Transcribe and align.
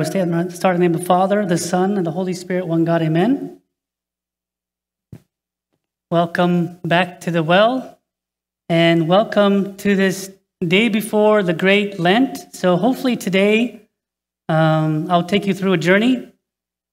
would 0.00 0.06
start 0.54 0.76
in 0.76 0.80
the 0.80 0.88
name 0.88 0.94
of 0.94 1.00
the 1.00 1.06
Father, 1.06 1.44
the 1.44 1.58
Son, 1.58 1.98
and 1.98 2.06
the 2.06 2.10
Holy 2.10 2.32
Spirit, 2.32 2.66
one 2.66 2.86
God, 2.86 3.02
amen. 3.02 3.60
Welcome 6.10 6.78
back 6.82 7.20
to 7.20 7.30
the 7.30 7.42
well, 7.42 7.98
and 8.70 9.08
welcome 9.08 9.76
to 9.76 9.94
this 9.94 10.32
day 10.66 10.88
before 10.88 11.42
the 11.42 11.52
great 11.52 12.00
Lent. 12.00 12.38
So, 12.54 12.78
hopefully, 12.78 13.14
today 13.14 13.82
um, 14.48 15.10
I'll 15.10 15.24
take 15.24 15.44
you 15.46 15.52
through 15.52 15.74
a 15.74 15.78
journey, 15.78 16.32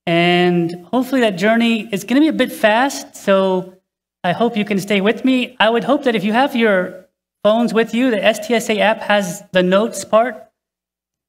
and 0.06 0.86
hopefully, 0.92 1.22
that 1.22 1.38
journey 1.38 1.88
is 1.94 2.04
going 2.04 2.22
to 2.22 2.26
be 2.26 2.28
a 2.28 2.34
bit 2.34 2.52
fast. 2.52 3.16
So, 3.16 3.74
I 4.26 4.34
hope 4.34 4.58
you 4.58 4.66
can 4.66 4.80
stay 4.80 5.00
with 5.00 5.24
me. 5.24 5.56
I 5.62 5.70
would 5.70 5.86
hope 5.86 6.04
that 6.04 6.16
if 6.16 6.26
you 6.26 6.34
have 6.34 6.58
your 6.58 7.06
phones 7.42 7.74
with 7.74 7.94
you, 7.94 8.12
the 8.12 8.18
STSA 8.18 8.80
app 8.80 9.00
has 9.00 9.44
the 9.54 9.64
notes 9.64 10.04
part 10.04 10.47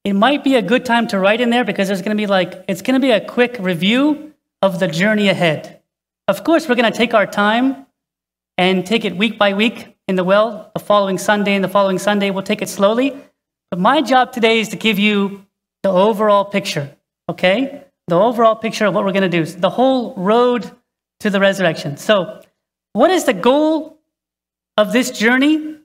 it 0.09 0.15
might 0.15 0.43
be 0.43 0.55
a 0.55 0.63
good 0.63 0.87
time 0.87 1.07
to 1.09 1.19
write 1.19 1.43
in 1.43 1.51
there 1.51 1.65
because 1.65 1.89
there's 1.89 2.01
going 2.01 2.17
to 2.17 2.21
be 2.21 2.27
like, 2.27 2.65
it's 2.67 2.81
going 2.81 2.99
to 2.99 3.07
be 3.07 3.11
a 3.11 3.21
quick 3.21 3.59
review 3.61 4.33
of 4.63 4.81
the 4.81 4.89
journey 4.89 5.29
ahead. 5.29 5.83
Of 6.27 6.45
course, 6.45 6.67
we're 6.67 6.77
going 6.77 6.91
to 6.91 6.97
take 6.97 7.13
our 7.13 7.27
time 7.27 7.85
and 8.57 8.87
take 8.87 9.05
it 9.05 9.15
week 9.19 9.37
by 9.37 9.53
week 9.53 9.99
in 10.09 10.17
the 10.17 10.25
well, 10.25 10.71
the 10.73 10.81
following 10.81 11.19
Sunday 11.19 11.55
and 11.55 11.63
the 11.63 11.69
following 11.69 11.99
Sunday. 11.99 12.31
We'll 12.31 12.43
take 12.43 12.63
it 12.63 12.71
slowly. 12.71 13.15
But 13.71 13.81
my 13.81 14.01
job 14.01 14.33
today 14.33 14.61
is 14.61 14.71
to 14.71 14.77
give 14.77 14.99
you 14.99 15.45
the 15.83 15.91
overall 15.91 16.47
picture, 16.47 16.97
okay? 17.29 17.85
The 18.07 18.17
overall 18.17 18.57
picture 18.57 18.87
of 18.87 18.95
what 18.95 19.05
we're 19.05 19.13
going 19.13 19.31
to 19.31 19.45
do, 19.45 19.45
the 19.45 19.69
whole 19.69 20.15
road 20.15 20.71
to 21.21 21.29
the 21.29 21.39
resurrection. 21.39 21.99
So, 21.99 22.41
what 22.95 23.11
is 23.11 23.27
the 23.27 23.35
goal 23.35 23.99
of 24.79 24.95
this 24.95 25.11
journey? 25.11 25.77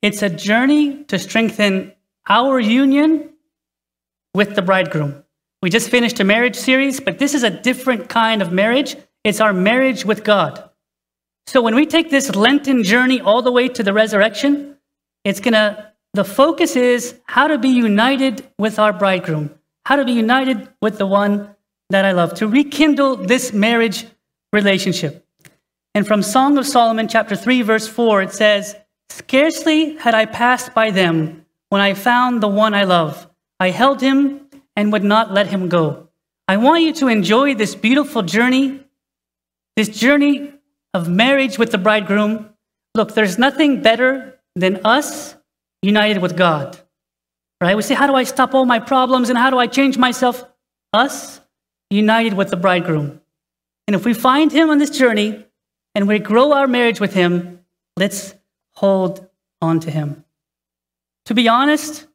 It's 0.00 0.22
a 0.22 0.30
journey 0.30 1.02
to 1.06 1.18
strengthen 1.18 1.92
our 2.28 2.60
union 2.60 3.30
with 4.34 4.54
the 4.54 4.62
bridegroom. 4.62 5.24
We 5.62 5.70
just 5.70 5.90
finished 5.90 6.20
a 6.20 6.24
marriage 6.24 6.56
series, 6.56 7.00
but 7.00 7.18
this 7.18 7.34
is 7.34 7.42
a 7.42 7.50
different 7.50 8.08
kind 8.08 8.40
of 8.40 8.52
marriage. 8.52 8.96
It's 9.24 9.40
our 9.40 9.52
marriage 9.52 10.04
with 10.04 10.24
God. 10.24 10.70
So 11.46 11.60
when 11.60 11.74
we 11.74 11.84
take 11.84 12.10
this 12.10 12.34
Lenten 12.34 12.82
journey 12.82 13.20
all 13.20 13.42
the 13.42 13.52
way 13.52 13.68
to 13.68 13.82
the 13.82 13.92
resurrection, 13.92 14.76
it's 15.24 15.40
going 15.40 15.54
to, 15.54 15.92
the 16.14 16.24
focus 16.24 16.76
is 16.76 17.14
how 17.24 17.48
to 17.48 17.58
be 17.58 17.68
united 17.68 18.46
with 18.58 18.78
our 18.78 18.92
bridegroom, 18.92 19.50
how 19.84 19.96
to 19.96 20.04
be 20.04 20.12
united 20.12 20.68
with 20.80 20.98
the 20.98 21.06
one 21.06 21.54
that 21.90 22.04
I 22.04 22.12
love, 22.12 22.34
to 22.34 22.48
rekindle 22.48 23.16
this 23.16 23.52
marriage 23.52 24.06
relationship. 24.52 25.26
And 25.94 26.06
from 26.06 26.22
Song 26.22 26.56
of 26.56 26.66
Solomon, 26.66 27.08
chapter 27.08 27.34
3, 27.34 27.62
verse 27.62 27.88
4, 27.88 28.22
it 28.22 28.32
says, 28.32 28.76
Scarcely 29.10 29.96
had 29.96 30.14
I 30.14 30.24
passed 30.24 30.72
by 30.72 30.90
them 30.90 31.39
when 31.70 31.80
I 31.80 31.94
found 31.94 32.42
the 32.42 32.48
one 32.48 32.74
I 32.74 32.84
love. 32.84 33.26
I 33.58 33.70
held 33.70 34.00
him 34.00 34.46
and 34.76 34.92
would 34.92 35.04
not 35.04 35.32
let 35.32 35.46
him 35.46 35.68
go. 35.68 36.08
I 36.46 36.56
want 36.56 36.82
you 36.82 36.92
to 36.94 37.08
enjoy 37.08 37.54
this 37.54 37.74
beautiful 37.74 38.22
journey, 38.22 38.80
this 39.76 39.88
journey 39.88 40.52
of 40.92 41.08
marriage 41.08 41.58
with 41.58 41.70
the 41.70 41.78
bridegroom. 41.78 42.50
Look, 42.94 43.14
there's 43.14 43.38
nothing 43.38 43.82
better 43.82 44.38
than 44.56 44.80
us 44.84 45.36
united 45.82 46.20
with 46.20 46.36
God. 46.36 46.78
Right? 47.60 47.76
We 47.76 47.82
say, 47.82 47.94
How 47.94 48.06
do 48.06 48.14
I 48.14 48.24
stop 48.24 48.54
all 48.54 48.64
my 48.64 48.80
problems 48.80 49.28
and 49.28 49.38
how 49.38 49.50
do 49.50 49.58
I 49.58 49.66
change 49.66 49.96
myself? 49.96 50.44
Us 50.92 51.40
united 51.90 52.34
with 52.34 52.50
the 52.50 52.56
bridegroom. 52.56 53.20
And 53.86 53.94
if 53.94 54.04
we 54.04 54.14
find 54.14 54.50
him 54.50 54.70
on 54.70 54.78
this 54.78 54.90
journey 54.90 55.44
and 55.94 56.08
we 56.08 56.18
grow 56.18 56.52
our 56.52 56.66
marriage 56.66 57.00
with 57.00 57.12
him, 57.12 57.60
let's 57.96 58.34
hold 58.72 59.28
on 59.60 59.80
to 59.80 59.90
him. 59.90 60.24
To 61.26 61.34
be 61.34 61.48
honest, 61.48 62.06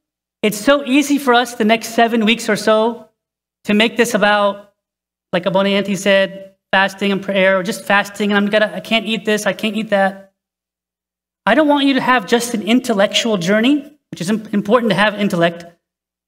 it's 0.42 0.60
so 0.60 0.86
easy 0.86 1.18
for 1.18 1.34
us 1.34 1.56
the 1.56 1.66
next 1.66 1.90
seven 1.90 2.26
weeks 2.26 2.50
or 2.50 2.56
so 2.56 3.10
to 3.66 3.74
make 3.74 3.98
this 3.98 4.14
about, 4.14 4.74
like 5.34 5.46
Abuna 5.46 5.70
Anthony 5.70 5.96
said, 5.96 6.56
fasting 6.72 7.12
and 7.12 7.22
prayer, 7.22 7.58
or 7.58 7.64
just 7.64 7.86
fasting, 7.86 8.32
and 8.32 8.38
I'm 8.38 8.50
gonna, 8.52 8.72
I 8.76 8.80
can't 8.80 9.06
eat 9.06 9.26
this, 9.26 9.46
I 9.46 9.54
can't 9.54 9.76
eat 9.76 9.90
that. 9.90 10.34
I 11.46 11.56
don't 11.56 11.68
want 11.68 11.86
you 11.86 11.94
to 11.94 12.02
have 12.02 12.26
just 12.26 12.54
an 12.54 12.64
intellectual 12.64 13.38
journey, 13.38 13.98
which 14.12 14.22
is 14.22 14.30
important 14.30 14.92
to 14.92 14.96
have 14.96 15.16
intellect, 15.16 15.66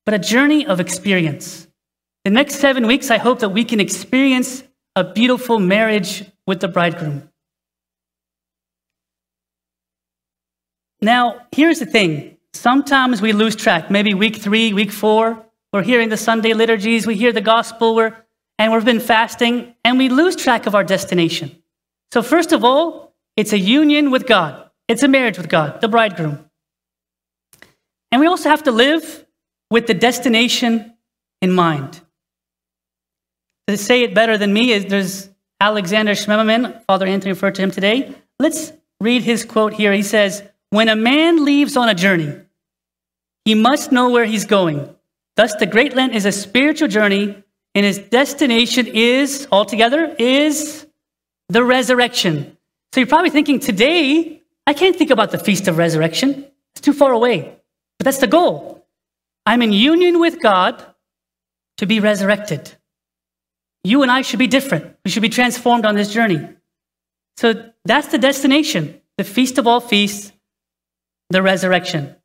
but 0.06 0.14
a 0.14 0.20
journey 0.20 0.66
of 0.66 0.80
experience. 0.80 1.68
The 2.24 2.32
next 2.32 2.56
seven 2.56 2.88
weeks, 2.88 3.12
I 3.12 3.18
hope 3.18 3.40
that 3.40 3.50
we 3.50 3.66
can 3.66 3.80
experience 3.80 4.64
a 4.96 5.04
beautiful 5.04 5.60
marriage 5.60 6.24
with 6.46 6.60
the 6.60 6.68
bridegroom. 6.68 7.30
Now, 11.02 11.46
here's 11.52 11.80
the 11.80 11.86
thing 11.86 12.37
Sometimes 12.58 13.22
we 13.22 13.34
lose 13.34 13.56
track. 13.56 13.92
Maybe 13.92 14.16
week 14.16 14.36
three, 14.36 14.74
week 14.74 14.92
four, 14.92 15.46
we're 15.72 15.84
hearing 15.84 16.10
the 16.10 16.18
Sunday 16.18 16.54
liturgies, 16.54 17.06
we 17.06 17.16
hear 17.16 17.32
the 17.32 17.40
gospel, 17.40 17.94
we're, 17.94 18.16
and 18.58 18.74
we've 18.74 18.84
been 18.84 19.00
fasting, 19.00 19.76
and 19.86 20.00
we 20.00 20.10
lose 20.10 20.36
track 20.36 20.66
of 20.66 20.74
our 20.74 20.84
destination. 20.84 21.62
So, 22.12 22.24
first 22.24 22.52
of 22.52 22.64
all, 22.64 23.16
it's 23.36 23.54
a 23.54 23.60
union 23.60 24.10
with 24.10 24.26
God, 24.26 24.72
it's 24.88 25.04
a 25.04 25.08
marriage 25.08 25.38
with 25.38 25.50
God, 25.50 25.82
the 25.82 25.88
bridegroom. 25.88 26.50
And 28.12 28.22
we 28.22 28.28
also 28.28 28.50
have 28.50 28.64
to 28.64 28.72
live 28.72 29.26
with 29.70 29.86
the 29.86 29.94
destination 29.94 30.96
in 31.42 31.52
mind. 31.52 32.02
To 33.68 33.78
say 33.78 34.02
it 34.02 34.16
better 34.16 34.38
than 34.38 34.52
me 34.52 34.72
is 34.72 34.86
there's 34.86 35.30
Alexander 35.62 36.14
Schmemann, 36.14 36.84
Father 36.86 37.06
Anthony 37.06 37.34
referred 37.34 37.56
to 37.56 37.62
him 37.62 37.72
today. 37.72 38.16
Let's 38.40 38.72
read 39.00 39.22
his 39.22 39.46
quote 39.46 39.74
here. 39.74 39.94
He 39.94 40.02
says, 40.02 40.42
When 40.72 40.90
a 40.90 40.96
man 40.96 41.46
leaves 41.46 41.78
on 41.78 41.90
a 41.90 41.94
journey, 41.94 42.34
he 43.48 43.56
must 43.56 43.94
know 43.94 44.10
where 44.10 44.26
he's 44.26 44.44
going. 44.44 44.94
Thus, 45.38 45.56
the 45.56 45.66
Great 45.66 45.96
Lent 45.96 46.14
is 46.14 46.26
a 46.26 46.34
spiritual 46.34 46.90
journey, 46.90 47.42
and 47.74 47.86
his 47.86 47.98
destination 47.98 48.88
is, 48.88 49.48
altogether, 49.50 50.14
is 50.20 50.86
the 51.48 51.64
resurrection. 51.64 52.58
So 52.92 53.00
you're 53.00 53.08
probably 53.08 53.30
thinking, 53.30 53.62
today, 53.62 54.44
I 54.66 54.74
can't 54.74 54.98
think 54.98 55.12
about 55.12 55.32
the 55.32 55.38
Feast 55.38 55.70
of 55.70 55.78
Resurrection. 55.78 56.46
It's 56.76 56.82
too 56.82 56.92
far 56.92 57.14
away. 57.14 57.58
But 57.98 58.04
that's 58.04 58.18
the 58.18 58.28
goal. 58.28 58.86
I'm 59.46 59.62
in 59.62 59.72
union 59.72 60.20
with 60.20 60.42
God 60.42 60.84
to 61.78 61.86
be 61.86 62.02
resurrected. 62.02 62.74
You 63.82 64.02
and 64.02 64.12
I 64.12 64.24
should 64.24 64.40
be 64.40 64.48
different. 64.48 64.94
We 65.06 65.12
should 65.12 65.22
be 65.22 65.30
transformed 65.30 65.86
on 65.86 65.96
this 65.96 66.12
journey. 66.12 66.50
So 67.38 67.72
that's 67.86 68.10
the 68.10 68.18
destination 68.18 69.00
the 69.18 69.24
feast 69.24 69.58
of 69.58 69.68
all 69.68 69.80
feasts, 69.80 70.34
the 71.30 71.42
resurrection. 71.42 72.18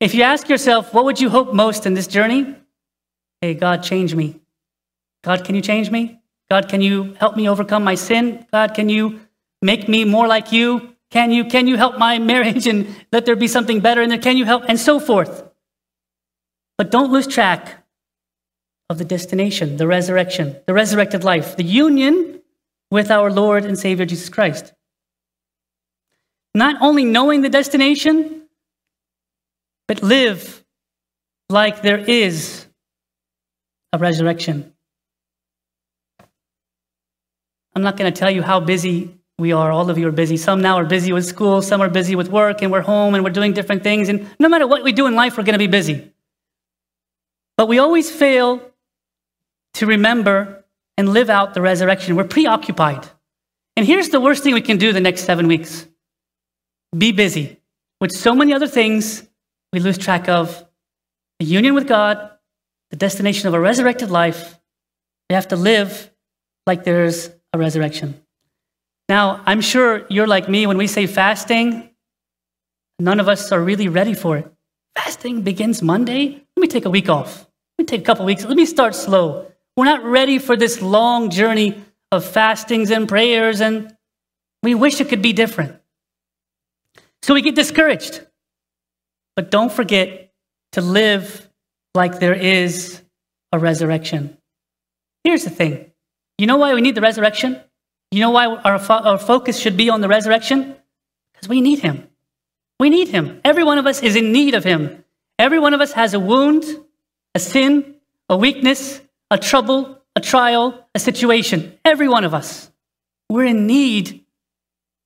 If 0.00 0.14
you 0.14 0.22
ask 0.22 0.48
yourself, 0.48 0.94
what 0.94 1.04
would 1.04 1.20
you 1.20 1.28
hope 1.28 1.52
most 1.52 1.86
in 1.86 1.94
this 1.94 2.06
journey? 2.06 2.54
Hey, 3.40 3.54
God, 3.54 3.82
change 3.82 4.14
me. 4.14 4.40
God, 5.24 5.44
can 5.44 5.54
you 5.54 5.60
change 5.60 5.90
me? 5.90 6.20
God, 6.50 6.68
can 6.68 6.80
you 6.80 7.14
help 7.14 7.36
me 7.36 7.48
overcome 7.48 7.84
my 7.84 7.94
sin? 7.94 8.46
God, 8.52 8.74
can 8.74 8.88
you 8.88 9.20
make 9.60 9.88
me 9.88 10.04
more 10.04 10.26
like 10.26 10.52
you? 10.52 10.94
Can 11.10 11.32
you, 11.32 11.44
can 11.44 11.66
you 11.66 11.76
help 11.76 11.98
my 11.98 12.18
marriage 12.32 12.66
and 12.66 12.86
let 13.12 13.26
there 13.26 13.36
be 13.36 13.48
something 13.48 13.80
better 13.80 14.02
in 14.02 14.08
there? 14.08 14.18
Can 14.18 14.36
you 14.36 14.44
help? 14.44 14.64
And 14.68 14.78
so 14.78 15.00
forth. 15.00 15.44
But 16.76 16.90
don't 16.90 17.12
lose 17.12 17.26
track 17.26 17.84
of 18.88 18.98
the 18.98 19.04
destination, 19.04 19.76
the 19.76 19.86
resurrection, 19.86 20.56
the 20.66 20.74
resurrected 20.74 21.24
life, 21.24 21.56
the 21.56 21.64
union 21.64 22.40
with 22.90 23.10
our 23.10 23.30
Lord 23.30 23.64
and 23.64 23.78
Savior 23.78 24.06
Jesus 24.06 24.28
Christ. 24.28 24.72
Not 26.54 26.80
only 26.80 27.04
knowing 27.04 27.42
the 27.42 27.48
destination, 27.48 28.37
but 29.88 30.02
live 30.02 30.64
like 31.48 31.82
there 31.82 31.98
is 31.98 32.66
a 33.92 33.98
resurrection. 33.98 34.72
I'm 37.74 37.82
not 37.82 37.96
going 37.96 38.12
to 38.12 38.18
tell 38.18 38.30
you 38.30 38.42
how 38.42 38.60
busy 38.60 39.18
we 39.38 39.52
are. 39.52 39.70
All 39.70 39.88
of 39.88 39.98
you 39.98 40.08
are 40.08 40.12
busy. 40.12 40.36
Some 40.36 40.60
now 40.60 40.76
are 40.76 40.84
busy 40.84 41.12
with 41.12 41.24
school, 41.24 41.62
some 41.62 41.80
are 41.80 41.88
busy 41.88 42.16
with 42.16 42.28
work, 42.28 42.60
and 42.60 42.70
we're 42.70 42.82
home 42.82 43.14
and 43.14 43.24
we're 43.24 43.30
doing 43.30 43.52
different 43.52 43.82
things. 43.82 44.08
And 44.08 44.28
no 44.38 44.48
matter 44.48 44.66
what 44.66 44.84
we 44.84 44.92
do 44.92 45.06
in 45.06 45.14
life, 45.14 45.38
we're 45.38 45.44
going 45.44 45.54
to 45.54 45.58
be 45.58 45.68
busy. 45.68 46.12
But 47.56 47.68
we 47.68 47.78
always 47.78 48.10
fail 48.10 48.60
to 49.74 49.86
remember 49.86 50.64
and 50.96 51.08
live 51.08 51.30
out 51.30 51.54
the 51.54 51.62
resurrection. 51.62 52.16
We're 52.16 52.24
preoccupied. 52.24 53.06
And 53.76 53.86
here's 53.86 54.08
the 54.08 54.20
worst 54.20 54.42
thing 54.42 54.54
we 54.54 54.60
can 54.60 54.76
do 54.76 54.92
the 54.92 55.00
next 55.00 55.22
seven 55.22 55.46
weeks 55.46 55.86
be 56.96 57.12
busy 57.12 57.60
with 58.00 58.10
so 58.10 58.34
many 58.34 58.52
other 58.52 58.66
things 58.66 59.27
we 59.72 59.80
lose 59.80 59.98
track 59.98 60.28
of 60.28 60.64
the 61.38 61.46
union 61.46 61.74
with 61.74 61.86
God, 61.86 62.30
the 62.90 62.96
destination 62.96 63.48
of 63.48 63.54
a 63.54 63.60
resurrected 63.60 64.10
life. 64.10 64.58
We 65.28 65.34
have 65.34 65.48
to 65.48 65.56
live 65.56 66.10
like 66.66 66.84
there's 66.84 67.30
a 67.52 67.58
resurrection. 67.58 68.20
Now, 69.08 69.42
I'm 69.46 69.60
sure 69.60 70.06
you're 70.10 70.26
like 70.26 70.48
me 70.48 70.66
when 70.66 70.76
we 70.76 70.86
say 70.86 71.06
fasting, 71.06 71.90
none 72.98 73.20
of 73.20 73.28
us 73.28 73.52
are 73.52 73.60
really 73.60 73.88
ready 73.88 74.14
for 74.14 74.36
it. 74.36 74.52
Fasting 74.96 75.42
begins 75.42 75.82
Monday. 75.82 76.44
Let 76.56 76.60
me 76.60 76.68
take 76.68 76.84
a 76.84 76.90
week 76.90 77.08
off. 77.08 77.46
Let 77.78 77.84
me 77.84 77.86
take 77.86 78.00
a 78.00 78.04
couple 78.04 78.26
weeks. 78.26 78.44
Let 78.44 78.56
me 78.56 78.66
start 78.66 78.94
slow. 78.94 79.50
We're 79.76 79.84
not 79.84 80.02
ready 80.04 80.38
for 80.38 80.56
this 80.56 80.82
long 80.82 81.30
journey 81.30 81.82
of 82.10 82.24
fastings 82.24 82.90
and 82.90 83.08
prayers, 83.08 83.60
and 83.60 83.96
we 84.62 84.74
wish 84.74 85.00
it 85.00 85.08
could 85.08 85.22
be 85.22 85.32
different. 85.32 85.76
So 87.22 87.34
we 87.34 87.42
get 87.42 87.54
discouraged. 87.54 88.22
But 89.38 89.52
don't 89.52 89.70
forget 89.70 90.32
to 90.72 90.80
live 90.80 91.48
like 91.94 92.18
there 92.18 92.34
is 92.34 93.00
a 93.52 93.58
resurrection. 93.60 94.36
Here's 95.22 95.44
the 95.44 95.50
thing 95.50 95.92
you 96.38 96.48
know 96.48 96.56
why 96.56 96.74
we 96.74 96.80
need 96.80 96.96
the 96.96 97.00
resurrection? 97.00 97.60
You 98.10 98.18
know 98.18 98.30
why 98.30 98.46
our, 98.46 98.80
fo- 98.80 98.94
our 98.94 99.16
focus 99.16 99.56
should 99.60 99.76
be 99.76 99.90
on 99.90 100.00
the 100.00 100.08
resurrection? 100.08 100.74
Because 101.32 101.48
we 101.48 101.60
need 101.60 101.78
him. 101.78 102.08
We 102.80 102.90
need 102.90 103.10
him. 103.10 103.40
Every 103.44 103.62
one 103.62 103.78
of 103.78 103.86
us 103.86 104.02
is 104.02 104.16
in 104.16 104.32
need 104.32 104.56
of 104.56 104.64
him. 104.64 105.04
Every 105.38 105.60
one 105.60 105.72
of 105.72 105.80
us 105.80 105.92
has 105.92 106.14
a 106.14 106.18
wound, 106.18 106.64
a 107.32 107.38
sin, 107.38 107.94
a 108.28 108.36
weakness, 108.36 109.00
a 109.30 109.38
trouble, 109.38 110.02
a 110.16 110.20
trial, 110.20 110.84
a 110.96 110.98
situation. 110.98 111.78
Every 111.84 112.08
one 112.08 112.24
of 112.24 112.34
us. 112.34 112.72
We're 113.30 113.44
in 113.44 113.68
need 113.68 114.24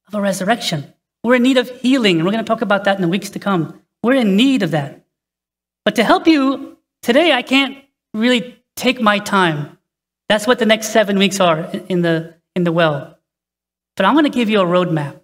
of 0.09 0.15
a 0.15 0.23
resurrection. 0.23 0.91
We're 1.23 1.35
in 1.35 1.43
need 1.43 1.59
of 1.59 1.69
healing, 1.83 2.17
and 2.17 2.25
we're 2.25 2.33
going 2.33 2.43
to 2.43 2.49
talk 2.49 2.63
about 2.63 2.85
that 2.85 2.97
in 2.97 3.03
the 3.03 3.09
weeks 3.09 3.29
to 3.29 3.39
come. 3.39 3.82
We're 4.03 4.15
in 4.15 4.37
need 4.37 4.63
of 4.63 4.73
that. 4.73 5.05
But 5.85 5.97
to 5.97 6.05
help 6.05 6.27
you 6.27 6.79
today, 7.03 7.33
I 7.33 7.43
can't 7.43 7.79
really 8.15 8.63
take 8.77 9.01
my 9.01 9.19
time. 9.19 9.79
That's 10.29 10.47
what 10.47 10.59
the 10.59 10.67
next 10.67 10.89
seven 10.89 11.19
weeks 11.19 11.41
are 11.41 11.71
in 11.89 12.03
the, 12.03 12.35
in 12.57 12.65
the 12.65 12.73
well. 12.73 13.19
But 13.97 14.07
I'm 14.07 14.15
going 14.15 14.25
to 14.25 14.31
give 14.31 14.49
you 14.49 14.61
a 14.61 14.65
roadmap. 14.65 15.21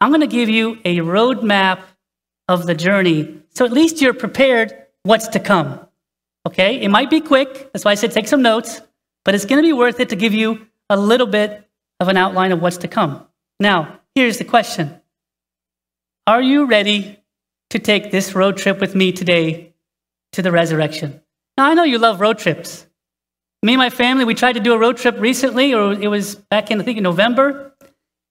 I'm 0.00 0.10
going 0.10 0.22
to 0.22 0.26
give 0.26 0.48
you 0.48 0.78
a 0.84 0.98
roadmap 0.98 1.80
of 2.48 2.66
the 2.66 2.74
journey. 2.74 3.38
So 3.54 3.64
at 3.64 3.72
least 3.72 4.00
you're 4.00 4.14
prepared 4.14 4.74
what's 5.04 5.28
to 5.28 5.40
come. 5.40 5.86
Okay? 6.46 6.80
It 6.80 6.88
might 6.88 7.10
be 7.10 7.20
quick. 7.20 7.72
That's 7.72 7.84
why 7.84 7.92
I 7.92 7.94
said 7.94 8.12
take 8.12 8.28
some 8.28 8.42
notes. 8.42 8.80
But 9.24 9.34
it's 9.34 9.44
going 9.44 9.62
to 9.62 9.66
be 9.66 9.72
worth 9.72 10.00
it 10.00 10.08
to 10.08 10.16
give 10.16 10.34
you 10.34 10.66
a 10.90 10.96
little 10.96 11.26
bit 11.26 11.68
of 12.00 12.08
an 12.08 12.16
outline 12.16 12.50
of 12.50 12.60
what's 12.60 12.78
to 12.78 12.88
come. 12.88 13.26
Now, 13.60 14.00
here's 14.14 14.38
the 14.38 14.44
question 14.44 15.00
Are 16.26 16.42
you 16.42 16.64
ready 16.66 17.21
to 17.72 17.78
take 17.78 18.10
this 18.10 18.34
road 18.34 18.58
trip 18.58 18.80
with 18.80 18.94
me 18.94 19.12
today 19.12 19.72
to 20.32 20.42
the 20.42 20.52
resurrection? 20.52 21.22
Now, 21.56 21.70
I 21.70 21.74
know 21.74 21.84
you 21.84 21.98
love 21.98 22.20
road 22.20 22.38
trips. 22.38 22.86
Me 23.62 23.72
and 23.72 23.78
my 23.78 23.88
family, 23.88 24.26
we 24.26 24.34
tried 24.34 24.54
to 24.54 24.60
do 24.60 24.74
a 24.74 24.78
road 24.78 24.98
trip 24.98 25.18
recently, 25.18 25.72
or 25.72 25.92
it 25.92 26.08
was 26.08 26.34
back 26.34 26.70
in, 26.70 26.80
I 26.80 26.84
think, 26.84 26.98
in 26.98 27.04
November. 27.04 27.74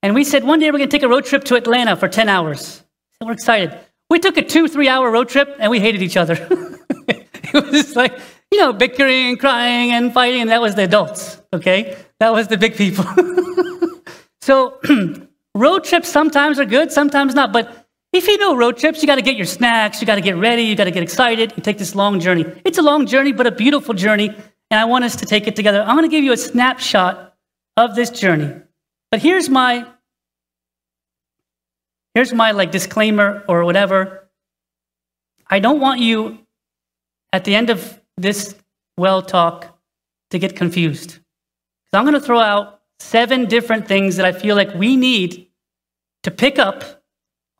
And 0.03 0.13
we 0.13 0.23
said, 0.23 0.43
one 0.43 0.59
day 0.59 0.67
we're 0.67 0.77
going 0.77 0.89
to 0.89 0.95
take 0.95 1.03
a 1.03 1.09
road 1.09 1.25
trip 1.25 1.43
to 1.45 1.55
Atlanta 1.55 1.95
for 1.95 2.07
10 2.07 2.29
hours. 2.29 2.83
So 3.19 3.25
we're 3.25 3.33
excited. 3.33 3.77
We 4.11 4.19
took 4.19 4.37
a 4.37 4.43
two, 4.43 4.67
three 4.67 4.87
hour 4.87 5.09
road 5.09 5.29
trip 5.29 5.55
and 5.59 5.71
we 5.71 5.79
hated 5.79 6.03
each 6.03 6.17
other. 6.17 6.33
it 7.07 7.53
was 7.53 7.71
just 7.71 7.95
like, 7.95 8.19
you 8.51 8.59
know, 8.59 8.73
bickering 8.73 9.29
and 9.29 9.39
crying 9.39 9.91
and 9.91 10.13
fighting. 10.13 10.41
And 10.41 10.49
that 10.51 10.61
was 10.61 10.75
the 10.75 10.83
adults, 10.83 11.41
okay? 11.53 11.97
That 12.19 12.31
was 12.31 12.47
the 12.47 12.57
big 12.57 12.75
people. 12.75 13.05
so 14.41 14.79
road 15.55 15.83
trips 15.83 16.09
sometimes 16.09 16.59
are 16.59 16.65
good, 16.65 16.91
sometimes 16.91 17.33
not. 17.33 17.53
But 17.53 17.80
if 18.13 18.27
you 18.27 18.37
know 18.37 18.55
road 18.55 18.77
trips, 18.77 19.01
you 19.01 19.07
got 19.07 19.15
to 19.15 19.21
get 19.21 19.37
your 19.37 19.45
snacks, 19.45 20.01
you 20.01 20.07
got 20.07 20.15
to 20.15 20.21
get 20.21 20.35
ready, 20.35 20.63
you 20.63 20.75
got 20.75 20.83
to 20.83 20.91
get 20.91 21.03
excited 21.03 21.53
you 21.55 21.63
take 21.63 21.77
this 21.77 21.95
long 21.95 22.19
journey. 22.19 22.45
It's 22.65 22.77
a 22.77 22.81
long 22.81 23.05
journey, 23.05 23.31
but 23.31 23.47
a 23.47 23.51
beautiful 23.51 23.93
journey. 23.93 24.29
And 24.29 24.79
I 24.79 24.85
want 24.85 25.03
us 25.03 25.15
to 25.17 25.25
take 25.25 25.47
it 25.47 25.55
together. 25.55 25.81
I'm 25.81 25.95
going 25.95 26.09
to 26.09 26.13
give 26.13 26.23
you 26.23 26.33
a 26.33 26.37
snapshot 26.37 27.35
of 27.77 27.95
this 27.95 28.09
journey. 28.09 28.61
But 29.11 29.21
here's 29.21 29.49
my 29.49 29.85
here's 32.15 32.33
my 32.33 32.51
like 32.51 32.71
disclaimer 32.71 33.43
or 33.47 33.63
whatever. 33.65 34.29
I 35.47 35.59
don't 35.59 35.79
want 35.79 35.99
you 35.99 36.39
at 37.33 37.43
the 37.45 37.55
end 37.55 37.69
of 37.69 37.99
this 38.17 38.55
well 38.97 39.21
talk 39.21 39.77
to 40.31 40.39
get 40.39 40.55
confused. 40.55 41.19
So 41.91 41.99
I'm 41.99 42.05
going 42.05 42.13
to 42.13 42.21
throw 42.21 42.39
out 42.39 42.81
seven 42.99 43.45
different 43.45 43.87
things 43.87 44.15
that 44.15 44.25
I 44.25 44.31
feel 44.31 44.55
like 44.55 44.73
we 44.75 44.95
need 44.95 45.49
to 46.23 46.31
pick 46.31 46.59
up 46.59 47.00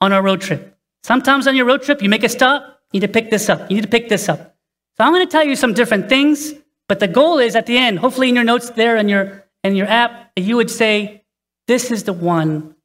on 0.01 0.12
our 0.12 0.21
road 0.21 0.42
trip. 0.42 0.77
Sometimes 1.03 1.48
on 1.48 1.56
your 1.56 1.65
road 1.65 1.83
trip, 1.83 2.01
you 2.01 2.09
make 2.09 2.24
a 2.24 2.30
stop, 2.30 2.81
you 2.92 3.00
need 3.00 3.07
to 3.07 3.13
pick 3.13 3.30
this 3.30 3.48
up. 3.48 3.69
You 3.69 3.75
need 3.75 3.83
to 3.83 3.88
pick 3.88 4.09
this 4.09 4.27
up. 4.27 4.56
So 4.98 5.06
I'm 5.06 5.13
going 5.13 5.25
to 5.25 5.31
tell 5.31 5.45
you 5.45 5.56
some 5.56 5.74
different 5.74 6.09
things, 6.09 6.53
but 6.89 7.00
the 7.00 7.07
goal 7.07 7.39
is 7.39 7.56
at 7.56 7.65
the 7.65 7.77
end, 7.77 8.00
hopefully 8.00 8.27
in 8.27 8.36
your 8.36 8.44
notes 8.44 8.71
there 8.71 8.98
in 8.98 9.07
your 9.07 9.45
in 9.63 9.75
your 9.75 9.88
app, 9.88 10.31
you 10.36 10.56
would 10.56 10.71
say, 10.71 11.24
this 11.68 11.92
is 11.92 12.03
the 12.03 12.13
one 12.13 12.75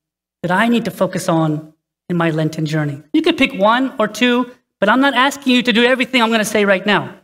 that 0.43 0.51
I 0.51 0.69
need 0.69 0.85
to 0.85 0.91
focus 0.91 1.29
on 1.29 1.73
in 2.09 2.17
my 2.17 2.31
Lenten 2.31 2.67
journey. 2.67 3.03
You 3.13 3.23
could 3.23 3.39
pick 3.39 3.55
one 3.55 3.95
or 3.99 4.09
two, 4.09 4.53
but 4.79 4.89
I'm 4.89 5.01
not 5.01 5.15
asking 5.15 5.55
you 5.55 5.63
to 5.63 5.73
do 5.73 5.85
everything 5.85 6.23
I'm 6.23 6.29
going 6.29 6.39
to 6.41 6.45
say 6.45 6.65
right 6.65 6.85
now. 6.85 7.19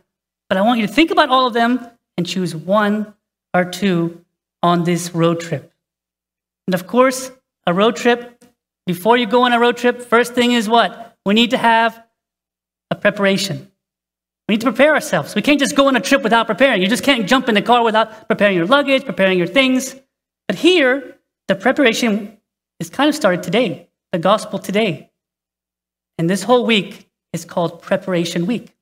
But 0.49 0.57
I 0.57 0.61
want 0.61 0.79
you 0.79 0.87
to 0.87 0.93
think 0.93 1.11
about 1.11 1.29
all 1.29 1.47
of 1.47 1.53
them 1.53 1.87
and 2.17 2.25
choose 2.27 2.55
one 2.55 3.13
or 3.53 3.65
two 3.65 4.25
on 4.61 4.83
this 4.83 5.13
road 5.13 5.39
trip. 5.39 5.71
And 6.67 6.73
of 6.73 6.87
course, 6.87 7.31
a 7.67 7.73
road 7.73 7.95
trip, 7.95 8.32
before 8.85 9.17
you 9.17 9.25
go 9.25 9.43
on 9.43 9.53
a 9.53 9.59
road 9.59 9.77
trip, 9.77 10.01
first 10.01 10.33
thing 10.33 10.51
is 10.51 10.67
what? 10.67 11.17
We 11.25 11.33
need 11.33 11.51
to 11.51 11.57
have 11.57 12.03
a 12.91 12.95
preparation. 12.95 13.71
We 14.47 14.55
need 14.55 14.61
to 14.61 14.67
prepare 14.67 14.93
ourselves. 14.93 15.35
We 15.35 15.41
can't 15.41 15.59
just 15.59 15.75
go 15.75 15.87
on 15.87 15.95
a 15.95 16.01
trip 16.01 16.21
without 16.21 16.47
preparing. 16.47 16.81
You 16.81 16.89
just 16.89 17.03
can't 17.03 17.27
jump 17.27 17.47
in 17.47 17.55
the 17.55 17.61
car 17.61 17.83
without 17.83 18.27
preparing 18.27 18.57
your 18.57 18.65
luggage, 18.65 19.05
preparing 19.05 19.37
your 19.37 19.47
things. 19.47 19.95
But 20.47 20.57
here, 20.57 21.17
the 21.47 21.55
preparation 21.55 22.37
is 22.79 22.89
kind 22.89 23.07
of 23.07 23.15
started 23.15 23.41
today, 23.41 23.89
the 24.11 24.19
gospel 24.19 24.59
today. 24.59 25.11
And 26.17 26.29
this 26.29 26.43
whole 26.43 26.65
week 26.65 27.09
is 27.31 27.45
called 27.45 27.81
Preparation 27.81 28.45
Week. 28.45 28.75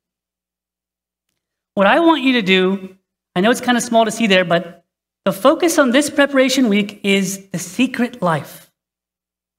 What 1.74 1.86
I 1.86 2.00
want 2.00 2.22
you 2.22 2.34
to 2.34 2.42
do, 2.42 2.96
I 3.34 3.40
know 3.40 3.50
it's 3.50 3.60
kind 3.60 3.78
of 3.78 3.84
small 3.84 4.04
to 4.04 4.10
see 4.10 4.26
there, 4.26 4.44
but 4.44 4.84
the 5.24 5.32
focus 5.32 5.78
on 5.78 5.90
this 5.90 6.10
preparation 6.10 6.68
week 6.68 7.00
is 7.04 7.48
the 7.48 7.58
secret 7.58 8.20
life. 8.20 8.61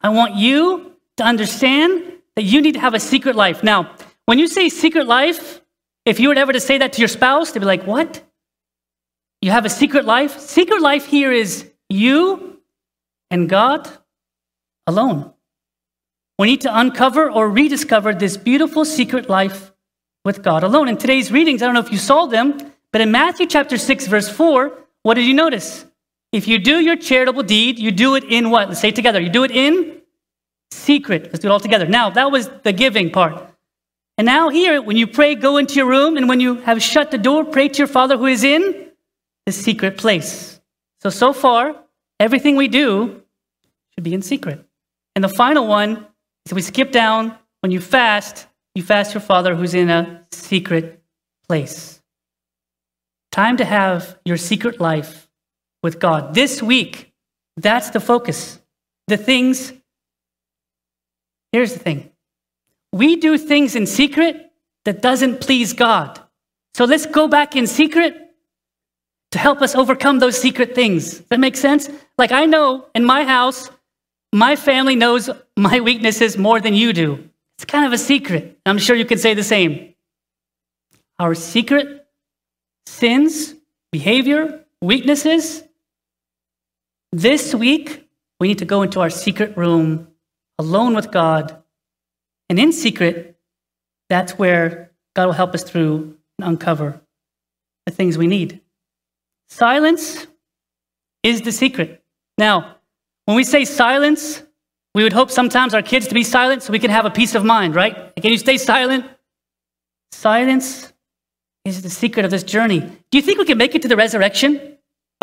I 0.03 0.09
want 0.09 0.35
you 0.35 0.93
to 1.17 1.23
understand 1.23 2.13
that 2.35 2.43
you 2.43 2.61
need 2.61 2.73
to 2.73 2.79
have 2.79 2.93
a 2.93 2.99
secret 2.99 3.35
life. 3.35 3.63
Now, 3.63 3.95
when 4.25 4.37
you 4.37 4.47
say 4.47 4.69
secret 4.69 5.07
life, 5.07 5.61
if 6.05 6.19
you 6.19 6.29
were 6.29 6.35
ever 6.35 6.53
to 6.53 6.59
say 6.59 6.77
that 6.77 6.93
to 6.93 6.99
your 6.99 7.07
spouse, 7.07 7.51
they'd 7.51 7.59
be 7.59 7.65
like, 7.65 7.85
What? 7.85 8.21
You 9.41 9.51
have 9.51 9.65
a 9.65 9.69
secret 9.69 10.05
life? 10.05 10.39
Secret 10.39 10.81
life 10.81 11.05
here 11.05 11.31
is 11.31 11.69
you 11.89 12.61
and 13.29 13.49
God 13.49 13.89
alone. 14.87 15.33
We 16.39 16.47
need 16.47 16.61
to 16.61 16.79
uncover 16.79 17.29
or 17.29 17.49
rediscover 17.49 18.13
this 18.13 18.37
beautiful 18.37 18.85
secret 18.85 19.29
life 19.29 19.73
with 20.23 20.43
God 20.43 20.63
alone. 20.63 20.87
In 20.87 20.97
today's 20.97 21.31
readings, 21.31 21.61
I 21.61 21.65
don't 21.65 21.73
know 21.73 21.81
if 21.81 21.91
you 21.91 21.97
saw 21.97 22.25
them, 22.25 22.57
but 22.91 23.01
in 23.01 23.11
Matthew 23.11 23.45
chapter 23.45 23.77
6, 23.77 24.07
verse 24.07 24.29
4, 24.29 24.71
what 25.03 25.15
did 25.15 25.25
you 25.25 25.33
notice? 25.33 25.85
If 26.33 26.47
you 26.47 26.57
do 26.57 26.79
your 26.79 26.95
charitable 26.95 27.43
deed, 27.43 27.77
you 27.77 27.91
do 27.91 28.15
it 28.15 28.23
in 28.23 28.49
what? 28.49 28.67
Let's 28.67 28.81
say 28.81 28.89
it 28.89 28.95
together. 28.95 29.21
You 29.21 29.29
do 29.29 29.43
it 29.43 29.51
in 29.51 30.01
secret. 30.71 31.25
Let's 31.25 31.39
do 31.39 31.47
it 31.47 31.51
all 31.51 31.59
together. 31.59 31.85
Now, 31.85 32.09
that 32.09 32.31
was 32.31 32.49
the 32.63 32.73
giving 32.73 33.11
part. 33.11 33.49
And 34.17 34.25
now, 34.25 34.49
here, 34.49 34.81
when 34.81 34.97
you 34.97 35.05
pray, 35.05 35.35
go 35.35 35.57
into 35.57 35.75
your 35.75 35.85
room, 35.85 36.17
and 36.17 36.27
when 36.27 36.39
you 36.39 36.55
have 36.55 36.81
shut 36.81 37.11
the 37.11 37.19
door, 37.19 37.45
pray 37.45 37.69
to 37.69 37.77
your 37.77 37.87
Father 37.87 38.17
who 38.17 38.25
is 38.25 38.43
in 38.43 38.89
the 39.45 39.51
secret 39.51 39.95
place. 39.95 40.59
So, 41.01 41.11
so 41.11 41.33
far, 41.33 41.75
everything 42.19 42.55
we 42.55 42.67
do 42.67 43.21
should 43.93 44.03
be 44.03 44.15
in 44.15 44.23
secret. 44.23 44.65
And 45.15 45.23
the 45.23 45.29
final 45.29 45.67
one 45.67 46.07
is 46.47 46.53
we 46.53 46.61
skip 46.63 46.91
down 46.91 47.37
when 47.61 47.71
you 47.71 47.79
fast, 47.79 48.47
you 48.73 48.81
fast 48.81 49.13
your 49.13 49.21
Father 49.21 49.55
who's 49.55 49.75
in 49.75 49.91
a 49.91 50.25
secret 50.31 50.99
place. 51.47 52.01
Time 53.31 53.57
to 53.57 53.65
have 53.65 54.17
your 54.25 54.37
secret 54.37 54.79
life 54.79 55.22
with 55.83 55.99
God. 55.99 56.33
This 56.33 56.63
week, 56.63 57.13
that's 57.57 57.91
the 57.91 57.99
focus. 57.99 58.59
The 59.07 59.17
things, 59.17 59.73
here's 61.51 61.73
the 61.73 61.79
thing 61.79 62.09
we 62.91 63.17
do 63.17 63.37
things 63.37 63.75
in 63.75 63.85
secret 63.85 64.51
that 64.85 65.01
doesn't 65.01 65.41
please 65.41 65.73
God. 65.73 66.19
So 66.75 66.85
let's 66.85 67.05
go 67.05 67.27
back 67.27 67.55
in 67.55 67.67
secret 67.67 68.15
to 69.31 69.39
help 69.39 69.61
us 69.61 69.75
overcome 69.75 70.19
those 70.19 70.39
secret 70.39 70.75
things. 70.75 71.17
Does 71.17 71.27
that 71.29 71.39
make 71.39 71.55
sense? 71.55 71.89
Like 72.17 72.31
I 72.31 72.45
know 72.45 72.87
in 72.93 73.03
my 73.03 73.23
house, 73.23 73.69
my 74.31 74.55
family 74.55 74.95
knows 74.95 75.29
my 75.57 75.79
weaknesses 75.79 76.37
more 76.37 76.59
than 76.59 76.73
you 76.73 76.93
do. 76.93 77.29
It's 77.57 77.65
kind 77.65 77.85
of 77.85 77.93
a 77.93 77.97
secret. 77.97 78.59
I'm 78.65 78.77
sure 78.77 78.95
you 78.95 79.05
can 79.05 79.17
say 79.17 79.33
the 79.33 79.43
same. 79.43 79.93
Our 81.19 81.35
secret 81.35 82.07
sins, 82.85 83.55
behavior, 83.91 84.63
weaknesses. 84.81 85.63
This 87.13 87.53
week, 87.53 88.09
we 88.39 88.47
need 88.47 88.57
to 88.57 88.65
go 88.65 88.81
into 88.81 88.99
our 88.99 89.11
secret 89.11 89.55
room 89.55 90.07
alone 90.57 90.95
with 90.95 91.11
God. 91.11 91.61
And 92.49 92.57
in 92.57 92.71
secret, 92.71 93.37
that's 94.09 94.39
where 94.39 94.89
God 95.15 95.27
will 95.27 95.33
help 95.33 95.53
us 95.53 95.61
through 95.61 96.17
and 96.39 96.47
uncover 96.47 96.99
the 97.85 97.91
things 97.91 98.17
we 98.17 98.25
need. 98.25 98.61
Silence 99.47 100.25
is 101.21 101.41
the 101.41 101.51
secret. 101.51 102.03
Now, 102.39 102.77
when 103.25 103.37
we 103.37 103.43
say 103.43 103.63
silence, 103.63 104.41
we 104.95 105.03
would 105.03 105.13
hope 105.13 105.29
sometimes 105.29 105.75
our 105.75 105.83
kids 105.83 106.07
to 106.07 106.15
be 106.15 106.23
silent 106.23 106.63
so 106.63 106.71
we 106.71 106.79
can 106.79 106.89
have 106.89 107.05
a 107.05 107.11
peace 107.11 107.35
of 107.35 107.45
mind, 107.45 107.75
right? 107.75 108.15
Can 108.15 108.31
you 108.31 108.39
stay 108.39 108.57
silent? 108.57 109.05
Silence 110.11 110.91
is 111.63 111.83
the 111.83 111.91
secret 111.91 112.25
of 112.25 112.31
this 112.31 112.43
journey. 112.43 112.79
Do 112.79 113.19
you 113.19 113.21
think 113.21 113.37
we 113.37 113.45
can 113.45 113.59
make 113.59 113.75
it 113.75 113.83
to 113.83 113.87
the 113.87 113.97
resurrection 113.97 114.72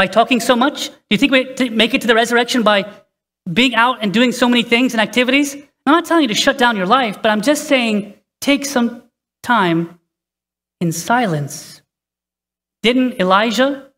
by 0.00 0.06
talking 0.06 0.40
so 0.40 0.56
much? 0.56 0.88
Do 0.88 1.10
you 1.10 1.18
think 1.18 1.30
we 1.30 1.68
make 1.68 1.92
it 1.92 2.00
to 2.00 2.06
the 2.06 2.14
resurrection 2.14 2.62
by 2.62 2.90
being 3.52 3.74
out 3.74 3.98
and 4.00 4.14
doing 4.14 4.32
so 4.32 4.48
many 4.48 4.62
things 4.62 4.94
and 4.94 5.00
activities? 5.08 5.54
I'm 5.84 5.92
not 5.92 6.06
telling 6.06 6.22
you 6.22 6.28
to 6.28 6.34
shut 6.34 6.56
down 6.56 6.74
your 6.74 6.86
life, 6.86 7.20
but 7.20 7.30
I'm 7.30 7.42
just 7.42 7.68
saying 7.68 8.14
take 8.40 8.64
some 8.64 9.02
time 9.42 10.00
in 10.80 10.90
silence 10.90 11.82
Didn't 12.82 13.20
Elijah 13.20 13.90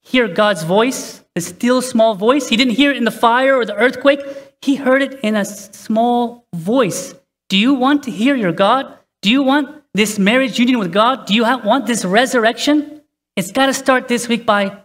hear 0.00 0.28
God's 0.28 0.62
voice, 0.62 1.24
the 1.34 1.40
still 1.40 1.82
small 1.82 2.14
voice? 2.14 2.46
He 2.46 2.56
didn't 2.56 2.76
hear 2.76 2.92
it 2.92 2.96
in 2.96 3.02
the 3.02 3.18
fire 3.26 3.56
or 3.56 3.64
the 3.66 3.74
earthquake. 3.74 4.20
He 4.60 4.76
heard 4.76 5.02
it 5.02 5.18
in 5.24 5.34
a 5.34 5.44
small 5.44 6.46
voice. 6.54 7.16
Do 7.48 7.58
you 7.58 7.74
want 7.74 8.04
to 8.04 8.12
hear 8.12 8.36
your 8.36 8.52
God? 8.52 8.96
Do 9.22 9.28
you 9.28 9.42
want 9.42 9.82
this 9.92 10.20
marriage 10.20 10.60
union 10.60 10.78
with 10.78 10.92
God? 10.92 11.26
Do 11.26 11.34
you 11.34 11.42
want 11.42 11.86
this 11.86 12.04
resurrection? 12.04 13.02
It's 13.34 13.50
got 13.50 13.66
to 13.66 13.74
start 13.74 14.06
this 14.06 14.28
week 14.28 14.46
by 14.46 14.81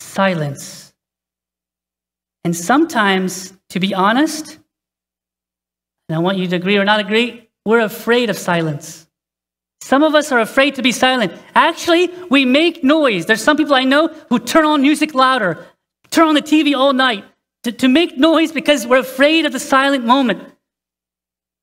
silence. 0.00 0.92
And 2.44 2.56
sometimes, 2.56 3.52
to 3.70 3.80
be 3.80 3.94
honest, 3.94 4.58
and 6.08 6.16
I 6.16 6.18
want 6.18 6.38
you 6.38 6.48
to 6.48 6.56
agree 6.56 6.76
or 6.76 6.84
not 6.84 7.00
agree, 7.00 7.48
we're 7.64 7.80
afraid 7.80 8.30
of 8.30 8.36
silence. 8.36 9.06
Some 9.82 10.02
of 10.02 10.14
us 10.14 10.32
are 10.32 10.40
afraid 10.40 10.74
to 10.76 10.82
be 10.82 10.92
silent. 10.92 11.32
Actually, 11.54 12.10
we 12.30 12.44
make 12.44 12.82
noise. 12.82 13.26
There's 13.26 13.42
some 13.42 13.56
people 13.56 13.74
I 13.74 13.84
know 13.84 14.08
who 14.28 14.38
turn 14.38 14.64
on 14.64 14.82
music 14.82 15.14
louder, 15.14 15.66
turn 16.10 16.28
on 16.28 16.34
the 16.34 16.42
TV 16.42 16.76
all 16.76 16.92
night 16.92 17.24
to, 17.62 17.72
to 17.72 17.88
make 17.88 18.18
noise 18.18 18.52
because 18.52 18.86
we're 18.86 18.98
afraid 18.98 19.46
of 19.46 19.52
the 19.52 19.60
silent 19.60 20.04
moment. 20.04 20.42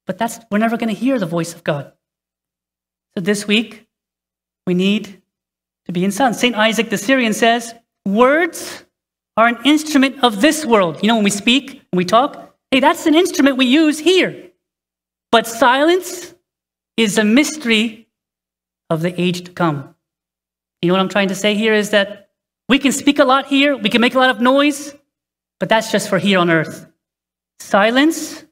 But 0.05 0.17
that's 0.17 0.39
we're 0.49 0.57
never 0.57 0.77
going 0.77 0.93
to 0.93 0.99
hear 0.99 1.19
the 1.19 1.25
voice 1.25 1.53
of 1.53 1.63
God. 1.63 1.91
So 3.15 3.21
this 3.21 3.47
week, 3.47 3.87
we 4.65 4.73
need 4.73 5.21
to 5.85 5.91
be 5.91 6.05
in 6.05 6.11
silence. 6.11 6.39
St. 6.39 6.55
Isaac 6.55 6.89
the 6.89 6.97
Syrian 6.97 7.33
says, 7.33 7.73
Words 8.07 8.85
are 9.35 9.47
an 9.47 9.57
instrument 9.65 10.23
of 10.23 10.39
this 10.39 10.65
world. 10.65 10.97
You 11.01 11.09
know, 11.09 11.15
when 11.15 11.25
we 11.25 11.29
speak, 11.29 11.81
when 11.91 11.97
we 11.97 12.05
talk, 12.05 12.55
hey, 12.71 12.79
that's 12.79 13.05
an 13.05 13.13
instrument 13.13 13.57
we 13.57 13.65
use 13.65 13.99
here. 13.99 14.51
But 15.29 15.45
silence 15.45 16.33
is 16.95 17.17
a 17.17 17.25
mystery 17.25 18.07
of 18.89 19.01
the 19.01 19.19
age 19.21 19.43
to 19.43 19.51
come. 19.51 19.93
You 20.81 20.87
know 20.87 20.93
what 20.93 21.01
I'm 21.01 21.09
trying 21.09 21.27
to 21.27 21.35
say 21.35 21.53
here 21.55 21.73
is 21.73 21.89
that 21.89 22.29
we 22.69 22.79
can 22.79 22.93
speak 22.93 23.19
a 23.19 23.25
lot 23.25 23.47
here, 23.47 23.75
we 23.75 23.89
can 23.89 23.99
make 23.99 24.15
a 24.15 24.19
lot 24.19 24.29
of 24.29 24.39
noise, 24.39 24.95
but 25.59 25.67
that's 25.67 25.91
just 25.91 26.07
for 26.07 26.17
here 26.17 26.39
on 26.39 26.49
earth. 26.49 26.87
Silence 27.59 28.45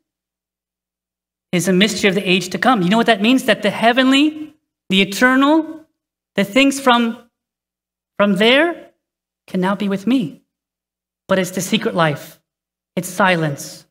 is 1.53 1.69
a 1.69 1.73
mystery 1.73 2.09
of 2.09 2.15
the 2.15 2.29
age 2.29 2.49
to 2.49 2.57
come. 2.57 2.81
You 2.81 2.89
know 2.89 2.97
what 2.97 3.05
that 3.05 3.21
means? 3.21 3.45
That 3.45 3.61
the 3.61 3.69
heavenly, 3.69 4.53
the 4.89 5.01
eternal, 5.01 5.85
the 6.35 6.43
things 6.43 6.77
from, 6.77 7.29
from 8.17 8.35
there 8.35 8.84
can 9.47 9.61
now 9.61 9.75
be 9.75 9.89
with 9.89 10.07
me. 10.07 10.41
But 11.27 11.39
it's 11.39 11.51
the 11.51 11.61
secret 11.61 11.95
life, 11.95 12.39
it's 12.95 13.09
silence. 13.09 13.85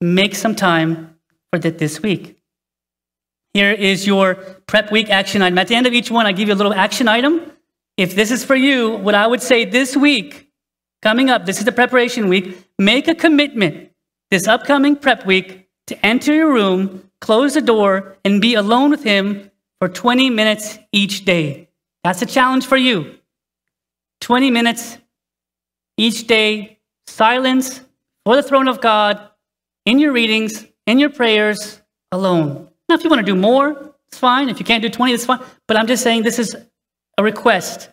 Make 0.00 0.34
some 0.34 0.54
time 0.54 1.16
for 1.52 1.58
that 1.58 1.78
this 1.78 2.02
week. 2.02 2.38
Here 3.52 3.72
is 3.72 4.06
your 4.06 4.36
prep 4.66 4.90
week 4.90 5.10
action 5.10 5.42
item. 5.42 5.58
At 5.58 5.68
the 5.68 5.74
end 5.74 5.86
of 5.86 5.92
each 5.92 6.10
one, 6.10 6.26
I 6.26 6.32
give 6.32 6.48
you 6.48 6.54
a 6.54 6.56
little 6.56 6.72
action 6.72 7.08
item. 7.08 7.52
If 7.96 8.14
this 8.14 8.30
is 8.30 8.44
for 8.44 8.54
you, 8.54 8.96
what 8.96 9.14
I 9.14 9.26
would 9.26 9.42
say 9.42 9.64
this 9.64 9.96
week, 9.96 10.50
coming 11.02 11.28
up, 11.28 11.44
this 11.44 11.58
is 11.58 11.64
the 11.64 11.72
preparation 11.72 12.28
week, 12.28 12.66
make 12.78 13.08
a 13.08 13.14
commitment 13.14 13.90
this 14.30 14.46
upcoming 14.46 14.96
prep 14.96 15.26
week 15.26 15.68
to 15.88 16.06
enter 16.06 16.32
your 16.32 16.52
room, 16.52 17.10
close 17.20 17.54
the 17.54 17.60
door, 17.60 18.16
and 18.24 18.40
be 18.40 18.54
alone 18.54 18.90
with 18.90 19.02
Him 19.02 19.50
for 19.80 19.88
20 19.88 20.30
minutes 20.30 20.78
each 20.92 21.24
day. 21.24 21.68
That's 22.04 22.22
a 22.22 22.26
challenge 22.26 22.66
for 22.66 22.76
you. 22.76 23.18
20 24.20 24.50
minutes 24.50 24.98
each 25.96 26.26
day, 26.26 26.78
silence 27.06 27.80
for 28.24 28.36
the 28.36 28.42
throne 28.42 28.68
of 28.68 28.80
God, 28.80 29.28
in 29.86 29.98
your 29.98 30.12
readings, 30.12 30.64
in 30.86 30.98
your 30.98 31.10
prayers, 31.10 31.80
alone. 32.12 32.68
Now, 32.88 32.96
if 32.96 33.04
you 33.04 33.10
want 33.10 33.24
to 33.24 33.32
do 33.32 33.38
more, 33.38 33.94
it's 34.08 34.18
fine. 34.18 34.48
If 34.48 34.58
you 34.58 34.64
can't 34.64 34.82
do 34.82 34.90
20, 34.90 35.12
it's 35.12 35.24
fine. 35.24 35.40
But 35.66 35.76
I'm 35.76 35.86
just 35.86 36.02
saying 36.02 36.22
this 36.22 36.38
is 36.38 36.56
a 37.16 37.22
request. 37.22 37.88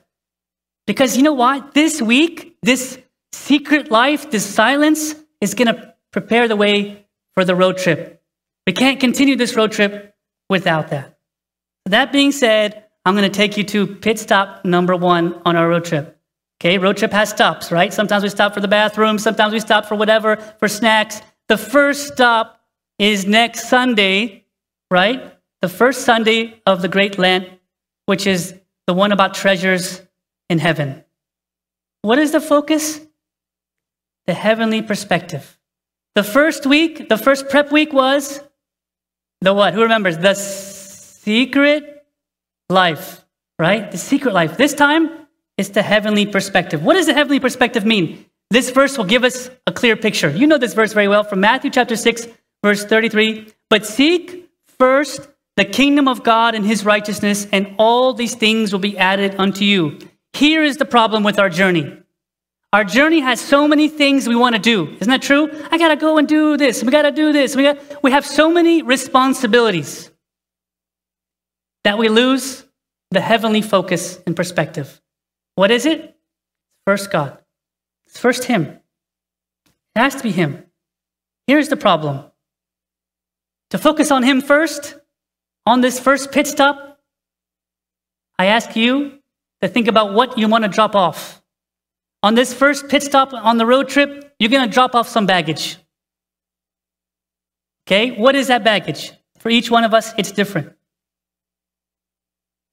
Because 0.86 1.17
you 1.17 1.24
know 1.24 1.34
what? 1.34 1.74
This 1.74 2.01
week, 2.01 2.57
this 2.63 3.00
secret 3.31 3.91
life, 3.91 4.31
this 4.31 4.46
silence 4.46 5.15
is 5.41 5.53
going 5.53 5.74
to 5.74 5.93
prepare 6.12 6.48
the 6.48 6.55
way 6.55 7.05
for 7.34 7.46
the 7.46 7.55
road 7.55 7.77
trip. 7.77 8.22
We 8.65 8.74
can't 8.74 9.00
continue 9.00 9.36
this 9.36 9.55
road 9.55 9.72
trip 9.72 10.15
without 10.50 10.89
that. 10.89 11.17
That 11.86 12.12
being 12.12 12.31
said, 12.31 12.86
I'm 13.05 13.15
going 13.15 13.29
to 13.29 13.38
take 13.38 13.57
you 13.57 13.63
to 13.65 13.88
pit 13.88 14.19
stop 14.19 14.65
number 14.65 14.96
one 14.96 15.41
on 15.46 15.55
our 15.55 15.69
road 15.69 15.86
trip. 15.86 16.17
Okay, 16.60 16.80
road 16.80 16.98
trip 16.98 17.12
has 17.12 17.30
stops, 17.30 17.72
right? 17.72 17.94
Sometimes 17.94 18.24
we 18.24 18.30
stop 18.30 18.54
for 18.54 18.62
the 18.62 18.68
bathroom, 18.68 19.20
sometimes 19.20 19.54
we 19.54 19.60
stop 19.60 19.86
for 19.86 19.96
whatever, 19.96 20.38
for 20.60 20.68
snacks. 20.68 21.22
The 21.50 21.58
first 21.58 22.14
stop 22.14 22.62
is 22.98 23.28
next 23.28 23.70
Sunday, 23.70 24.46
right? 24.90 25.38
The 25.62 25.70
first 25.70 26.02
Sunday 26.02 26.62
of 26.66 26.82
the 26.82 26.88
Great 26.88 27.20
Lent, 27.20 27.48
which 28.08 28.26
is 28.26 28.56
the 28.88 28.94
one 28.94 29.12
about 29.12 29.36
treasures 29.36 30.02
in 30.50 30.58
heaven. 30.58 31.04
What 32.02 32.18
is 32.18 32.32
the 32.32 32.42
focus? 32.42 33.02
The 34.26 34.34
heavenly 34.34 34.82
perspective. 34.82 35.60
The 36.16 36.24
first 36.24 36.66
week, 36.66 37.10
the 37.10 37.18
first 37.18 37.50
prep 37.50 37.72
week 37.72 37.94
was 37.94 38.40
the 39.42 39.54
what? 39.54 39.76
Who 39.76 39.84
remembers? 39.84 40.18
The 40.18 40.34
secret 40.34 42.06
life, 42.70 43.24
right? 43.60 43.92
The 43.92 44.00
secret 44.00 44.34
life. 44.34 44.58
This 44.58 44.74
time, 44.74 45.26
it's 45.58 45.70
the 45.70 45.82
heavenly 45.82 46.26
perspective. 46.26 46.84
What 46.84 46.94
does 46.94 47.08
the 47.08 47.14
heavenly 47.14 47.40
perspective 47.40 47.86
mean? 47.86 48.26
This 48.50 48.70
verse 48.70 48.98
will 48.98 49.06
give 49.06 49.24
us 49.24 49.50
a 49.66 49.72
clear 49.72 49.96
picture. 49.96 50.30
You 50.30 50.48
know 50.48 50.58
this 50.58 50.74
verse 50.74 50.94
very 50.94 51.08
well 51.08 51.24
from 51.24 51.42
Matthew 51.42 51.70
chapter 51.70 51.96
6, 51.96 52.28
verse 52.64 52.86
33. 52.86 53.52
But 53.70 53.86
seek 53.86 54.50
first 54.78 55.28
the 55.58 55.66
kingdom 55.66 56.08
of 56.08 56.24
God 56.24 56.56
and 56.56 56.66
his 56.66 56.86
righteousness, 56.86 57.48
and 57.52 57.76
all 57.78 58.14
these 58.14 58.36
things 58.36 58.72
will 58.72 58.80
be 58.80 58.98
added 58.98 59.36
unto 59.38 59.66
you. 59.66 60.00
Here 60.34 60.64
is 60.64 60.78
the 60.78 60.86
problem 60.86 61.24
with 61.24 61.40
our 61.40 61.50
journey. 61.50 61.98
Our 62.72 62.84
journey 62.84 63.22
has 63.22 63.42
so 63.42 63.68
many 63.68 63.90
things 63.90 64.28
we 64.28 64.36
want 64.36 64.56
to 64.56 64.62
do. 64.62 64.96
Isn't 65.00 65.10
that 65.10 65.22
true? 65.22 65.50
I 65.72 65.78
got 65.78 65.88
to 65.88 65.96
go 65.96 66.18
and 66.18 66.28
do 66.28 66.58
this. 66.58 66.84
We 66.84 66.92
got 66.92 67.04
to 67.04 67.12
do 67.12 67.34
this. 67.34 67.56
We, 67.56 67.64
got, 67.64 68.04
we 68.04 68.12
have 68.12 68.26
so 68.26 68.52
many 68.52 68.84
responsibilities 68.84 70.12
that 71.84 71.98
we 71.98 72.10
lose 72.10 72.66
the 73.12 73.22
heavenly 73.22 73.62
focus 73.62 74.20
and 74.28 74.36
perspective. 74.36 75.02
What 75.58 75.72
is 75.72 75.88
it? 75.88 76.16
First 76.86 77.10
God. 77.10 77.40
It's 78.06 78.20
first 78.20 78.44
Him. 78.44 78.80
It 79.96 80.00
has 80.00 80.14
to 80.14 80.22
be 80.22 80.30
Him. 80.32 80.64
Here's 81.48 81.68
the 81.68 81.76
problem 81.76 82.26
to 83.72 83.80
focus 83.80 84.12
on 84.12 84.22
Him 84.22 84.40
first, 84.40 84.96
on 85.66 85.82
this 85.82 86.00
first 86.00 86.32
pit 86.32 86.46
stop, 86.46 87.00
I 88.38 88.46
ask 88.46 88.76
you 88.76 89.18
to 89.62 89.68
think 89.68 89.88
about 89.88 90.14
what 90.14 90.38
you 90.38 90.48
want 90.48 90.64
to 90.64 90.70
drop 90.70 90.96
off. 90.96 91.42
On 92.22 92.36
this 92.36 92.54
first 92.54 92.88
pit 92.88 93.02
stop 93.02 93.34
on 93.34 93.58
the 93.58 93.66
road 93.66 93.90
trip, 93.90 94.36
you're 94.38 94.52
going 94.52 94.70
to 94.70 94.72
drop 94.72 94.94
off 94.94 95.10
some 95.10 95.26
baggage. 95.26 95.78
Okay, 97.88 98.12
what 98.12 98.36
is 98.36 98.48
that 98.50 98.64
baggage? 98.64 99.12
For 99.40 99.50
each 99.50 99.72
one 99.72 99.84
of 99.84 99.96
us, 99.96 100.14
it's 100.20 100.32
different. 100.32 100.74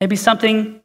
Maybe 0.02 0.16
something 0.16 0.82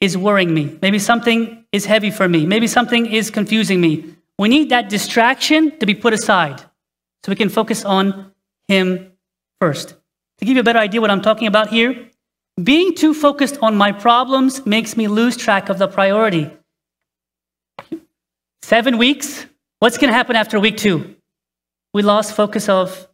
is 0.00 0.16
worrying 0.16 0.52
me. 0.52 0.78
Maybe 0.82 0.98
something 0.98 1.64
is 1.72 1.86
heavy 1.86 2.10
for 2.10 2.28
me. 2.28 2.46
Maybe 2.46 2.66
something 2.66 3.06
is 3.06 3.30
confusing 3.30 3.80
me. 3.80 4.16
We 4.38 4.48
need 4.48 4.70
that 4.70 4.88
distraction 4.88 5.78
to 5.78 5.86
be 5.86 5.94
put 5.94 6.12
aside 6.12 6.60
so 7.22 7.30
we 7.30 7.36
can 7.36 7.48
focus 7.48 7.84
on 7.84 8.32
Him 8.68 9.12
first. 9.60 9.94
To 10.38 10.44
give 10.44 10.56
you 10.56 10.60
a 10.60 10.64
better 10.64 10.78
idea 10.78 11.00
what 11.00 11.10
I'm 11.10 11.22
talking 11.22 11.48
about 11.48 11.70
here, 11.70 12.10
being 12.62 12.94
too 12.94 13.14
focused 13.14 13.58
on 13.62 13.76
my 13.76 13.92
problems 13.92 14.64
makes 14.66 14.96
me 14.96 15.08
lose 15.08 15.36
track 15.36 15.68
of 15.68 15.78
the 15.78 15.88
priority. 15.88 16.50
Seven 18.62 18.98
weeks, 18.98 19.46
what's 19.78 19.98
going 19.98 20.08
to 20.08 20.14
happen 20.16 20.36
after 20.36 20.58
week 20.60 20.76
two? 20.76 21.16
We 21.94 22.02
lost 22.02 22.34
focus 22.34 22.68
of 22.68 23.08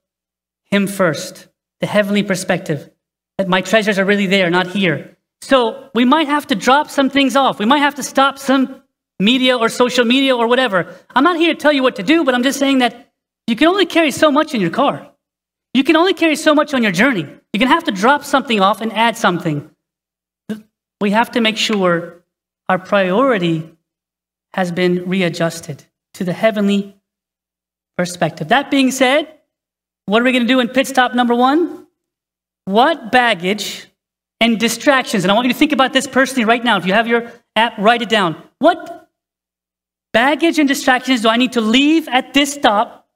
Him 0.65 0.87
first, 0.87 1.49
the 1.81 1.87
heavenly 1.87 2.23
perspective, 2.23 2.91
that 3.39 3.49
my 3.49 3.61
treasures 3.61 3.99
are 3.99 4.05
really 4.05 4.27
there, 4.27 4.51
not 4.51 4.69
here. 4.69 5.12
So 5.43 5.91
we 5.93 6.05
might 6.05 6.29
have 6.29 6.47
to 6.47 6.55
drop 6.55 6.89
some 6.89 7.11
things 7.11 7.35
off. 7.35 7.59
We 7.59 7.67
might 7.67 7.81
have 7.81 7.97
to 7.97 8.03
stop 8.05 8.39
some 8.39 8.81
media 9.19 9.59
or 9.59 9.69
social 9.69 10.05
media 10.05 10.37
or 10.37 10.47
whatever. 10.47 10.95
I'm 11.17 11.25
not 11.25 11.37
here 11.37 11.53
to 11.53 11.59
tell 11.59 11.73
you 11.73 11.83
what 11.83 11.97
to 11.97 12.05
do, 12.05 12.23
but 12.23 12.33
I'm 12.33 12.45
just 12.45 12.61
saying 12.61 12.79
that 12.79 13.13
you 13.49 13.57
can 13.57 13.67
only 13.67 13.85
carry 13.85 14.13
so 14.13 14.31
much 14.31 14.55
in 14.55 14.61
your 14.61 14.71
car. 14.71 15.11
You 15.75 15.83
can 15.83 15.97
only 15.97 16.15
carry 16.15 16.37
so 16.37 16.55
much 16.55 16.75
on 16.75 16.83
your 16.85 16.93
journey. 16.93 17.27
You 17.53 17.59
can 17.59 17.67
have 17.67 17.83
to 17.85 17.91
drop 17.91 18.23
something 18.25 18.61
off 18.61 18.81
and 18.81 18.93
add 18.93 19.17
something. 19.17 19.69
We 21.01 21.11
have 21.11 21.33
to 21.33 21.41
make 21.41 21.57
sure 21.57 22.23
our 22.69 22.79
priority 22.79 23.69
has 24.55 24.71
been 24.71 25.09
readjusted 25.09 25.85
to 26.15 26.23
the 26.23 26.33
heavenly 26.33 26.97
perspective. 27.99 28.49
That 28.49 28.71
being 28.71 28.93
said, 28.93 29.41
what 30.07 30.23
are 30.23 30.25
we 30.25 30.31
going 30.31 30.45
to 30.45 30.49
do 30.49 30.61
in 30.61 30.69
pit 30.69 30.87
stop 30.87 31.15
number 31.15 31.35
one? 31.35 31.89
What 32.65 33.11
baggage 33.11 33.89
and 34.43 34.59
distractions. 34.59 35.23
And 35.23 35.31
I 35.31 35.35
want 35.35 35.47
you 35.47 35.53
to 35.53 35.59
think 35.59 35.71
about 35.71 35.93
this 35.93 36.09
personally 36.09 36.45
right 36.45 36.63
now. 36.63 36.77
If 36.77 36.85
you 36.85 36.93
have 36.93 37.07
your 37.07 37.31
app, 37.55 37.79
write 37.79 38.03
it 38.03 38.09
down. 38.09 38.37
What 38.59 39.09
baggage 40.13 40.59
and 40.59 40.69
distractions 40.69 41.23
do 41.23 41.29
I 41.29 41.37
need 41.37 41.53
to 41.53 41.61
leave 41.61 42.09
at 42.09 42.35
this 42.35 42.53
stop 42.53 43.09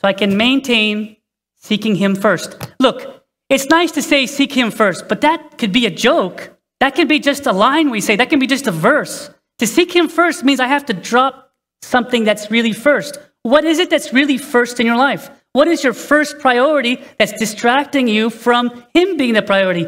so 0.00 0.08
I 0.08 0.14
can 0.14 0.38
maintain 0.38 1.18
seeking 1.56 1.94
Him 1.94 2.16
first? 2.16 2.56
Look, 2.80 3.26
it's 3.50 3.66
nice 3.66 3.92
to 3.92 4.02
say 4.02 4.26
seek 4.26 4.50
Him 4.50 4.70
first, 4.70 5.08
but 5.08 5.20
that 5.20 5.58
could 5.58 5.72
be 5.72 5.84
a 5.84 5.90
joke. 5.90 6.58
That 6.80 6.94
can 6.94 7.06
be 7.06 7.18
just 7.18 7.46
a 7.46 7.52
line 7.52 7.90
we 7.90 8.00
say, 8.00 8.16
that 8.16 8.30
can 8.30 8.38
be 8.38 8.46
just 8.46 8.66
a 8.66 8.72
verse. 8.72 9.28
To 9.58 9.66
seek 9.66 9.94
Him 9.94 10.08
first 10.08 10.42
means 10.42 10.58
I 10.58 10.68
have 10.68 10.86
to 10.86 10.94
drop 10.94 11.52
something 11.82 12.24
that's 12.24 12.50
really 12.50 12.72
first. 12.72 13.18
What 13.42 13.66
is 13.66 13.78
it 13.78 13.90
that's 13.90 14.14
really 14.14 14.38
first 14.38 14.80
in 14.80 14.86
your 14.86 14.96
life? 14.96 15.30
What 15.52 15.68
is 15.68 15.84
your 15.84 15.92
first 15.92 16.38
priority 16.38 17.04
that's 17.18 17.38
distracting 17.38 18.08
you 18.08 18.30
from 18.30 18.84
Him 18.94 19.18
being 19.18 19.34
the 19.34 19.42
priority? 19.42 19.86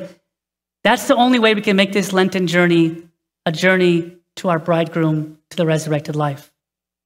That's 0.86 1.08
the 1.08 1.16
only 1.16 1.40
way 1.40 1.52
we 1.52 1.62
can 1.62 1.74
make 1.74 1.92
this 1.92 2.12
Lenten 2.12 2.46
journey 2.46 3.02
a 3.44 3.50
journey 3.50 4.18
to 4.36 4.48
our 4.50 4.60
bridegroom, 4.60 5.36
to 5.50 5.56
the 5.56 5.66
resurrected 5.66 6.14
life. 6.14 6.52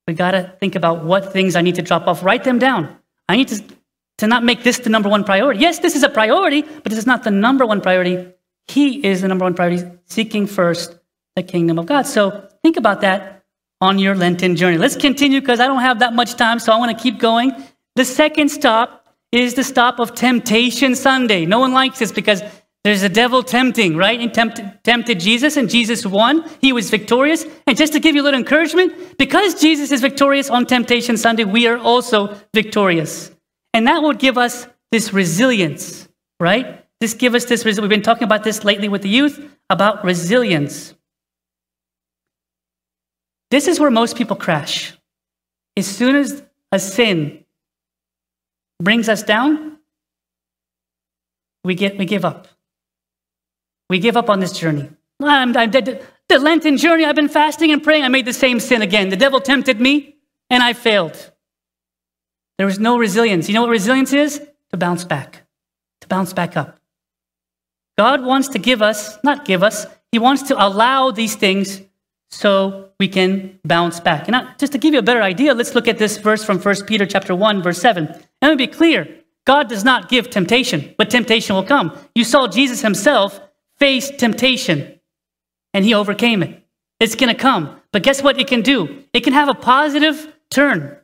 We 0.07 0.13
got 0.13 0.33
to 0.33 0.55
think 0.61 0.75
about 0.75 1.03
what 1.03 1.33
things 1.33 1.57
I 1.57 1.63
need 1.63 1.77
to 1.77 1.83
drop 1.83 2.07
off, 2.07 2.23
write 2.23 2.45
them 2.45 2.59
down. 2.59 2.95
I 3.27 3.37
need 3.37 3.49
to, 3.49 3.65
to 4.19 4.27
not 4.27 4.45
make 4.45 4.65
this 4.65 4.81
the 4.81 4.91
number 4.91 5.09
one 5.09 5.25
priority. 5.25 5.61
Yes, 5.61 5.79
this 5.79 5.97
is 5.97 6.03
a 6.03 6.11
priority, 6.11 6.61
but 6.61 6.91
this 6.91 6.99
is 6.99 7.07
not 7.07 7.25
the 7.25 7.31
number 7.31 7.65
one 7.65 7.81
priority. 7.81 8.27
He 8.69 9.03
is 9.03 9.23
the 9.23 9.29
number 9.29 9.47
one 9.47 9.55
priority, 9.55 9.91
seeking 10.05 10.47
first 10.47 10.99
the 11.35 11.43
kingdom 11.43 11.79
of 11.79 11.87
God. 11.87 12.03
So 12.03 12.51
think 12.63 12.77
about 12.77 13.01
that 13.01 13.45
on 13.81 13.99
your 13.99 14.15
Lenten 14.15 14.57
journey. 14.57 14.77
Let's 14.77 14.97
continue 14.97 15.41
because 15.41 15.59
I 15.59 15.67
don't 15.67 15.81
have 15.81 16.01
that 16.01 16.13
much 16.13 16.35
time, 16.35 16.59
so 16.59 16.71
I 16.71 16.77
want 16.77 16.95
to 16.95 17.03
keep 17.03 17.19
going. 17.19 17.55
The 17.97 18.05
second 18.05 18.51
stop 18.51 19.07
is 19.33 19.55
the 19.55 19.65
stop 19.65 20.01
of 20.01 20.15
Temptation 20.15 20.95
Sunday. 20.95 21.47
No 21.47 21.61
one 21.61 21.73
likes 21.73 21.99
this 21.99 22.13
because 22.13 22.43
there's 22.83 23.03
a 23.03 23.11
devil 23.11 23.43
tempting, 23.43 23.97
right? 23.97 24.19
He 24.19 24.29
tempted, 24.29 24.79
tempted 24.85 25.21
Jesus, 25.21 25.59
and 25.59 25.69
Jesus 25.69 26.07
won. 26.07 26.49
He 26.63 26.73
was 26.73 26.89
victorious. 26.89 27.45
And 27.67 27.77
just 27.77 27.93
to 27.93 28.01
give 28.01 28.15
you 28.15 28.23
a 28.23 28.25
little 28.25 28.41
encouragement, 28.41 29.19
because 29.19 29.61
Jesus 29.61 29.93
is 29.93 30.01
victorious 30.01 30.49
on 30.49 30.65
Temptation 30.65 31.19
Sunday, 31.19 31.45
we 31.45 31.67
are 31.67 31.77
also 31.77 32.35
victorious. 32.55 33.31
And 33.75 33.87
that 33.87 34.03
would 34.03 34.19
give 34.19 34.39
us 34.39 34.67
this 34.91 35.13
resilience, 35.13 36.09
right? 36.41 36.87
This 37.01 37.13
give 37.13 37.35
us 37.35 37.45
this. 37.45 37.65
We've 37.65 37.77
been 37.89 38.03
talking 38.03 38.25
about 38.25 38.45
this 38.45 38.65
lately 38.65 38.89
with 38.89 39.03
the 39.03 39.11
youth 39.11 39.57
about 39.69 40.03
resilience. 40.03 40.95
This 43.51 43.69
is 43.69 43.79
where 43.79 43.91
most 43.91 44.17
people 44.17 44.37
crash. 44.37 44.95
As 45.77 45.87
soon 45.87 46.17
as 46.17 46.43
a 46.73 46.79
sin 46.79 47.45
brings 48.83 49.09
us 49.09 49.23
down, 49.23 49.79
we 51.63 51.75
get 51.75 51.99
we 51.99 52.07
give 52.07 52.25
up. 52.25 52.49
We 53.91 53.99
give 53.99 54.17
up 54.17 54.31
on 54.31 54.39
this 54.39 54.53
journey. 54.53 54.89
I'm, 55.21 55.55
I'm. 55.55 55.71
The 55.73 56.39
Lenten 56.39 56.77
journey, 56.77 57.05
I've 57.05 57.17
been 57.17 57.29
fasting 57.29 57.73
and 57.73 57.83
praying. 57.83 58.05
I 58.05 58.09
made 58.09 58.25
the 58.25 58.33
same 58.33 58.61
sin 58.61 58.83
again. 58.83 59.09
The 59.09 59.17
devil 59.17 59.41
tempted 59.41 59.81
me 59.81 60.15
and 60.49 60.63
I 60.63 60.75
failed. 60.75 61.33
There 62.57 62.67
was 62.67 62.79
no 62.79 62.97
resilience. 62.97 63.49
You 63.49 63.55
know 63.55 63.63
what 63.63 63.71
resilience 63.71 64.13
is? 64.13 64.39
To 64.71 64.77
bounce 64.77 65.05
back, 65.05 65.43
to 66.03 66.09
bounce 66.09 66.33
back 66.33 66.57
up. 66.57 66.79
God 67.99 68.25
wants 68.25 68.49
to 68.51 68.61
give 68.61 68.81
us, 68.81 69.19
not 69.25 69.45
give 69.45 69.65
us, 69.65 69.87
He 70.13 70.21
wants 70.21 70.45
to 70.45 70.65
allow 70.65 71.11
these 71.11 71.35
things 71.35 71.83
so 72.31 72.91
we 73.01 73.09
can 73.09 73.59
bounce 73.65 73.99
back. 73.99 74.29
And 74.29 74.37
just 74.57 74.71
to 74.73 74.79
give 74.79 74.95
you 74.95 75.01
a 75.01 75.03
better 75.03 75.23
idea, 75.23 75.53
let's 75.53 75.75
look 75.75 75.89
at 75.89 75.99
this 75.99 76.17
verse 76.17 76.45
from 76.45 76.61
1 76.61 76.87
Peter 76.87 77.07
chapter 77.07 77.35
1, 77.35 77.61
verse 77.61 77.81
7. 77.81 78.07
And 78.07 78.27
let 78.41 78.51
me 78.51 78.67
be 78.67 78.73
clear. 78.73 79.09
God 79.47 79.69
does 79.69 79.83
not 79.83 80.09
give 80.09 80.31
temptation, 80.31 80.95
but 80.97 81.11
temptation 81.11 81.57
will 81.57 81.65
come. 81.65 81.99
You 82.15 82.23
saw 82.23 82.47
Jesus 82.47 82.83
himself 82.83 83.41
face 83.81 84.11
temptation 84.11 85.01
and 85.75 85.85
he 85.85 85.95
overcame 85.95 86.43
it. 86.43 86.63
It's 87.01 87.15
going 87.15 87.35
to 87.35 87.41
come. 87.41 87.81
But 87.93 88.03
guess 88.03 88.23
what 88.23 88.39
it 88.39 88.47
can 88.47 88.63
do? 88.63 89.05
It 89.13 89.21
can 89.21 89.33
have 89.33 89.49
a 89.49 89.55
positive 89.55 90.33
turn. 90.51 90.97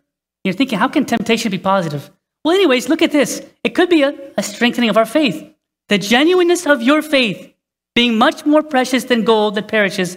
You're 0.44 0.54
thinking, 0.54 0.78
how 0.78 0.88
can 0.88 1.04
temptation 1.04 1.50
be 1.50 1.58
positive? 1.58 2.10
Well, 2.44 2.54
anyways, 2.54 2.88
look 2.88 3.02
at 3.02 3.10
this. 3.10 3.44
It 3.64 3.74
could 3.74 3.88
be 3.88 4.02
a, 4.02 4.14
a 4.36 4.42
strengthening 4.42 4.90
of 4.90 4.96
our 4.96 5.06
faith. 5.06 5.52
The 5.88 5.98
genuineness 5.98 6.66
of 6.66 6.82
your 6.82 7.02
faith 7.02 7.52
being 7.94 8.18
much 8.18 8.44
more 8.44 8.62
precious 8.62 9.04
than 9.04 9.24
gold 9.24 9.54
that 9.54 9.68
perishes, 9.68 10.16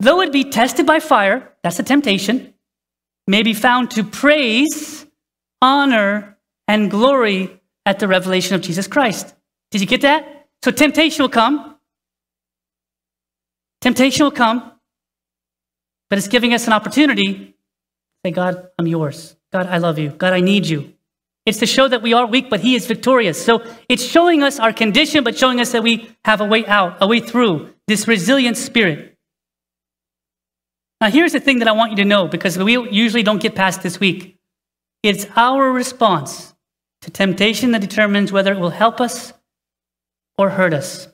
though 0.00 0.20
it 0.20 0.32
be 0.32 0.44
tested 0.44 0.86
by 0.86 1.00
fire, 1.00 1.52
that's 1.62 1.78
a 1.78 1.82
temptation, 1.82 2.54
may 3.26 3.42
be 3.42 3.52
found 3.52 3.90
to 3.90 4.04
praise, 4.04 5.04
honor, 5.60 6.38
and 6.68 6.90
glory 6.90 7.60
at 7.84 7.98
the 7.98 8.08
revelation 8.08 8.54
of 8.54 8.60
Jesus 8.60 8.86
Christ. 8.86 9.34
Did 9.70 9.80
you 9.80 9.86
get 9.86 10.02
that? 10.02 10.35
So 10.62 10.70
temptation 10.70 11.22
will 11.22 11.30
come. 11.30 11.76
Temptation 13.80 14.24
will 14.24 14.32
come, 14.32 14.72
but 16.08 16.18
it's 16.18 16.28
giving 16.28 16.52
us 16.54 16.66
an 16.66 16.72
opportunity. 16.72 17.54
Say, 18.24 18.32
God, 18.32 18.68
I'm 18.78 18.86
yours. 18.86 19.36
God, 19.52 19.66
I 19.66 19.78
love 19.78 19.98
you. 19.98 20.10
God, 20.10 20.32
I 20.32 20.40
need 20.40 20.66
you. 20.66 20.92
It's 21.44 21.58
to 21.58 21.66
show 21.66 21.86
that 21.86 22.02
we 22.02 22.12
are 22.12 22.26
weak, 22.26 22.50
but 22.50 22.60
He 22.60 22.74
is 22.74 22.86
victorious. 22.86 23.42
So 23.42 23.62
it's 23.88 24.04
showing 24.04 24.42
us 24.42 24.58
our 24.58 24.72
condition, 24.72 25.22
but 25.22 25.38
showing 25.38 25.60
us 25.60 25.70
that 25.70 25.84
we 25.84 26.10
have 26.24 26.40
a 26.40 26.44
way 26.44 26.66
out, 26.66 26.96
a 27.00 27.06
way 27.06 27.20
through 27.20 27.72
this 27.86 28.08
resilient 28.08 28.56
spirit. 28.56 29.16
Now, 31.00 31.10
here's 31.10 31.32
the 31.32 31.40
thing 31.40 31.60
that 31.60 31.68
I 31.68 31.72
want 31.72 31.92
you 31.92 31.96
to 31.98 32.04
know 32.04 32.26
because 32.26 32.58
we 32.58 32.72
usually 32.90 33.22
don't 33.22 33.40
get 33.40 33.54
past 33.54 33.82
this 33.82 34.00
week. 34.00 34.36
It's 35.02 35.26
our 35.36 35.70
response 35.70 36.54
to 37.02 37.10
temptation 37.10 37.70
that 37.72 37.80
determines 37.80 38.32
whether 38.32 38.52
it 38.52 38.58
will 38.58 38.70
help 38.70 39.00
us 39.00 39.32
or 40.38 40.50
hurt 40.50 40.74
us. 40.74 41.08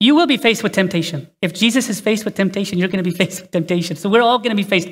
You 0.00 0.14
will 0.14 0.26
be 0.26 0.36
faced 0.36 0.62
with 0.62 0.72
temptation. 0.72 1.28
If 1.42 1.52
Jesus 1.52 1.88
is 1.88 2.00
faced 2.00 2.24
with 2.24 2.34
temptation, 2.34 2.78
you're 2.78 2.88
going 2.88 3.02
to 3.02 3.10
be 3.10 3.16
faced 3.24 3.42
with 3.42 3.50
temptation. 3.50 3.96
So 3.96 4.08
we're 4.08 4.22
all 4.22 4.38
going 4.38 4.50
to 4.50 4.62
be 4.62 4.68
faced. 4.68 4.88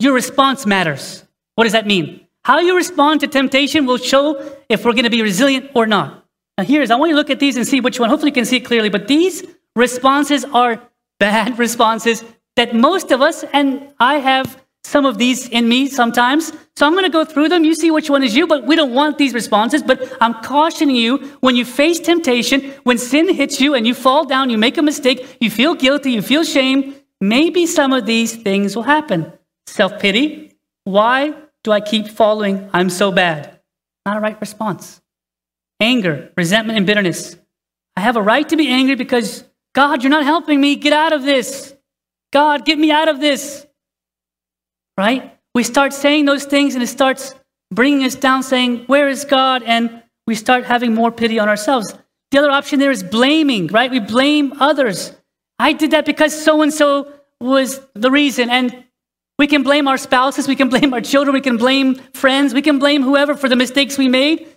Your 0.00 0.12
response 0.14 0.66
matters. 0.66 1.24
What 1.54 1.64
does 1.64 1.72
that 1.72 1.86
mean? 1.86 2.26
How 2.44 2.60
you 2.60 2.76
respond 2.76 3.20
to 3.20 3.26
temptation 3.26 3.86
will 3.86 3.98
show 3.98 4.56
if 4.68 4.84
we're 4.84 4.92
going 4.92 5.04
to 5.04 5.10
be 5.10 5.22
resilient 5.22 5.70
or 5.74 5.86
not. 5.86 6.24
Now, 6.56 6.64
here's, 6.64 6.90
I 6.90 6.96
want 6.96 7.10
you 7.10 7.14
to 7.14 7.20
look 7.20 7.30
at 7.30 7.40
these 7.40 7.56
and 7.56 7.66
see 7.66 7.80
which 7.80 8.00
one. 8.00 8.08
Hopefully, 8.08 8.30
you 8.30 8.34
can 8.34 8.44
see 8.44 8.56
it 8.56 8.64
clearly. 8.64 8.88
But 8.88 9.06
these 9.06 9.44
responses 9.76 10.44
are 10.44 10.82
bad 11.20 11.58
responses 11.66 12.24
that 12.56 12.74
most 12.74 13.12
of 13.12 13.22
us, 13.22 13.44
and 13.52 13.92
I 14.00 14.16
have 14.16 14.60
some 14.88 15.04
of 15.04 15.18
these 15.18 15.46
in 15.48 15.68
me 15.68 15.86
sometimes. 15.86 16.50
So 16.74 16.86
I'm 16.86 16.92
going 16.92 17.04
to 17.04 17.10
go 17.10 17.22
through 17.22 17.50
them. 17.50 17.62
You 17.62 17.74
see 17.74 17.90
which 17.90 18.08
one 18.08 18.22
is 18.22 18.34
you, 18.34 18.46
but 18.46 18.64
we 18.64 18.74
don't 18.74 18.94
want 18.94 19.18
these 19.18 19.34
responses. 19.34 19.82
But 19.82 20.10
I'm 20.18 20.32
cautioning 20.42 20.96
you 20.96 21.18
when 21.40 21.56
you 21.56 21.66
face 21.66 22.00
temptation, 22.00 22.72
when 22.84 22.96
sin 22.96 23.34
hits 23.34 23.60
you 23.60 23.74
and 23.74 23.86
you 23.86 23.92
fall 23.92 24.24
down, 24.24 24.48
you 24.48 24.56
make 24.56 24.78
a 24.78 24.82
mistake, 24.82 25.36
you 25.40 25.50
feel 25.50 25.74
guilty, 25.74 26.12
you 26.12 26.22
feel 26.22 26.42
shame, 26.42 26.94
maybe 27.20 27.66
some 27.66 27.92
of 27.92 28.06
these 28.06 28.34
things 28.36 28.74
will 28.74 28.84
happen. 28.84 29.30
Self 29.66 30.00
pity. 30.00 30.56
Why 30.84 31.34
do 31.64 31.70
I 31.70 31.80
keep 31.80 32.08
following? 32.08 32.70
I'm 32.72 32.88
so 32.88 33.12
bad. 33.12 33.60
Not 34.06 34.16
a 34.16 34.20
right 34.20 34.40
response. 34.40 35.02
Anger, 35.80 36.32
resentment, 36.34 36.78
and 36.78 36.86
bitterness. 36.86 37.36
I 37.94 38.00
have 38.00 38.16
a 38.16 38.22
right 38.22 38.48
to 38.48 38.56
be 38.56 38.68
angry 38.68 38.94
because 38.94 39.44
God, 39.74 40.02
you're 40.02 40.10
not 40.10 40.24
helping 40.24 40.62
me. 40.62 40.76
Get 40.76 40.94
out 40.94 41.12
of 41.12 41.24
this. 41.24 41.74
God, 42.32 42.64
get 42.64 42.78
me 42.78 42.90
out 42.90 43.08
of 43.08 43.20
this 43.20 43.67
right? 44.98 45.38
We 45.54 45.62
start 45.62 45.94
saying 45.94 46.24
those 46.24 46.44
things 46.44 46.74
and 46.74 46.82
it 46.82 46.88
starts 46.88 47.34
bringing 47.72 48.04
us 48.04 48.16
down, 48.16 48.42
saying, 48.42 48.84
Where 48.86 49.08
is 49.08 49.24
God? 49.24 49.62
And 49.62 50.02
we 50.26 50.34
start 50.34 50.64
having 50.64 50.92
more 50.92 51.12
pity 51.12 51.38
on 51.38 51.48
ourselves. 51.48 51.94
The 52.32 52.38
other 52.38 52.50
option 52.50 52.80
there 52.80 52.90
is 52.90 53.02
blaming, 53.02 53.68
right? 53.68 53.90
We 53.90 54.00
blame 54.00 54.52
others. 54.60 55.12
I 55.58 55.72
did 55.72 55.92
that 55.92 56.04
because 56.04 56.44
so 56.44 56.62
and 56.62 56.74
so 56.74 57.10
was 57.40 57.80
the 57.94 58.10
reason. 58.10 58.50
And 58.50 58.84
we 59.38 59.46
can 59.46 59.62
blame 59.62 59.86
our 59.86 59.96
spouses, 59.96 60.48
we 60.48 60.56
can 60.56 60.68
blame 60.74 60.92
our 60.92 61.00
children, 61.00 61.32
we 61.32 61.40
can 61.40 61.56
blame 61.56 61.94
friends, 62.12 62.52
we 62.52 62.60
can 62.60 62.78
blame 62.80 63.02
whoever 63.02 63.34
for 63.34 63.48
the 63.48 63.56
mistakes 63.56 63.96
we 63.96 64.08
made. 64.08 64.48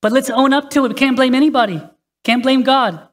But 0.00 0.12
let's 0.12 0.30
own 0.30 0.52
up 0.52 0.70
to 0.70 0.84
it. 0.84 0.88
We 0.90 0.94
can't 0.94 1.16
blame 1.16 1.34
anybody. 1.34 1.82
Can't 2.22 2.42
blame 2.42 2.62
God. 2.62 3.08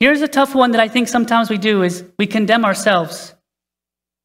Here's 0.00 0.22
a 0.22 0.28
tough 0.28 0.54
one 0.54 0.70
that 0.72 0.80
I 0.80 0.88
think 0.88 1.06
sometimes 1.06 1.50
we 1.50 1.58
do 1.58 1.82
is 1.82 2.02
we 2.18 2.26
condemn 2.26 2.64
ourselves. 2.64 3.33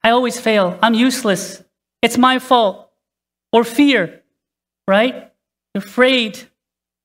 I 0.03 0.12
always 0.12 0.39
fail. 0.39 0.77
I'm 0.81 0.93
useless. 0.93 1.63
It's 2.01 2.17
my 2.17 2.39
fault. 2.39 2.89
Or 3.51 3.63
fear, 3.63 4.21
right? 4.88 5.31
You're 5.73 5.83
afraid 5.83 6.39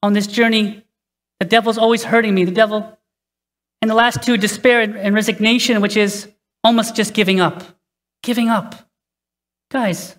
on 0.03 0.13
this 0.13 0.27
journey. 0.27 0.85
The 1.41 1.47
devil's 1.47 1.79
always 1.79 2.05
hurting 2.05 2.35
me. 2.35 2.45
The 2.45 2.53
devil. 2.53 2.99
And 3.81 3.91
the 3.91 3.95
last 3.95 4.23
two, 4.23 4.37
despair 4.37 4.81
and 4.81 5.15
resignation, 5.15 5.81
which 5.81 5.97
is 5.97 6.29
almost 6.63 6.95
just 6.95 7.15
giving 7.15 7.41
up. 7.41 7.63
Giving 8.23 8.49
up. 8.49 8.75
Guys, 9.71 10.17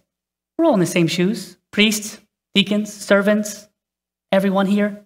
we're 0.58 0.66
all 0.66 0.74
in 0.74 0.80
the 0.80 0.86
same 0.86 1.08
shoes 1.08 1.58
priests, 1.72 2.20
deacons, 2.54 2.92
servants, 2.92 3.68
everyone 4.32 4.66
here. 4.66 5.06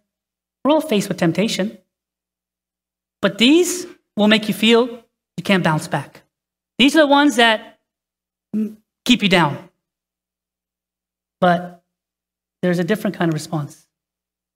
We're 0.64 0.72
all 0.72 0.82
faced 0.82 1.08
with 1.10 1.18
temptation. 1.18 1.78
But 3.22 3.38
these 3.38 3.88
will 4.16 4.28
make 4.28 4.48
you 4.48 4.54
feel 4.54 4.88
you 5.38 5.44
can't 5.44 5.64
bounce 5.64 5.88
back. 5.88 6.24
These 6.80 6.96
are 6.96 7.02
the 7.02 7.08
ones 7.08 7.36
that 7.36 7.80
keep 9.06 9.22
you 9.22 9.30
down. 9.30 9.70
But 11.40 11.84
there's 12.62 12.80
a 12.80 12.84
different 12.84 13.16
kind 13.16 13.30
of 13.30 13.34
response. 13.34 13.86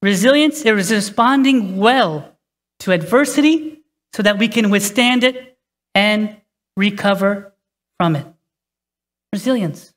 Resilience 0.02 0.66
is 0.66 0.92
responding 0.92 1.78
well 1.78 2.36
to 2.80 2.92
adversity 2.92 3.82
so 4.14 4.24
that 4.24 4.38
we 4.38 4.48
can 4.48 4.70
withstand 4.70 5.24
it 5.24 5.58
and 5.94 6.36
recover 6.76 7.54
from 8.00 8.16
it. 8.16 8.26
Resilience. 9.32 9.94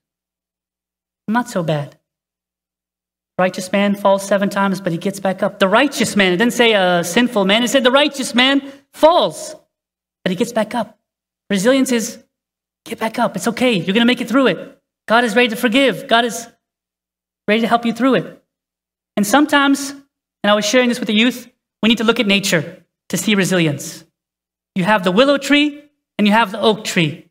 Not 1.27 1.49
so 1.49 1.63
bad. 1.63 1.97
Righteous 3.39 3.73
man 3.73 3.95
falls 3.95 4.27
seven 4.27 4.49
times, 4.49 4.81
but 4.81 4.93
he 4.93 4.99
gets 4.99 5.21
back 5.21 5.43
up. 5.43 5.59
The 5.59 5.69
righteous 5.69 6.17
man, 6.17 6.33
it 6.33 6.37
didn't 6.37 6.55
say 6.55 6.73
a 6.73 7.03
sinful 7.03 7.45
man, 7.45 7.63
it 7.63 7.69
said 7.69 7.85
the 7.85 7.91
righteous 7.91 8.35
man 8.35 8.73
falls 8.93 9.55
but 10.27 10.33
he 10.33 10.37
gets 10.37 10.53
back 10.53 10.75
up. 10.75 10.96
Resilience 11.51 11.93
is 11.93 12.23
get 12.85 12.99
back 12.99 13.19
up. 13.19 13.37
It's 13.37 13.49
okay. 13.49 13.73
You're 13.73 13.95
going 13.95 14.01
to 14.01 14.05
make 14.05 14.21
it 14.21 14.29
through 14.29 14.49
it. 14.49 14.83
God 15.07 15.25
is 15.25 15.37
ready 15.37 15.49
to 15.49 15.57
forgive. 15.57 16.09
God 16.09 16.25
is 16.25 16.47
ready 17.47 17.61
to 17.61 17.69
help 17.69 17.85
you 17.85 17.93
through 17.93 18.15
it. 18.17 18.43
And 19.17 19.27
sometimes, 19.27 19.91
and 19.91 20.51
I 20.51 20.55
was 20.55 20.65
sharing 20.65 20.89
this 20.89 21.01
with 21.01 21.07
the 21.07 21.15
youth, 21.15 21.49
we 21.83 21.89
need 21.89 21.99
to 21.99 22.05
look 22.05 22.21
at 22.21 22.27
nature 22.27 22.85
to 23.09 23.17
see 23.17 23.35
resilience. 23.35 24.05
You 24.75 24.85
have 24.85 25.05
the 25.05 25.13
willow 25.13 25.39
tree 25.39 25.83
and 26.19 26.27
you 26.27 26.33
have 26.33 26.53
the 26.53 26.61
oak 26.61 26.85
tree. 26.85 27.29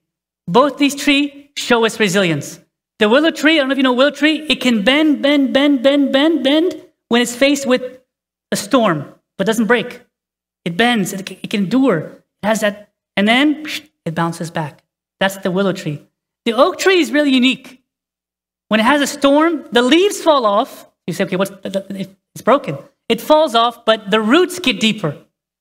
Both 0.48 0.78
these 0.78 0.96
trees 0.96 1.50
show 1.58 1.86
us 1.86 2.00
resilience. 2.00 2.60
The 3.00 3.10
willow 3.10 3.32
tree, 3.32 3.56
I 3.56 3.58
don't 3.60 3.70
know 3.70 3.74
if 3.74 3.78
you 3.78 3.84
know 3.84 3.94
willow 3.94 4.12
tree, 4.12 4.46
it 4.48 4.62
can 4.62 4.84
bend, 4.84 5.22
bend, 5.22 5.54
bend, 5.54 5.84
bend, 5.84 6.14
bend, 6.14 6.44
bend 6.44 6.82
when 7.10 7.22
it's 7.22 7.36
faced 7.36 7.68
with 7.68 8.00
a 8.52 8.56
storm, 8.56 9.14
but 9.38 9.46
doesn't 9.46 9.66
break. 9.66 10.02
It 10.64 10.78
bends, 10.78 11.12
it 11.12 11.26
can, 11.26 11.38
it 11.44 11.50
can 11.50 11.64
endure. 11.66 12.00
It 12.42 12.48
has 12.48 12.62
that, 12.62 12.94
and 13.18 13.28
then 13.28 13.66
it 14.06 14.16
bounces 14.16 14.52
back. 14.52 14.84
That's 15.20 15.38
the 15.38 15.52
willow 15.52 15.74
tree. 15.74 16.06
The 16.46 16.54
oak 16.54 16.78
tree 16.78 17.00
is 17.00 17.12
really 17.12 17.32
unique. 17.32 17.82
When 18.68 18.80
it 18.80 18.84
has 18.84 19.02
a 19.02 19.08
storm, 19.08 19.66
the 19.72 19.82
leaves 19.82 20.22
fall 20.22 20.46
off. 20.46 20.88
You 21.08 21.14
say, 21.14 21.26
okay, 21.26 21.36
what's 21.36 21.52
it's 21.64 22.42
broken. 22.44 22.78
It 23.10 23.22
falls 23.22 23.56
off, 23.56 23.86
but 23.86 24.10
the 24.10 24.22
roots 24.22 24.60
get 24.60 24.80
deeper. 24.80 25.18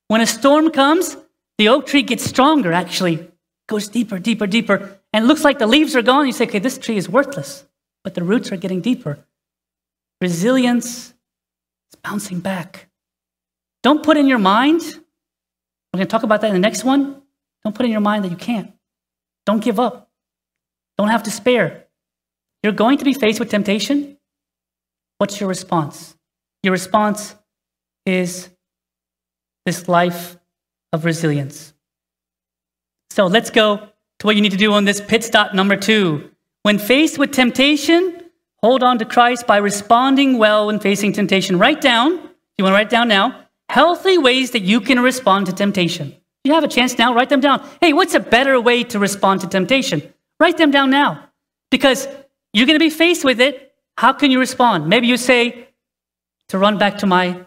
When 0.09 0.20
a 0.20 0.26
storm 0.26 0.70
comes, 0.70 1.16
the 1.59 1.68
oak 1.68 1.87
tree 1.87 2.02
gets 2.02 2.24
stronger, 2.24 2.72
actually, 2.72 3.30
goes 3.68 3.88
deeper, 3.88 4.18
deeper, 4.18 4.46
deeper, 4.46 4.98
and 5.12 5.28
looks 5.28 5.44
like 5.44 5.59
the 5.59 5.66
leaves 5.66 5.94
are 5.94 6.02
gone. 6.02 6.26
You 6.26 6.33
say, 6.33 6.46
okay, 6.46 6.59
this 6.59 6.78
tree 6.78 6.96
is 6.96 7.09
worthless, 7.09 7.64
but 8.02 8.14
the 8.14 8.22
roots 8.22 8.50
are 8.52 8.57
getting 8.57 8.80
deeper. 8.80 9.18
Resilience 10.20 11.09
is 11.09 11.98
bouncing 12.02 12.40
back. 12.40 12.88
Don't 13.83 14.02
put 14.02 14.16
in 14.16 14.26
your 14.26 14.38
mind, 14.38 14.80
we're 14.80 15.98
going 15.98 16.09
to 16.09 16.11
talk 16.11 16.24
about 16.24 16.40
that 16.40 16.48
in 16.48 16.54
the 16.54 16.59
next 16.59 16.83
one. 16.83 17.22
Don't 17.64 17.74
put 17.74 17.87
in 17.87 17.92
your 17.92 18.00
mind 18.00 18.24
that 18.24 18.31
you 18.31 18.37
can't. 18.37 18.72
Don't 19.46 19.62
give 19.62 19.81
up. 19.81 20.11
Don't 20.98 21.09
have 21.09 21.22
despair. 21.22 21.87
You're 22.62 22.72
going 22.72 22.98
to 22.98 23.05
be 23.05 23.14
faced 23.14 23.40
with 23.40 23.50
temptation. 23.50 24.16
What's 25.18 25.40
your 25.40 25.48
response? 25.48 26.16
Your 26.62 26.72
response 26.72 27.35
is 28.07 28.48
this 29.66 29.88
life 29.88 30.37
of 30.92 31.05
resilience. 31.05 31.72
So 33.11 33.27
let's 33.27 33.50
go 33.50 33.77
to 33.77 34.27
what 34.27 34.37
you 34.37 34.42
need 34.42 34.53
to 34.53 34.59
do 34.59 34.72
on 34.72 34.85
this 34.85 35.00
pit 35.00 35.24
stop 35.24 35.55
number 35.55 35.77
two. 35.77 36.31
When 36.62 36.79
faced 36.79 37.18
with 37.18 37.33
temptation, 37.33 38.22
hold 38.62 38.83
on 38.83 38.98
to 38.98 39.05
Christ 39.05 39.46
by 39.46 39.59
responding 39.59 40.38
well 40.38 40.66
when 40.66 40.81
facing 40.81 41.12
temptation. 41.12 41.59
Write 41.59 41.81
down, 41.81 42.12
you 42.57 42.64
want 42.64 42.72
to 42.72 42.77
write 42.77 42.90
down 42.90 43.09
now, 43.09 43.46
healthy 43.68 44.18
ways 44.18 44.53
that 44.53 44.62
you 44.62 44.81
can 44.81 45.00
respond 45.00 45.46
to 45.46 45.53
temptation. 45.53 46.16
You 46.44 46.52
have 46.52 46.62
a 46.62 46.68
chance 46.68 46.98
now, 46.98 47.14
write 47.14 47.30
them 47.30 47.40
down. 47.40 47.66
Hey, 47.80 47.94
what's 47.94 48.14
a 48.14 48.20
better 48.20 48.61
way 48.61 48.85
to 48.85 48.98
respond 48.98 49.40
to 49.40 49.48
temptation? 49.48 50.02
Write 50.38 50.59
them 50.59 50.70
down 50.70 50.90
now 50.90 51.30
because 51.70 52.07
you're 52.52 52.66
going 52.66 52.78
to 52.78 52.85
be 52.85 52.90
faced 52.90 53.24
with 53.24 53.40
it. 53.40 53.72
How 53.96 54.12
can 54.12 54.30
you 54.30 54.38
respond? 54.38 54.88
Maybe 54.88 55.07
you 55.07 55.16
say, 55.16 55.68
to 56.48 56.59
run 56.59 56.76
back 56.76 56.98
to 56.98 57.07
my, 57.07 57.40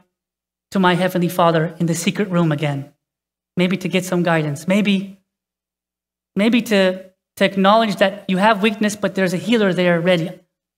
to 0.72 0.80
my 0.80 0.96
Heavenly 0.96 1.30
Father 1.30 1.76
in 1.80 1.86
the 1.86 1.94
secret 1.94 2.30
room 2.30 2.52
again. 2.52 2.92
Maybe 3.56 3.78
to 3.78 3.88
get 3.88 4.04
some 4.04 4.24
guidance. 4.24 4.68
Maybe, 4.68 5.20
maybe 6.36 6.62
to, 6.64 7.06
to 7.36 7.46
acknowledge 7.46 7.98
that 7.98 8.26
you 8.28 8.38
have 8.38 8.64
weakness, 8.64 8.96
but 8.96 9.14
there's 9.14 9.34
a 9.34 9.38
healer 9.38 9.74
there 9.74 10.02
ready. 10.02 10.32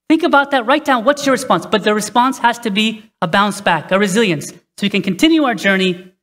Think 0.10 0.23
about 0.23 0.51
that. 0.51 0.65
Write 0.65 0.84
down 0.84 1.05
what's 1.05 1.25
your 1.25 1.34
response. 1.34 1.65
But 1.65 1.84
the 1.84 1.93
response 1.93 2.39
has 2.39 2.60
to 2.60 2.71
be 2.71 3.10
a 3.21 3.27
bounce 3.27 3.62
back, 3.62 3.91
a 3.91 3.99
resilience. 3.99 4.51
So 4.51 4.84
we 4.84 4.89
can 4.89 5.03
continue 5.03 5.43
our 5.43 5.55
journey 5.55 6.13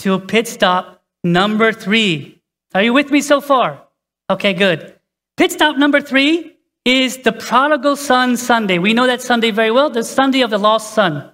to 0.00 0.14
a 0.14 0.18
pit 0.18 0.48
stop 0.48 1.03
number 1.24 1.72
three. 1.72 2.40
Are 2.74 2.82
you 2.82 2.92
with 2.92 3.10
me 3.10 3.20
so 3.20 3.40
far? 3.40 3.82
Okay, 4.30 4.52
good. 4.52 4.94
Pit 5.36 5.52
stop 5.52 5.76
number 5.76 6.00
three 6.00 6.56
is 6.84 7.18
the 7.18 7.32
prodigal 7.32 7.96
son 7.96 8.36
Sunday. 8.36 8.78
We 8.78 8.92
know 8.94 9.06
that 9.06 9.22
Sunday 9.22 9.50
very 9.50 9.70
well, 9.70 9.90
the 9.90 10.04
Sunday 10.04 10.42
of 10.42 10.50
the 10.50 10.58
lost 10.58 10.94
son. 10.94 11.30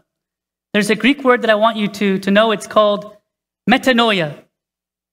There's 0.73 0.91
a 0.91 0.95
Greek 0.95 1.25
word 1.25 1.43
that 1.43 1.51
I 1.51 1.57
want 1.57 1.77
you 1.77 1.89
to, 1.89 2.19
to 2.19 2.31
know. 2.31 2.53
It's 2.53 2.69
called 2.69 3.17
metanoia. 3.69 4.45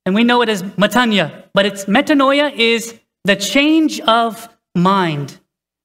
And 0.06 0.16
we 0.16 0.24
know 0.24 0.42
it 0.42 0.50
as 0.50 0.64
metania, 0.64 1.46
but 1.54 1.66
it's 1.66 1.86
metanoia 1.86 2.54
is 2.56 2.98
the 3.26 3.36
change 3.36 4.00
of 4.02 4.48
mind. 4.76 5.40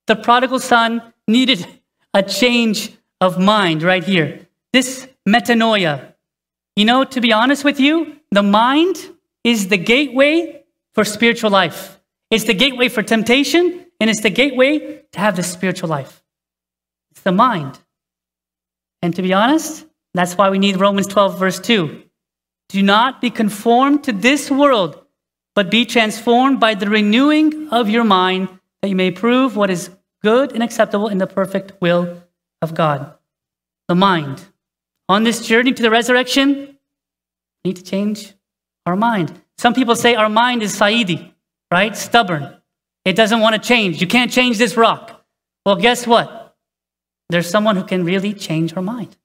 The 0.06 0.16
prodigal 0.16 0.60
son 0.60 1.02
needed 1.26 1.66
a 2.14 2.22
change 2.22 2.92
of 3.20 3.38
mind 3.38 3.82
right 3.82 4.04
here. 4.04 4.46
This 4.72 5.08
metanoia. 5.26 6.12
You 6.76 6.84
know, 6.84 7.04
to 7.04 7.20
be 7.20 7.32
honest 7.32 7.64
with 7.64 7.80
you, 7.80 8.20
the 8.32 8.42
mind 8.42 8.96
is 9.44 9.68
the 9.68 9.76
gateway 9.76 10.64
for 10.94 11.04
spiritual 11.04 11.50
life. 11.50 12.00
It's 12.30 12.44
the 12.44 12.54
gateway 12.54 12.88
for 12.88 13.02
temptation, 13.02 13.86
and 14.00 14.08
it's 14.08 14.22
the 14.22 14.30
gateway 14.30 15.02
to 15.12 15.20
have 15.20 15.36
the 15.36 15.42
spiritual 15.42 15.90
life. 15.90 16.24
It's 17.10 17.20
the 17.20 17.32
mind. 17.32 17.78
And 19.02 19.14
to 19.16 19.22
be 19.22 19.34
honest, 19.34 19.84
that's 20.14 20.38
why 20.38 20.48
we 20.48 20.58
need 20.58 20.80
Romans 20.80 21.06
12, 21.08 21.38
verse 21.38 21.60
2. 21.60 22.02
Do 22.70 22.82
not 22.82 23.20
be 23.20 23.28
conformed 23.28 24.04
to 24.04 24.12
this 24.12 24.50
world, 24.50 25.04
but 25.54 25.70
be 25.70 25.84
transformed 25.84 26.58
by 26.58 26.74
the 26.74 26.88
renewing 26.88 27.68
of 27.68 27.90
your 27.90 28.04
mind, 28.04 28.48
that 28.80 28.88
you 28.88 28.96
may 28.96 29.10
prove 29.10 29.56
what 29.56 29.68
is 29.68 29.90
good 30.22 30.52
and 30.52 30.62
acceptable 30.62 31.08
in 31.08 31.18
the 31.18 31.26
perfect 31.26 31.72
will 31.82 32.22
of 32.62 32.74
God. 32.74 33.12
The 33.88 33.94
mind. 33.94 34.42
On 35.08 35.24
this 35.24 35.44
journey 35.44 35.74
to 35.74 35.82
the 35.82 35.90
resurrection, 35.90 36.78
need 37.64 37.76
to 37.76 37.82
change 37.82 38.34
our 38.86 38.96
mind. 38.96 39.32
Some 39.58 39.74
people 39.74 39.96
say 39.96 40.14
our 40.14 40.28
mind 40.28 40.62
is 40.62 40.76
Saidi, 40.76 41.32
right? 41.70 41.96
Stubborn. 41.96 42.56
It 43.04 43.14
doesn't 43.14 43.40
want 43.40 43.54
to 43.54 43.60
change. 43.60 44.00
You 44.00 44.06
can't 44.06 44.30
change 44.30 44.58
this 44.58 44.76
rock. 44.76 45.24
Well, 45.64 45.76
guess 45.76 46.06
what? 46.06 46.56
There's 47.30 47.48
someone 47.48 47.76
who 47.76 47.84
can 47.84 48.04
really 48.04 48.34
change 48.34 48.76
our 48.76 48.82
mind. 48.82 49.16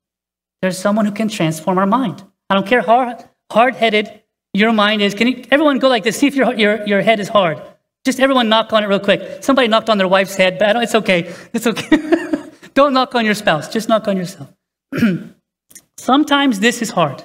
There's 0.61 0.77
someone 0.77 1.05
who 1.05 1.11
can 1.11 1.27
transform 1.27 1.77
our 1.77 1.85
mind. 1.85 2.23
I 2.49 2.55
don't 2.55 2.65
care 2.65 2.81
how 2.81 3.19
hard 3.51 3.75
headed 3.75 4.21
your 4.53 4.73
mind 4.73 5.01
is. 5.01 5.13
Can 5.13 5.27
you, 5.27 5.43
everyone 5.51 5.79
go 5.79 5.89
like 5.89 6.03
this? 6.03 6.17
See 6.17 6.27
if 6.27 6.35
your, 6.35 6.53
your, 6.53 6.85
your 6.87 7.01
head 7.01 7.19
is 7.19 7.27
hard. 7.27 7.61
Just 8.05 8.19
everyone 8.19 8.49
knock 8.49 8.71
on 8.73 8.83
it 8.83 8.87
real 8.87 8.99
quick. 8.99 9.43
Somebody 9.43 9.67
knocked 9.67 9.89
on 9.89 9.97
their 9.97 10.07
wife's 10.07 10.35
head, 10.35 10.57
but 10.57 10.75
it's 10.77 10.95
okay. 10.95 11.33
It's 11.53 11.67
okay. 11.67 12.49
don't 12.73 12.93
knock 12.93 13.15
on 13.15 13.25
your 13.25 13.33
spouse, 13.33 13.67
just 13.67 13.89
knock 13.89 14.07
on 14.07 14.15
yourself. 14.15 14.49
Sometimes 15.97 16.59
this 16.59 16.81
is 16.81 16.89
hard. 16.89 17.23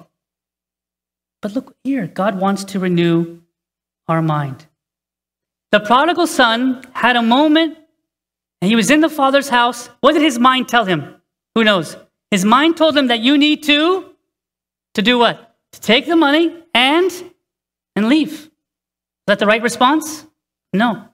But 1.43 1.55
look 1.55 1.77
here, 1.85 2.07
God 2.07 2.39
wants 2.39 2.65
to 2.65 2.79
renew 2.79 3.41
our 4.09 4.23
mind. 4.23 4.65
The 5.73 5.81
prodigal 5.81 6.27
son 6.27 6.85
had 6.93 7.17
a 7.17 7.23
moment 7.23 7.77
and 8.61 8.69
he 8.69 8.77
was 8.77 8.91
in 8.91 9.01
the 9.01 9.09
father's 9.09 9.49
house. 9.49 9.89
What 10.01 10.13
did 10.13 10.23
his 10.23 10.39
mind 10.39 10.69
tell 10.69 10.85
him? 10.85 11.17
Who 11.55 11.65
knows? 11.65 11.97
His 12.31 12.45
mind 12.45 12.77
told 12.77 12.97
him 12.97 13.09
that 13.09 13.21
you 13.21 13.37
need 13.37 13.65
to, 13.65 14.15
to 14.95 15.03
do 15.03 15.19
what? 15.19 15.57
To 15.73 15.81
take 15.81 16.07
the 16.07 16.17
money 16.17 16.55
and, 16.75 17.11
and 17.97 18.09
leave. 18.09 18.33
Is 18.33 18.51
that 19.27 19.41
the 19.41 19.47
right 19.47 19.63
response? 19.63 20.27
No. 20.73 21.09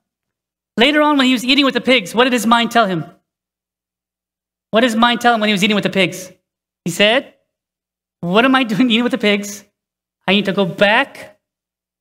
Later 0.77 1.01
on, 1.03 1.17
when 1.17 1.27
he 1.27 1.33
was 1.33 1.45
eating 1.45 1.64
with 1.64 1.75
the 1.75 1.81
pigs, 1.81 2.14
what 2.14 2.25
did 2.25 2.33
his 2.33 2.47
mind 2.47 2.71
tell 2.71 2.87
him? 2.87 3.05
What 4.71 4.83
did 4.83 4.88
his 4.88 4.97
mind 4.97 5.21
tell 5.21 5.35
him 5.35 5.41
when 5.41 5.49
he 5.49 5.55
was 5.55 5.64
eating 5.64 5.75
with 5.75 5.85
the 5.85 5.91
pigs? 5.91 6.31
He 6.85 6.91
said, 6.91 7.35
What 8.21 8.45
am 8.45 8.55
I 8.55 8.64
doing 8.64 8.91
eating 8.91 9.03
with 9.03 9.12
the 9.12 9.19
pigs? 9.19 9.64
I 10.29 10.33
need 10.33 10.45
to 10.45 10.53
go 10.53 10.67
back 10.67 11.41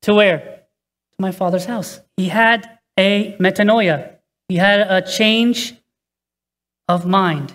to 0.02 0.14
where? 0.14 0.40
To 0.40 1.18
my 1.18 1.32
father's 1.32 1.64
house. 1.64 2.02
He 2.18 2.28
had 2.28 2.78
a 3.00 3.38
metanoia, 3.40 4.18
he 4.50 4.58
had 4.58 4.82
a 4.82 5.02
change 5.02 5.76
of 6.90 7.06
mind. 7.06 7.54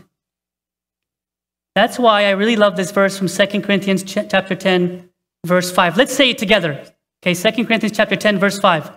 That's 1.75 1.99
why 1.99 2.25
I 2.25 2.31
really 2.31 2.57
love 2.57 2.77
this 2.77 2.91
verse 2.91 3.19
from 3.19 3.29
2 3.29 3.61
Corinthians 3.61 4.03
chapter 4.03 4.55
10, 4.55 5.11
verse 5.45 5.71
5. 5.71 5.99
Let's 5.99 6.15
say 6.15 6.31
it 6.31 6.39
together. 6.39 6.83
Okay, 7.23 7.35
2 7.35 7.67
Corinthians 7.67 7.95
chapter 7.95 8.17
10, 8.17 8.39
verse 8.39 8.59
5. 8.59 8.91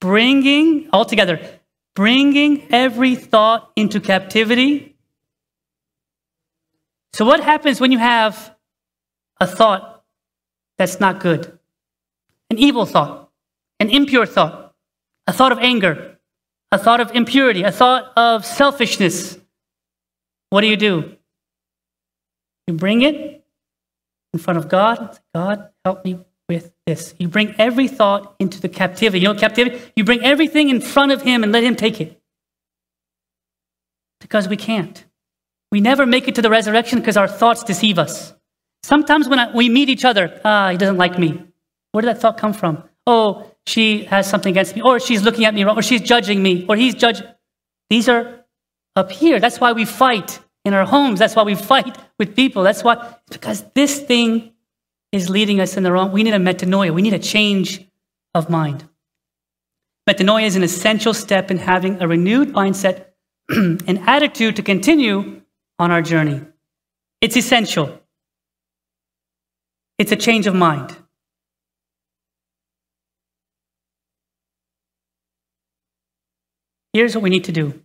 Bringing, 0.00 0.88
all 0.92 1.04
together, 1.04 1.40
bringing 1.94 2.72
every 2.72 3.14
thought 3.14 3.70
into 3.76 4.00
captivity. 4.00 4.96
So, 7.12 7.24
what 7.24 7.38
happens 7.38 7.80
when 7.80 7.92
you 7.92 7.98
have 7.98 8.56
a 9.40 9.46
thought 9.46 9.97
that's 10.78 11.00
not 11.00 11.20
good? 11.20 11.58
An 12.50 12.58
evil 12.58 12.86
thought, 12.86 13.30
an 13.80 13.90
impure 13.90 14.26
thought, 14.26 14.74
a 15.26 15.32
thought 15.32 15.52
of 15.52 15.58
anger, 15.58 16.18
a 16.72 16.78
thought 16.78 17.00
of 17.00 17.14
impurity, 17.14 17.62
a 17.62 17.72
thought 17.72 18.12
of 18.16 18.44
selfishness, 18.44 19.38
what 20.50 20.62
do 20.62 20.66
you 20.66 20.76
do? 20.76 21.16
You 22.66 22.74
bring 22.74 23.02
it 23.02 23.44
in 24.32 24.38
front 24.38 24.58
of 24.58 24.68
God. 24.68 25.18
God, 25.34 25.70
help 25.84 26.04
me 26.04 26.18
with 26.48 26.72
this. 26.86 27.14
You 27.18 27.28
bring 27.28 27.54
every 27.58 27.88
thought 27.88 28.34
into 28.38 28.60
the 28.60 28.68
captivity. 28.68 29.20
You 29.20 29.32
know 29.32 29.38
captivity? 29.38 29.80
You 29.96 30.04
bring 30.04 30.24
everything 30.24 30.70
in 30.70 30.80
front 30.80 31.12
of 31.12 31.22
Him 31.22 31.42
and 31.42 31.52
let 31.52 31.64
Him 31.64 31.76
take 31.76 32.00
it. 32.00 32.20
Because 34.20 34.48
we 34.48 34.56
can't. 34.56 35.04
We 35.70 35.80
never 35.80 36.06
make 36.06 36.28
it 36.28 36.34
to 36.36 36.42
the 36.42 36.50
resurrection 36.50 36.98
because 36.98 37.16
our 37.16 37.28
thoughts 37.28 37.62
deceive 37.62 37.98
us. 37.98 38.34
Sometimes 38.82 39.28
when 39.28 39.38
I, 39.38 39.54
we 39.54 39.68
meet 39.68 39.88
each 39.88 40.04
other, 40.04 40.40
ah, 40.44 40.70
he 40.70 40.76
doesn't 40.76 40.96
like 40.96 41.18
me. 41.18 41.42
Where 41.92 42.02
did 42.02 42.08
that 42.08 42.20
thought 42.20 42.38
come 42.38 42.52
from? 42.52 42.84
oh, 43.08 43.50
she 43.66 44.04
has 44.04 44.28
something 44.28 44.50
against 44.50 44.76
me, 44.76 44.82
or 44.82 45.00
she's 45.00 45.22
looking 45.22 45.46
at 45.46 45.54
me 45.54 45.64
wrong, 45.64 45.78
or 45.78 45.82
she's 45.82 46.02
judging 46.02 46.42
me, 46.42 46.66
or 46.68 46.76
he's 46.76 46.94
judging. 46.94 47.26
These 47.88 48.06
are 48.08 48.44
up 48.94 49.10
here. 49.10 49.40
That's 49.40 49.58
why 49.58 49.72
we 49.72 49.86
fight 49.86 50.40
in 50.66 50.74
our 50.74 50.84
homes. 50.84 51.18
That's 51.18 51.34
why 51.34 51.42
we 51.42 51.54
fight 51.54 51.96
with 52.18 52.36
people. 52.36 52.62
That's 52.62 52.84
why, 52.84 53.14
because 53.30 53.64
this 53.74 54.00
thing 54.00 54.52
is 55.10 55.30
leading 55.30 55.58
us 55.58 55.78
in 55.78 55.84
the 55.84 55.90
wrong. 55.90 56.12
We 56.12 56.22
need 56.22 56.34
a 56.34 56.38
metanoia. 56.38 56.92
We 56.92 57.00
need 57.00 57.14
a 57.14 57.18
change 57.18 57.88
of 58.34 58.50
mind. 58.50 58.86
Metanoia 60.08 60.44
is 60.44 60.56
an 60.56 60.62
essential 60.62 61.14
step 61.14 61.50
in 61.50 61.56
having 61.56 62.02
a 62.02 62.06
renewed 62.06 62.52
mindset 62.52 63.06
and 63.48 63.98
attitude 64.06 64.56
to 64.56 64.62
continue 64.62 65.40
on 65.78 65.90
our 65.90 66.02
journey. 66.02 66.42
It's 67.22 67.38
essential. 67.38 67.98
It's 69.98 70.12
a 70.12 70.16
change 70.16 70.46
of 70.46 70.54
mind. 70.54 70.96
Here's 76.92 77.14
what 77.14 77.22
we 77.22 77.30
need 77.30 77.44
to 77.44 77.52
do 77.52 77.80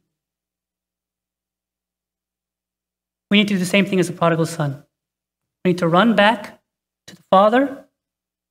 we 3.30 3.38
need 3.38 3.48
to 3.48 3.56
do 3.56 3.60
the 3.60 3.66
same 3.66 3.86
thing 3.86 4.00
as 4.00 4.08
the 4.08 4.14
prodigal 4.14 4.46
son. 4.46 4.84
We 5.66 5.72
need 5.72 5.80
to 5.80 5.88
run 5.88 6.16
back 6.16 6.62
to 7.08 7.16
the 7.16 7.24
Father 7.32 7.86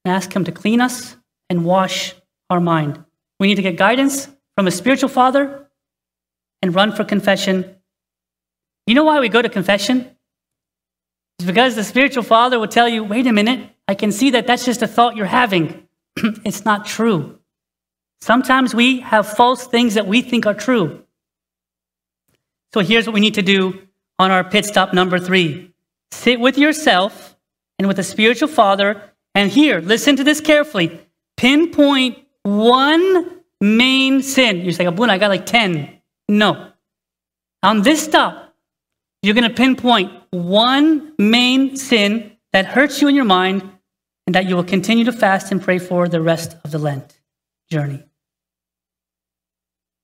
and 0.05 0.15
ask 0.15 0.35
Him 0.35 0.43
to 0.45 0.53
clean 0.53 0.81
us 0.81 1.17
and 1.49 1.65
wash 1.65 2.15
our 2.51 2.59
mind. 2.59 3.05
We 3.39 3.47
need 3.47 3.55
to 3.57 3.63
get 3.63 3.77
guidance 3.77 4.29
from 4.57 4.67
a 4.67 4.71
spiritual 4.73 5.09
father 5.09 5.69
and 6.61 6.75
run 6.75 6.93
for 6.93 7.05
confession. 7.05 7.77
You 8.87 8.95
know 8.95 9.05
why 9.05 9.21
we 9.21 9.29
go 9.29 9.43
to 9.43 9.49
confession? 9.49 10.12
It's 11.43 11.47
because 11.49 11.75
the 11.75 11.83
spiritual 11.83 12.23
father 12.23 12.61
will 12.61 12.69
tell 12.69 12.89
you, 12.89 13.03
wait 13.03 13.27
a 13.27 13.33
minute, 13.33 13.69
I 13.89 13.97
can 13.97 14.13
see 14.13 14.31
that 14.31 14.47
that's 14.47 14.65
just 14.65 14.81
a 14.81 14.87
thought 14.87 15.17
you're 15.17 15.27
having. 15.27 15.89
it's 16.45 16.65
not 16.65 16.87
true. 16.87 17.41
Sometimes 18.21 18.77
we 18.77 19.01
have 19.01 19.27
false 19.27 19.67
things 19.67 19.95
that 19.95 20.07
we 20.07 20.23
think 20.23 20.47
are 20.47 20.55
true. 20.55 21.03
So 22.73 22.79
here's 22.79 23.09
what 23.09 23.15
we 23.15 23.19
need 23.19 23.35
to 23.35 23.43
do 23.43 23.89
on 24.21 24.31
our 24.31 24.45
pit 24.45 24.67
stop 24.67 24.95
number 24.95 25.19
three 25.19 25.73
sit 26.13 26.39
with 26.39 26.59
yourself 26.59 27.37
and 27.77 27.89
with 27.89 27.97
the 27.97 28.05
spiritual 28.05 28.47
father. 28.47 29.03
And 29.35 29.51
here, 29.51 29.81
listen 29.81 30.15
to 30.17 30.25
this 30.25 30.41
carefully. 30.41 31.01
Pinpoint 31.37 32.19
one 32.45 33.41
main 33.61 34.23
sin. 34.23 34.59
You're 34.59 34.75
saying, 34.75 34.87
Abuna, 34.87 35.15
I 35.15 35.19
got 35.19 35.31
like 35.31 35.47
10. 35.47 35.99
No. 36.29 36.71
On 37.65 37.83
this 37.83 38.05
stop, 38.05 38.55
you're 39.23 39.35
going 39.35 39.49
to 39.49 39.57
pinpoint 39.57 40.22
one 40.33 41.13
main 41.19 41.77
sin 41.77 42.33
that 42.53 42.67
hurts 42.67 43.01
you 43.01 43.09
in 43.09 43.15
your 43.15 43.25
mind 43.25 43.63
and 44.27 44.35
that 44.35 44.47
you 44.47 44.57
will 44.57 44.65
continue 44.65 45.05
to 45.05 45.13
fast 45.13 45.53
and 45.53 45.63
pray 45.63 45.79
for 45.79 46.09
the 46.09 46.21
rest 46.21 46.57
of 46.65 46.71
the 46.71 46.79
Lent 46.79 47.21
journey. 47.71 48.03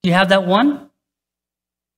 Do 0.03 0.09
you 0.09 0.15
have 0.15 0.29
that 0.29 0.47
one? 0.47 0.91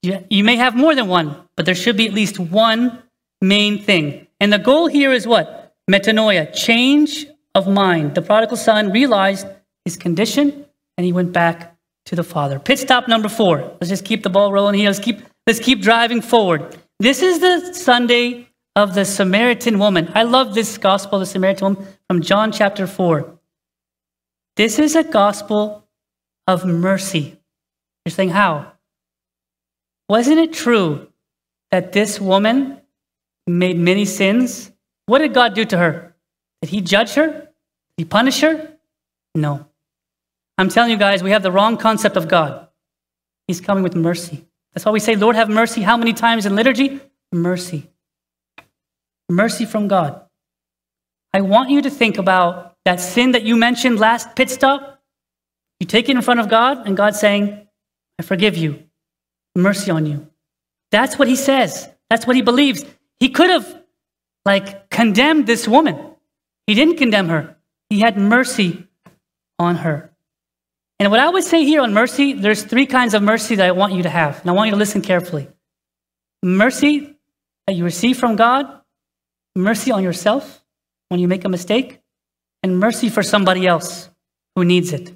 You, 0.03 0.25
you 0.31 0.45
may 0.45 0.57
have 0.57 0.75
more 0.75 0.95
than 0.95 1.09
one, 1.09 1.37
but 1.57 1.67
there 1.67 1.75
should 1.75 1.97
be 1.97 2.07
at 2.07 2.15
least 2.15 2.39
one 2.39 3.03
main 3.43 3.83
thing. 3.83 4.27
And 4.39 4.53
the 4.53 4.59
goal 4.59 4.87
here 4.87 5.13
is 5.13 5.27
what? 5.27 5.75
Metanoia, 5.91 6.55
change 6.55 7.27
of 7.55 7.69
mind. 7.69 8.15
The 8.15 8.23
prodigal 8.23 8.57
son 8.57 8.91
realized 8.91 9.47
his 9.85 9.97
condition 9.97 10.65
and 10.97 11.05
he 11.05 11.13
went 11.13 11.33
back 11.33 11.77
to 12.07 12.17
the 12.17 12.25
father. 12.25 12.59
Pit 12.59 12.79
stop 12.79 13.09
number 13.09 13.29
four. 13.29 13.59
Let's 13.81 13.89
just 13.89 14.05
keep 14.05 14.23
the 14.23 14.31
ball 14.31 14.53
rolling 14.53 14.77
here. 14.77 14.89
Let's 14.89 15.01
keep, 15.01 15.21
let's 15.47 15.61
keep 15.61 15.83
driving 15.83 16.23
forward. 16.23 16.77
This 17.01 17.23
is 17.23 17.39
the 17.41 17.73
Sunday 17.73 18.47
of 18.77 18.93
the 18.95 19.07
Samaritan 19.07 19.79
woman. 19.79 20.13
I 20.15 20.25
love 20.25 20.55
this 20.55 20.77
gospel, 20.77 21.19
the 21.19 21.25
Samaritan 21.25 21.77
woman, 21.77 21.89
from 22.07 22.21
John 22.21 22.53
chapter 22.53 22.87
4. 22.87 23.39
This 24.57 24.79
is 24.79 24.95
a 24.95 25.03
gospel 25.03 25.89
of 26.47 26.67
mercy. 26.67 27.39
You're 28.05 28.11
saying, 28.11 28.29
how? 28.29 28.73
Wasn't 30.11 30.39
it 30.39 30.53
true 30.53 31.09
that 31.71 31.93
this 31.93 32.21
woman 32.21 32.83
made 33.47 33.79
many 33.79 34.05
sins? 34.05 34.71
What 35.07 35.21
did 35.21 35.33
God 35.33 35.55
do 35.55 35.65
to 35.65 35.79
her? 35.79 36.15
Did 36.61 36.69
he 36.69 36.83
judge 36.83 37.15
her? 37.15 37.29
Did 37.29 37.49
he 37.97 38.05
punish 38.05 38.43
her? 38.43 38.77
No. 39.35 39.65
I'm 40.59 40.69
telling 40.69 40.91
you 40.91 40.99
guys, 40.99 41.23
we 41.23 41.31
have 41.31 41.43
the 41.43 41.51
wrong 41.51 41.79
concept 41.79 42.19
of 42.19 42.29
God. 42.29 42.69
He's 43.49 43.63
coming 43.63 43.83
with 43.83 43.97
mercy. 43.97 44.45
That's 44.73 44.85
why 44.85 44.93
we 44.93 45.01
say, 45.01 45.17
Lord, 45.17 45.37
have 45.37 45.49
mercy. 45.49 45.83
How 45.83 45.97
many 45.97 46.13
times 46.13 46.47
in 46.47 46.55
liturgy? 46.55 47.01
Mercy. 47.33 47.89
Mercy 49.29 49.65
from 49.65 49.89
God. 49.89 50.23
I 51.33 51.41
want 51.41 51.71
you 51.71 51.83
to 51.83 51.91
think 51.91 52.19
about 52.19 52.77
that 52.85 53.01
sin 53.01 53.33
that 53.33 53.43
you 53.43 53.57
mentioned 53.57 53.99
last 53.99 54.35
pit 54.35 54.51
stop. 54.51 55.01
You 55.79 55.87
take 55.87 56.09
it 56.09 56.17
in 56.17 56.23
front 56.23 56.41
of 56.41 56.49
God, 56.49 56.87
and 56.87 56.97
God's 56.97 57.21
saying, 57.21 57.67
I 58.19 58.23
forgive 58.23 58.57
you. 58.57 58.85
Mercy 59.55 59.91
on 59.91 60.07
you. 60.07 60.29
That's 60.91 61.19
what 61.19 61.29
he 61.29 61.37
says. 61.37 61.89
That's 62.09 62.27
what 62.27 62.37
he 62.37 62.43
believes. 62.43 62.85
He 63.19 63.29
could 63.29 63.51
have, 63.51 63.83
like, 64.45 64.91
condemned 64.91 65.47
this 65.47 65.67
woman. 65.67 65.99
He 66.67 66.75
didn't 66.75 66.97
condemn 66.97 67.29
her, 67.29 67.57
he 67.89 68.01
had 68.01 68.17
mercy 68.17 68.87
on 69.59 69.77
her. 69.77 70.10
And 71.01 71.11
what 71.11 71.19
I 71.19 71.31
would 71.31 71.45
say 71.45 71.65
here 71.65 71.81
on 71.81 71.95
mercy, 71.95 72.35
there's 72.35 72.63
three 72.63 72.85
kinds 72.85 73.15
of 73.15 73.23
mercy 73.23 73.55
that 73.55 73.67
I 73.67 73.73
want 73.73 73.95
you 73.95 74.03
to 74.03 74.11
have. 74.11 74.39
And 74.43 74.51
I 74.51 74.53
want 74.53 74.69
you 74.69 74.73
to 74.73 74.79
listen 74.79 75.01
carefully 75.01 75.49
mercy 76.43 77.17
that 77.67 77.75
you 77.75 77.85
receive 77.85 78.19
from 78.19 78.37
God, 78.37 78.67
mercy 79.55 79.91
on 79.91 80.03
yourself 80.03 80.63
when 81.09 81.21
you 81.21 81.29
make 81.29 81.45
a 81.45 81.49
mistake, 81.49 82.01
and 82.63 82.79
mercy 82.79 83.09
for 83.09 83.23
somebody 83.23 83.67
else 83.67 84.11
who 84.55 84.65
needs 84.65 84.93
it. 84.93 85.15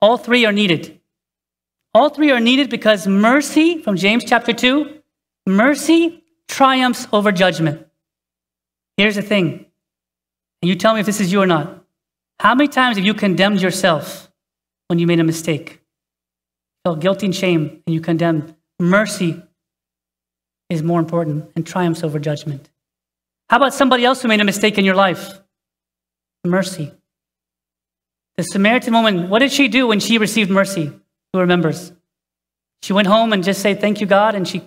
All 0.00 0.16
three 0.16 0.44
are 0.46 0.52
needed. 0.52 1.00
All 1.94 2.08
three 2.08 2.30
are 2.30 2.40
needed 2.40 2.70
because 2.70 3.06
mercy, 3.06 3.82
from 3.82 3.96
James 3.96 4.24
chapter 4.24 4.52
2, 4.52 5.00
mercy 5.46 6.24
triumphs 6.48 7.06
over 7.12 7.32
judgment. 7.32 7.86
Here's 8.96 9.16
the 9.16 9.22
thing, 9.22 9.66
and 10.62 10.68
you 10.68 10.74
tell 10.74 10.94
me 10.94 11.00
if 11.00 11.06
this 11.06 11.20
is 11.20 11.32
you 11.32 11.42
or 11.42 11.46
not. 11.46 11.84
How 12.38 12.54
many 12.54 12.68
times 12.68 12.96
have 12.96 13.06
you 13.06 13.14
condemned 13.14 13.60
yourself 13.60 14.29
when 14.90 14.98
you 14.98 15.06
made 15.06 15.20
a 15.20 15.24
mistake? 15.24 15.80
Felt 16.84 16.98
guilty 16.98 17.26
and 17.26 17.34
shame, 17.34 17.80
and 17.86 17.94
you 17.94 18.00
condemned. 18.00 18.56
Mercy 18.80 19.40
is 20.68 20.82
more 20.82 20.98
important 20.98 21.48
and 21.54 21.64
triumphs 21.64 22.02
over 22.02 22.18
judgment. 22.18 22.68
How 23.48 23.58
about 23.58 23.72
somebody 23.72 24.04
else 24.04 24.20
who 24.20 24.26
made 24.26 24.40
a 24.40 24.44
mistake 24.44 24.78
in 24.78 24.84
your 24.84 24.96
life? 24.96 25.38
Mercy. 26.44 26.92
The 28.36 28.42
Samaritan 28.42 28.92
woman, 28.92 29.28
what 29.28 29.38
did 29.38 29.52
she 29.52 29.68
do 29.68 29.86
when 29.86 30.00
she 30.00 30.18
received 30.18 30.50
mercy? 30.50 30.92
Who 31.32 31.38
remembers? 31.38 31.92
She 32.82 32.92
went 32.92 33.06
home 33.06 33.32
and 33.32 33.44
just 33.44 33.60
said, 33.60 33.80
Thank 33.80 34.00
you, 34.00 34.08
God, 34.08 34.34
and 34.34 34.48
she, 34.48 34.60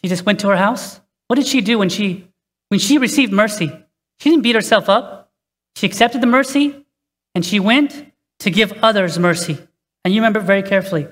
she 0.00 0.08
just 0.08 0.24
went 0.24 0.38
to 0.40 0.48
her 0.48 0.56
house. 0.56 1.00
What 1.26 1.36
did 1.36 1.46
she 1.48 1.60
do 1.60 1.76
when 1.76 1.88
she, 1.88 2.28
when 2.68 2.78
she 2.78 2.98
received 2.98 3.32
mercy? 3.32 3.72
She 4.20 4.30
didn't 4.30 4.44
beat 4.44 4.54
herself 4.54 4.88
up. 4.88 5.32
She 5.74 5.86
accepted 5.86 6.20
the 6.20 6.28
mercy 6.28 6.86
and 7.34 7.44
she 7.44 7.58
went 7.58 8.09
to 8.40 8.50
give 8.50 8.72
others 8.82 9.18
mercy. 9.18 9.58
And 10.04 10.12
you 10.12 10.20
remember 10.20 10.40
very 10.40 10.62
carefully. 10.62 11.06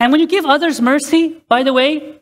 And 0.00 0.12
when 0.12 0.20
you 0.20 0.26
give 0.26 0.46
others 0.46 0.80
mercy, 0.80 1.42
by 1.48 1.62
the 1.62 1.72
way, 1.72 2.20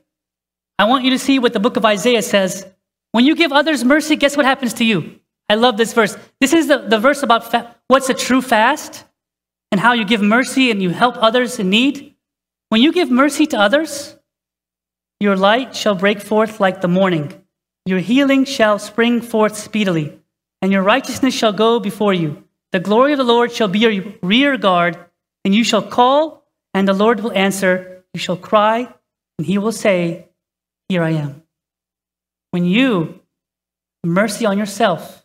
I 0.79 0.85
want 0.85 1.05
you 1.05 1.11
to 1.11 1.19
see 1.19 1.38
what 1.38 1.53
the 1.53 1.61
book 1.61 1.77
of 1.77 1.85
Isaiah 1.85 2.23
says. 2.23 2.66
When 3.12 3.25
you 3.25 3.35
give 3.35 3.53
others 3.53 3.85
mercy, 3.85 4.16
guess 4.16 4.37
what 4.37 4.47
happens 4.47 4.75
to 4.75 4.85
you? 4.85 5.21
I 5.49 5.55
love 5.55 5.77
this 5.77 5.92
verse. 5.92 6.16
This 6.40 6.53
is 6.53 6.69
the, 6.69 6.79
the 6.79 6.99
verse 6.99 7.23
about 7.23 7.51
fa- 7.51 7.77
what's 7.88 8.09
a 8.09 8.14
true 8.14 8.42
fast 8.42 9.05
and 9.71 9.81
how 9.81 9.92
you 9.92 10.05
give 10.05 10.23
mercy 10.23 10.71
and 10.71 10.83
you 10.83 10.90
help 10.90 11.16
others 11.19 11.59
in 11.59 11.71
need. 11.71 12.14
When 12.69 12.83
you 12.83 12.92
give 12.92 13.11
mercy 13.11 13.47
to 13.47 13.59
others, 13.59 14.16
your 15.21 15.37
light 15.37 15.75
shall 15.75 15.95
break 15.95 16.21
forth 16.21 16.61
like 16.61 16.81
the 16.81 16.88
morning. 16.88 17.42
Your 17.87 18.01
healing 18.01 18.45
shall 18.45 18.79
spring 18.79 19.21
forth 19.21 19.57
speedily, 19.57 20.19
and 20.61 20.73
your 20.73 20.83
righteousness 20.83 21.35
shall 21.35 21.53
go 21.53 21.79
before 21.79 22.12
you. 22.12 22.46
The 22.77 22.81
glory 22.81 23.12
of 23.12 23.17
the 23.17 23.25
Lord 23.25 23.53
shall 23.53 23.69
be 23.69 23.79
your 23.79 24.05
rear 24.21 24.59
guard, 24.59 24.99
and 25.47 25.55
you 25.55 25.65
shall 25.65 25.81
call, 25.81 26.45
and 26.75 26.87
the 26.87 26.93
Lord 26.93 27.21
will 27.21 27.33
answer. 27.33 28.05
You 28.12 28.21
shall 28.21 28.37
cry, 28.37 28.93
and 29.39 29.47
he 29.47 29.57
will 29.57 29.73
say, 29.73 30.29
Here 30.91 31.03
I 31.03 31.12
am. 31.12 31.43
When 32.51 32.67
you 32.67 33.21
mercy 34.05 34.45
on 34.45 34.59
yourself, 34.59 35.25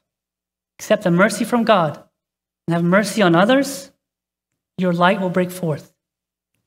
accept 0.80 1.04
the 1.04 1.12
mercy 1.12 1.44
from 1.44 1.66
God, 1.66 2.02
and 2.68 2.74
have 2.74 2.86
mercy 2.86 3.22
on 3.22 3.36
others, 3.36 3.92
your 4.78 4.94
light 4.94 5.20
will 5.20 5.30
break 5.30 5.52
forth. 5.52 5.94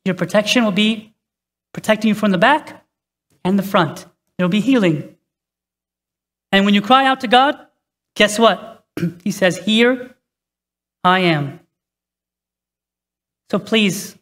Your 0.05 0.15
protection 0.15 0.65
will 0.65 0.79
be 0.87 1.15
protecting 1.73 2.09
you 2.09 2.15
from 2.15 2.31
the 2.31 2.37
back 2.37 2.85
and 3.43 3.59
the 3.59 3.63
front. 3.63 4.05
There 4.37 4.45
will 4.45 4.51
be 4.51 4.61
healing. 4.61 5.17
And 6.53 6.67
when 6.67 6.75
you 6.75 6.83
cry 6.83 7.07
out 7.07 7.23
to 7.23 7.27
God, 7.27 7.57
guess 8.15 8.39
what? 8.39 8.85
he 9.25 9.31
says, 9.31 9.57
Here 9.57 10.14
I 11.05 11.21
am. 11.21 11.61
So 13.51 13.59
please, 13.59 14.17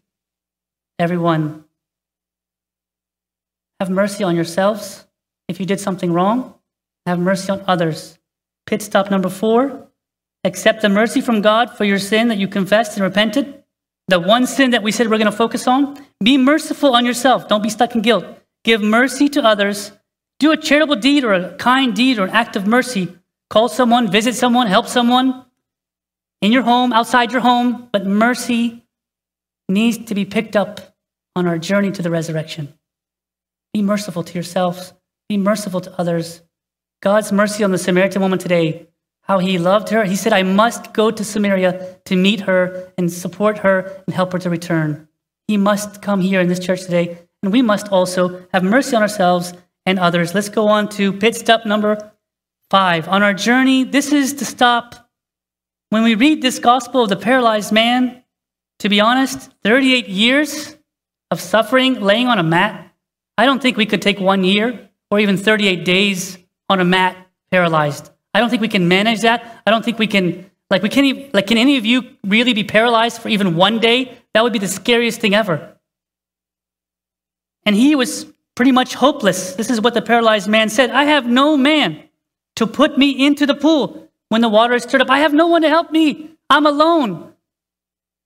everyone, 0.99 1.65
have 3.79 3.89
mercy 3.89 4.25
on 4.25 4.35
yourselves 4.35 5.07
if 5.49 5.61
you 5.61 5.67
did 5.67 5.81
something 5.81 6.13
wrong. 6.13 6.55
Have 7.07 7.19
mercy 7.19 7.51
on 7.51 7.65
others. 7.67 8.19
Pit 8.67 8.83
stop 8.83 9.11
number 9.11 9.29
four 9.29 9.89
accept 10.45 10.83
the 10.83 10.89
mercy 10.89 11.21
from 11.21 11.41
God 11.41 11.77
for 11.77 11.85
your 11.85 11.99
sin 11.99 12.29
that 12.29 12.39
you 12.39 12.49
confessed 12.49 12.95
and 12.97 13.05
repented. 13.05 13.63
The 14.09 14.19
one 14.19 14.47
sin 14.47 14.71
that 14.71 14.83
we 14.83 14.91
said 14.91 15.09
we're 15.09 15.19
going 15.19 15.31
to 15.31 15.37
focus 15.37 15.69
on. 15.69 16.05
Be 16.23 16.37
merciful 16.37 16.95
on 16.95 17.07
yourself. 17.07 17.49
Don't 17.49 17.63
be 17.63 17.71
stuck 17.71 17.95
in 17.95 18.03
guilt. 18.03 18.25
Give 18.65 18.83
mercy 18.83 19.29
to 19.31 19.43
others. 19.45 19.93
Do 20.41 20.51
a 20.51 20.57
charitable 20.57 20.97
deed 20.97 21.23
or 21.25 21.33
a 21.33 21.55
kind 21.57 21.95
deed 21.95 22.19
or 22.19 22.25
an 22.25 22.31
act 22.31 22.57
of 22.57 22.67
mercy. 22.67 23.17
Call 23.51 23.69
someone, 23.69 24.11
visit 24.11 24.35
someone, 24.35 24.67
help 24.67 24.89
someone 24.89 25.45
in 26.43 26.53
your 26.53 26.63
home, 26.63 26.93
outside 26.93 27.33
your 27.33 27.41
home. 27.41 27.89
But 27.91 28.05
mercy 28.05 28.85
needs 29.69 30.05
to 30.07 30.15
be 30.15 30.27
picked 30.27 30.57
up 30.57 30.95
on 31.35 31.47
our 31.47 31.57
journey 31.57 31.91
to 31.93 32.03
the 32.03 32.11
resurrection. 32.11 32.75
Be 33.73 33.81
merciful 33.81 34.23
to 34.23 34.35
yourselves. 34.35 34.93
Be 35.31 35.39
merciful 35.39 35.81
to 35.81 35.99
others. 35.99 36.43
God's 37.01 37.33
mercy 37.33 37.65
on 37.65 37.73
the 37.73 37.79
Samaritan 37.79 38.21
woman 38.21 38.39
today, 38.39 38.89
how 39.23 39.39
he 39.39 39.59
loved 39.59 39.89
her. 39.89 40.05
He 40.05 40.17
said, 40.17 40.33
I 40.33 40.43
must 40.43 40.93
go 40.93 41.11
to 41.11 41.25
Samaria 41.25 41.99
to 42.05 42.17
meet 42.17 42.41
her 42.41 42.93
and 42.99 43.11
support 43.11 43.59
her 43.59 44.03
and 44.07 44.15
help 44.15 44.33
her 44.33 44.39
to 44.41 44.51
return. 44.51 45.09
He 45.49 45.57
must 45.57 46.03
come 46.03 46.21
here 46.21 46.41
in 46.41 46.49
this 46.49 46.59
church 46.59 46.83
today, 46.83 47.19
and 47.43 47.53
we 47.53 47.63
must 47.63 47.89
also 47.89 48.47
have 48.53 48.63
mercy 48.63 48.95
on 48.95 49.03
ourselves 49.03 49.55
and 49.87 49.99
others. 49.99 50.35
Let's 50.35 50.49
go 50.49 50.69
on 50.69 50.89
to 50.91 51.13
pit 51.13 51.35
stop 51.35 51.67
number 51.67 52.13
five. 52.71 53.09
On 53.09 53.23
our 53.23 53.35
journey, 53.35 53.85
this 53.85 54.13
is 54.13 54.35
to 54.35 54.45
stop. 54.45 55.11
When 55.93 56.05
we 56.05 56.15
read 56.15 56.41
this 56.41 56.59
gospel 56.59 57.03
of 57.03 57.11
the 57.11 57.17
paralyzed 57.17 57.71
man, 57.71 58.25
to 58.79 58.89
be 58.89 58.99
honest, 59.03 59.51
38 59.63 60.09
years 60.09 60.75
of 61.31 61.39
suffering 61.39 62.01
laying 62.01 62.29
on 62.29 62.39
a 62.39 62.43
mat 62.43 62.95
I 63.37 63.45
don't 63.45 63.61
think 63.61 63.77
we 63.77 63.85
could 63.85 64.01
take 64.01 64.19
one 64.19 64.43
year 64.43 64.89
or 65.11 65.21
even 65.21 65.37
38 65.37 65.85
days 65.85 66.39
on 66.71 66.81
a 66.81 66.85
mat 66.87 67.15
paralyzed. 67.51 68.11
I 68.33 68.41
don't 68.41 68.49
think 68.49 68.63
we 68.63 68.69
can 68.69 68.89
manage 68.89 69.21
that. 69.21 69.63
I 69.67 69.71
don't 69.71 69.85
think 69.85 69.99
we 69.99 70.07
can, 70.07 70.51
like, 70.71 70.83
we 70.83 70.89
can't 70.89 71.05
even, 71.05 71.31
like, 71.35 71.47
can 71.47 71.59
any 71.59 71.77
of 71.77 71.85
you 71.85 72.17
really 72.25 72.55
be 72.55 72.65
paralyzed 72.65 73.21
for 73.21 73.29
even 73.29 73.55
one 73.55 73.79
day? 73.79 74.17
That 74.33 74.45
would 74.45 74.55
be 74.55 74.61
the 74.61 74.69
scariest 74.69 75.21
thing 75.21 75.35
ever. 75.35 75.77
And 77.67 77.77
he 77.77 77.95
was 77.97 78.33
pretty 78.55 78.73
much 78.73 78.95
hopeless. 78.95 79.57
This 79.57 79.69
is 79.69 79.79
what 79.79 79.93
the 79.93 80.01
paralyzed 80.01 80.49
man 80.49 80.71
said 80.71 80.91
I 80.91 81.05
have 81.05 81.27
no 81.27 81.59
man 81.59 82.03
to 82.57 82.67
put 82.67 82.97
me 82.97 83.27
into 83.27 83.45
the 83.45 83.55
pool 83.55 84.09
when 84.33 84.41
the 84.41 84.49
water 84.49 84.73
is 84.73 84.85
stirred 84.85 85.03
up. 85.03 85.11
I 85.11 85.19
have 85.19 85.35
no 85.35 85.49
one 85.49 85.61
to 85.61 85.69
help 85.69 85.91
me. 85.91 86.31
I'm 86.49 86.65
alone. 86.65 87.35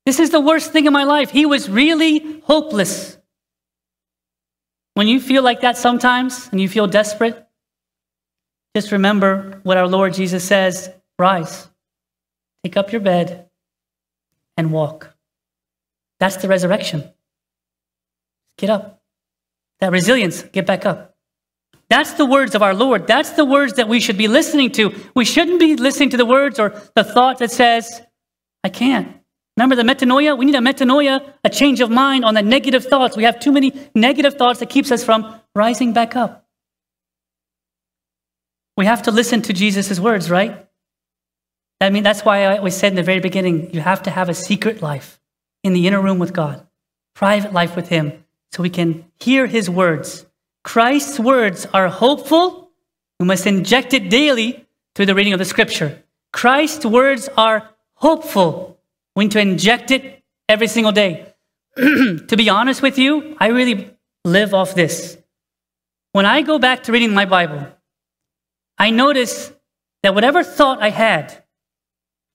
This 0.05 0.21
is 0.21 0.31
the 0.31 0.39
worst 0.39 0.71
thing 0.71 0.87
in 0.87 0.93
my 0.93 1.03
life. 1.03 1.31
He 1.31 1.47
was 1.47 1.69
really 1.69 2.41
hopeless. 2.45 3.19
When 4.95 5.09
you 5.09 5.19
feel 5.19 5.43
like 5.43 5.63
that 5.63 5.77
sometimes 5.77 6.49
and 6.53 6.61
you 6.61 6.69
feel 6.69 6.87
desperate, 6.87 7.45
just 8.77 8.93
remember 8.93 9.59
what 9.65 9.79
our 9.79 9.89
Lord 9.89 10.15
Jesus 10.15 10.45
says 10.45 10.91
rise, 11.19 11.67
take 12.63 12.77
up 12.77 12.93
your 12.93 13.01
bed, 13.01 13.51
and 14.57 14.71
walk. 14.71 15.13
That's 16.21 16.37
the 16.37 16.47
resurrection. 16.47 17.03
Get 18.59 18.71
up. 18.71 19.03
That 19.81 19.91
resilience, 19.91 20.45
get 20.45 20.67
back 20.67 20.87
up. 20.87 21.16
That's 21.89 22.15
the 22.15 22.27
words 22.27 22.55
of 22.55 22.63
our 22.63 22.75
Lord. 22.75 23.07
That's 23.07 23.31
the 23.31 23.45
words 23.45 23.75
that 23.75 23.89
we 23.89 24.01
should 24.01 24.19
be 24.19 24.29
listening 24.29 24.73
to. 24.73 24.93
We 25.15 25.25
shouldn't 25.25 25.61
be 25.61 25.77
listening 25.77 26.11
to 26.11 26.17
the 26.17 26.27
words 26.27 26.59
or 26.59 26.81
the 26.95 27.05
thought 27.05 27.39
that 27.39 27.53
says, 27.53 28.03
I 28.65 28.69
can't. 28.69 29.17
Remember 29.57 29.77
the 29.77 29.83
metanoia? 29.83 30.37
We 30.37 30.45
need 30.45 30.55
a 30.55 30.59
metanoia, 30.59 31.33
a 31.45 31.49
change 31.49 31.81
of 31.81 31.91
mind 31.91 32.25
on 32.25 32.35
the 32.35 32.43
negative 32.43 32.85
thoughts. 32.85 33.17
We 33.17 33.25
have 33.25 33.39
too 33.39 33.53
many 33.53 33.73
negative 33.95 34.35
thoughts 34.35 34.61
that 34.61 34.69
keeps 34.69 34.91
us 34.91 35.05
from 35.05 35.41
rising 35.55 35.93
back 35.93 36.17
up. 36.17 36.47
We 38.77 38.85
have 38.85 39.03
to 39.03 39.11
listen 39.11 39.41
to 39.43 39.53
Jesus' 39.53 39.99
words, 39.99 40.31
right? 40.31 40.67
I 41.81 41.91
mean, 41.91 42.03
that's 42.03 42.25
why 42.25 42.45
I 42.45 42.59
always 42.59 42.77
said 42.77 42.93
in 42.93 42.97
the 42.97 43.03
very 43.03 43.21
beginning, 43.21 43.73
you 43.73 43.81
have 43.81 44.03
to 44.03 44.11
have 44.11 44.29
a 44.29 44.35
secret 44.35 44.83
life 44.83 45.21
in 45.63 45.73
the 45.73 45.87
inner 45.87 46.01
room 46.01 46.19
with 46.19 46.33
God, 46.33 46.67
private 47.15 47.53
life 47.53 47.77
with 47.77 47.89
Him, 47.89 48.25
so 48.53 48.63
we 48.63 48.71
can 48.71 49.05
hear 49.19 49.47
His 49.47 49.71
words. 49.71 50.27
Christ's 50.67 51.21
words 51.21 51.65
are 51.73 51.87
hopeful. 51.87 52.73
We 53.21 53.27
must 53.27 53.47
inject 53.47 53.95
it 53.95 54.11
daily 54.11 54.67
through 54.97 55.07
the 55.07 55.15
reading 55.15 55.33
of 55.33 55.39
the 55.39 55.45
scripture. 55.45 56.03
Christ's 56.33 56.85
words 56.85 57.29
are 57.37 57.71
hopeful. 57.95 58.77
We 59.15 59.27
need 59.27 59.31
to 59.31 59.41
inject 59.41 59.93
it 59.93 60.25
every 60.49 60.67
single 60.67 60.91
day. 60.91 61.33
to 61.77 62.35
be 62.37 62.51
honest 62.51 62.83
with 62.83 62.99
you, 62.99 63.37
I 63.39 63.47
really 63.47 63.97
live 64.25 64.55
off 64.55 64.75
this. 64.75 65.17
When 66.11 66.27
I 66.27 66.43
go 66.43 66.59
back 66.59 66.83
to 66.83 66.93
reading 66.93 67.15
my 67.15 67.27
Bible, 67.27 67.69
I 68.77 68.91
notice 68.91 69.53
that 70.03 70.17
whatever 70.17 70.43
thought 70.43 70.83
I 70.83 70.91
had, 70.91 71.45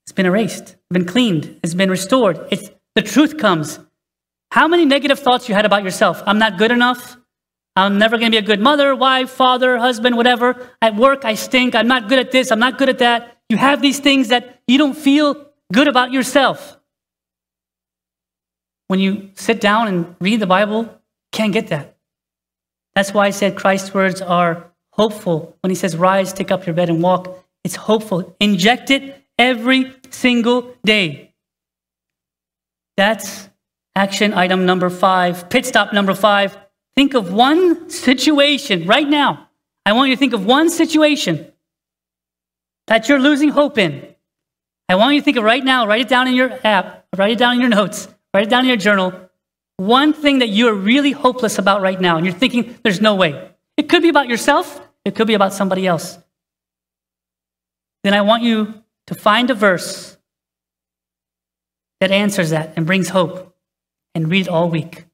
it's 0.05 0.13
been 0.13 0.25
erased, 0.25 0.77
been 0.89 1.05
cleaned, 1.05 1.59
it's 1.63 1.73
been 1.73 1.89
restored. 1.89 2.47
It's 2.49 2.71
the 2.95 3.01
truth 3.01 3.37
comes. 3.37 3.77
How 4.51 4.69
many 4.69 4.85
negative 4.85 5.19
thoughts 5.19 5.49
you 5.49 5.55
had 5.55 5.65
about 5.65 5.83
yourself? 5.83 6.23
I'm 6.25 6.39
not 6.39 6.57
good 6.57 6.71
enough. 6.71 7.17
I'm 7.75 7.97
never 7.97 8.17
going 8.17 8.31
to 8.31 8.35
be 8.35 8.43
a 8.43 8.45
good 8.45 8.59
mother, 8.59 8.93
wife, 8.95 9.29
father, 9.29 9.77
husband, 9.77 10.17
whatever. 10.17 10.69
At 10.81 10.95
work, 10.95 11.23
I 11.23 11.35
stink. 11.35 11.73
I'm 11.73 11.87
not 11.87 12.09
good 12.09 12.19
at 12.19 12.31
this. 12.31 12.51
I'm 12.51 12.59
not 12.59 12.77
good 12.77 12.89
at 12.89 12.99
that. 12.99 13.37
You 13.49 13.57
have 13.57 13.81
these 13.81 13.99
things 13.99 14.27
that 14.27 14.61
you 14.67 14.77
don't 14.77 14.95
feel 14.95 15.45
good 15.71 15.87
about 15.87 16.11
yourself. 16.11 16.77
When 18.87 18.99
you 18.99 19.31
sit 19.35 19.61
down 19.61 19.87
and 19.87 20.15
read 20.19 20.41
the 20.41 20.47
Bible, 20.47 21.01
can't 21.31 21.53
get 21.53 21.67
that. 21.67 21.95
That's 22.93 23.13
why 23.13 23.27
I 23.27 23.29
said 23.29 23.55
Christ's 23.55 23.93
words 23.93 24.21
are 24.21 24.71
hopeful. 24.91 25.55
When 25.61 25.71
he 25.71 25.75
says, 25.75 25.95
rise, 25.95 26.33
take 26.33 26.51
up 26.51 26.65
your 26.65 26.75
bed 26.75 26.89
and 26.89 27.01
walk, 27.01 27.45
it's 27.63 27.75
hopeful. 27.75 28.35
Inject 28.41 28.89
it 28.89 29.23
every 29.39 29.93
single 30.09 30.75
day. 30.83 31.33
That's 32.97 33.49
action 33.95 34.33
item 34.33 34.65
number 34.65 34.89
five. 34.89 35.49
Pit 35.49 35.65
stop 35.65 35.93
number 35.93 36.13
five. 36.13 36.57
Think 36.95 37.13
of 37.13 37.31
one 37.31 37.89
situation 37.89 38.85
right 38.85 39.07
now. 39.07 39.49
I 39.85 39.93
want 39.93 40.09
you 40.09 40.15
to 40.15 40.19
think 40.19 40.33
of 40.33 40.45
one 40.45 40.69
situation 40.69 41.51
that 42.87 43.07
you're 43.07 43.19
losing 43.19 43.49
hope 43.49 43.77
in. 43.77 44.15
I 44.89 44.95
want 44.95 45.15
you 45.15 45.21
to 45.21 45.25
think 45.25 45.37
of 45.37 45.43
right 45.43 45.63
now, 45.63 45.87
write 45.87 46.01
it 46.01 46.09
down 46.09 46.27
in 46.27 46.33
your 46.33 46.51
app, 46.65 47.05
write 47.17 47.31
it 47.31 47.39
down 47.39 47.55
in 47.55 47.61
your 47.61 47.69
notes, 47.69 48.07
write 48.33 48.47
it 48.47 48.49
down 48.49 48.61
in 48.61 48.67
your 48.67 48.77
journal. 48.77 49.13
One 49.77 50.13
thing 50.13 50.39
that 50.39 50.49
you 50.49 50.67
are 50.67 50.73
really 50.73 51.11
hopeless 51.11 51.57
about 51.57 51.81
right 51.81 51.99
now, 51.99 52.17
and 52.17 52.25
you're 52.25 52.35
thinking, 52.35 52.77
there's 52.83 53.01
no 53.01 53.15
way. 53.15 53.51
It 53.77 53.89
could 53.89 54.01
be 54.01 54.09
about 54.09 54.27
yourself, 54.27 54.81
it 55.05 55.15
could 55.15 55.27
be 55.27 55.33
about 55.33 55.53
somebody 55.53 55.87
else. 55.87 56.17
Then 58.03 58.13
I 58.13 58.21
want 58.21 58.43
you 58.43 58.83
to 59.07 59.15
find 59.15 59.49
a 59.49 59.53
verse 59.53 60.17
that 62.01 62.11
answers 62.11 62.49
that 62.49 62.73
and 62.75 62.85
brings 62.85 63.09
hope 63.09 63.55
and 64.13 64.29
read 64.29 64.47
it 64.47 64.49
all 64.49 64.69
week. 64.69 65.05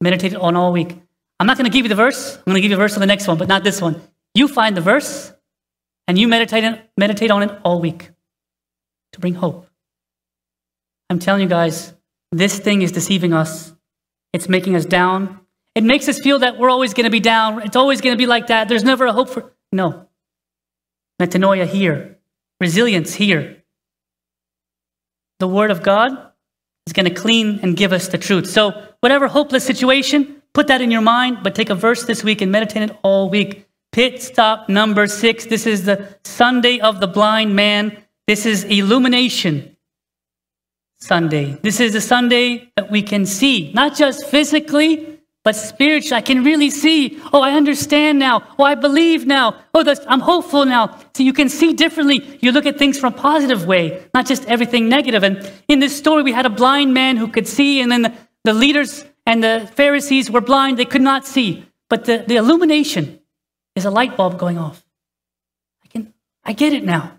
Meditate 0.00 0.34
on 0.34 0.56
all 0.56 0.72
week. 0.72 1.00
I'm 1.40 1.46
not 1.46 1.56
going 1.56 1.70
to 1.70 1.76
give 1.76 1.84
you 1.84 1.88
the 1.88 1.94
verse. 1.94 2.36
I'm 2.36 2.44
going 2.44 2.56
to 2.56 2.60
give 2.60 2.70
you 2.70 2.76
a 2.76 2.80
verse 2.80 2.94
on 2.94 3.00
the 3.00 3.06
next 3.06 3.26
one, 3.26 3.36
but 3.36 3.48
not 3.48 3.64
this 3.64 3.80
one. 3.80 4.00
You 4.34 4.48
find 4.48 4.76
the 4.76 4.80
verse 4.80 5.32
and 6.06 6.18
you 6.18 6.28
meditate, 6.28 6.80
meditate 6.96 7.30
on 7.30 7.42
it 7.42 7.58
all 7.64 7.80
week 7.80 8.10
to 9.12 9.20
bring 9.20 9.34
hope. 9.34 9.66
I'm 11.10 11.18
telling 11.18 11.42
you 11.42 11.48
guys, 11.48 11.92
this 12.30 12.58
thing 12.58 12.82
is 12.82 12.92
deceiving 12.92 13.32
us. 13.32 13.74
It's 14.32 14.48
making 14.48 14.76
us 14.76 14.86
down. 14.86 15.40
It 15.74 15.84
makes 15.84 16.08
us 16.08 16.18
feel 16.18 16.38
that 16.40 16.58
we're 16.58 16.70
always 16.70 16.94
going 16.94 17.04
to 17.04 17.10
be 17.10 17.20
down. 17.20 17.62
It's 17.62 17.76
always 17.76 18.00
going 18.00 18.14
to 18.14 18.18
be 18.18 18.26
like 18.26 18.48
that. 18.48 18.68
There's 18.68 18.84
never 18.84 19.06
a 19.06 19.12
hope 19.12 19.28
for. 19.28 19.52
No. 19.72 20.08
Metanoia 21.20 21.66
here. 21.66 22.18
Resilience 22.60 23.14
here. 23.14 23.62
The 25.38 25.48
Word 25.48 25.70
of 25.70 25.82
God 25.82 26.12
is 26.86 26.92
going 26.92 27.06
to 27.06 27.14
clean 27.14 27.60
and 27.62 27.76
give 27.76 27.92
us 27.92 28.08
the 28.08 28.18
truth. 28.18 28.48
So, 28.48 28.86
whatever 29.00 29.28
hopeless 29.28 29.64
situation, 29.64 30.41
put 30.54 30.66
that 30.68 30.80
in 30.80 30.90
your 30.90 31.00
mind, 31.00 31.38
but 31.42 31.54
take 31.54 31.70
a 31.70 31.74
verse 31.74 32.04
this 32.04 32.22
week 32.22 32.40
and 32.40 32.52
meditate 32.52 32.90
it 32.90 32.98
all 33.02 33.28
week. 33.28 33.66
Pit 33.92 34.22
stop 34.22 34.68
number 34.68 35.06
six. 35.06 35.46
This 35.46 35.66
is 35.66 35.84
the 35.84 36.16
Sunday 36.24 36.80
of 36.80 37.00
the 37.00 37.06
blind 37.06 37.54
man. 37.54 37.96
This 38.26 38.46
is 38.46 38.64
illumination 38.64 39.76
Sunday. 40.98 41.58
This 41.62 41.80
is 41.80 41.94
a 41.94 42.00
Sunday 42.00 42.70
that 42.76 42.90
we 42.90 43.02
can 43.02 43.26
see, 43.26 43.72
not 43.72 43.96
just 43.96 44.26
physically, 44.26 45.18
but 45.44 45.56
spiritually. 45.56 46.16
I 46.16 46.20
can 46.20 46.44
really 46.44 46.70
see. 46.70 47.20
Oh, 47.32 47.42
I 47.42 47.52
understand 47.52 48.18
now. 48.18 48.44
Oh, 48.58 48.64
I 48.64 48.76
believe 48.76 49.26
now. 49.26 49.56
Oh, 49.74 49.94
I'm 50.06 50.20
hopeful 50.20 50.64
now. 50.64 50.98
So 51.14 51.24
you 51.24 51.32
can 51.32 51.48
see 51.48 51.72
differently. 51.72 52.38
You 52.40 52.52
look 52.52 52.64
at 52.64 52.78
things 52.78 52.98
from 52.98 53.12
a 53.12 53.16
positive 53.16 53.66
way, 53.66 54.04
not 54.14 54.26
just 54.26 54.44
everything 54.46 54.88
negative. 54.88 55.24
And 55.24 55.50
in 55.68 55.80
this 55.80 55.96
story, 55.96 56.22
we 56.22 56.32
had 56.32 56.46
a 56.46 56.50
blind 56.50 56.94
man 56.94 57.16
who 57.16 57.26
could 57.26 57.48
see, 57.48 57.80
and 57.80 57.90
then 57.90 58.02
the, 58.02 58.12
the 58.44 58.54
leaders 58.54 59.04
and 59.26 59.42
the 59.42 59.70
Pharisees 59.74 60.30
were 60.30 60.40
blind. 60.40 60.78
They 60.78 60.84
could 60.84 61.02
not 61.02 61.26
see. 61.26 61.66
But 61.88 62.04
the, 62.06 62.24
the 62.26 62.36
illumination 62.36 63.20
is 63.76 63.84
a 63.84 63.90
light 63.90 64.16
bulb 64.16 64.38
going 64.38 64.58
off. 64.58 64.84
I 65.84 65.88
can, 65.88 66.14
I 66.44 66.52
get 66.52 66.72
it 66.72 66.84
now. 66.84 67.12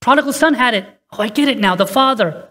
Prodigal 0.00 0.32
son 0.32 0.54
had 0.54 0.74
it. 0.74 0.86
Oh, 1.12 1.22
I 1.22 1.28
get 1.28 1.48
it 1.48 1.58
now. 1.58 1.76
The 1.76 1.86
father. 1.86 2.48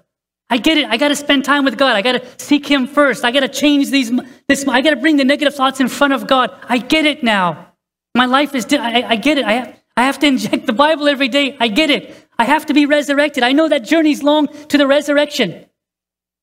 I 0.49 0.57
get 0.57 0.77
it. 0.77 0.85
I 0.89 0.97
got 0.97 1.09
to 1.09 1.15
spend 1.15 1.45
time 1.45 1.65
with 1.65 1.77
God. 1.77 1.95
I 1.95 2.01
got 2.01 2.13
to 2.13 2.25
seek 2.37 2.67
Him 2.67 2.87
first. 2.87 3.25
I 3.25 3.31
got 3.31 3.41
to 3.41 3.47
change 3.47 3.89
these. 3.89 4.11
This. 4.47 4.67
I 4.67 4.81
got 4.81 4.91
to 4.91 4.95
bring 4.97 5.17
the 5.17 5.25
negative 5.25 5.55
thoughts 5.55 5.79
in 5.79 5.87
front 5.87 6.13
of 6.13 6.27
God. 6.27 6.55
I 6.67 6.77
get 6.77 7.05
it 7.05 7.23
now. 7.23 7.73
My 8.15 8.25
life 8.25 8.53
is. 8.55 8.65
I, 8.71 9.01
I 9.01 9.15
get 9.15 9.37
it. 9.37 9.45
I 9.45 9.53
have, 9.53 9.79
I 9.97 10.03
have 10.03 10.19
to 10.19 10.27
inject 10.27 10.65
the 10.65 10.73
Bible 10.73 11.07
every 11.07 11.27
day. 11.27 11.57
I 11.59 11.67
get 11.67 11.89
it. 11.89 12.15
I 12.37 12.45
have 12.45 12.65
to 12.67 12.73
be 12.73 12.85
resurrected. 12.85 13.43
I 13.43 13.51
know 13.51 13.69
that 13.69 13.83
journey's 13.83 14.23
long 14.23 14.47
to 14.67 14.77
the 14.77 14.87
resurrection. 14.87 15.65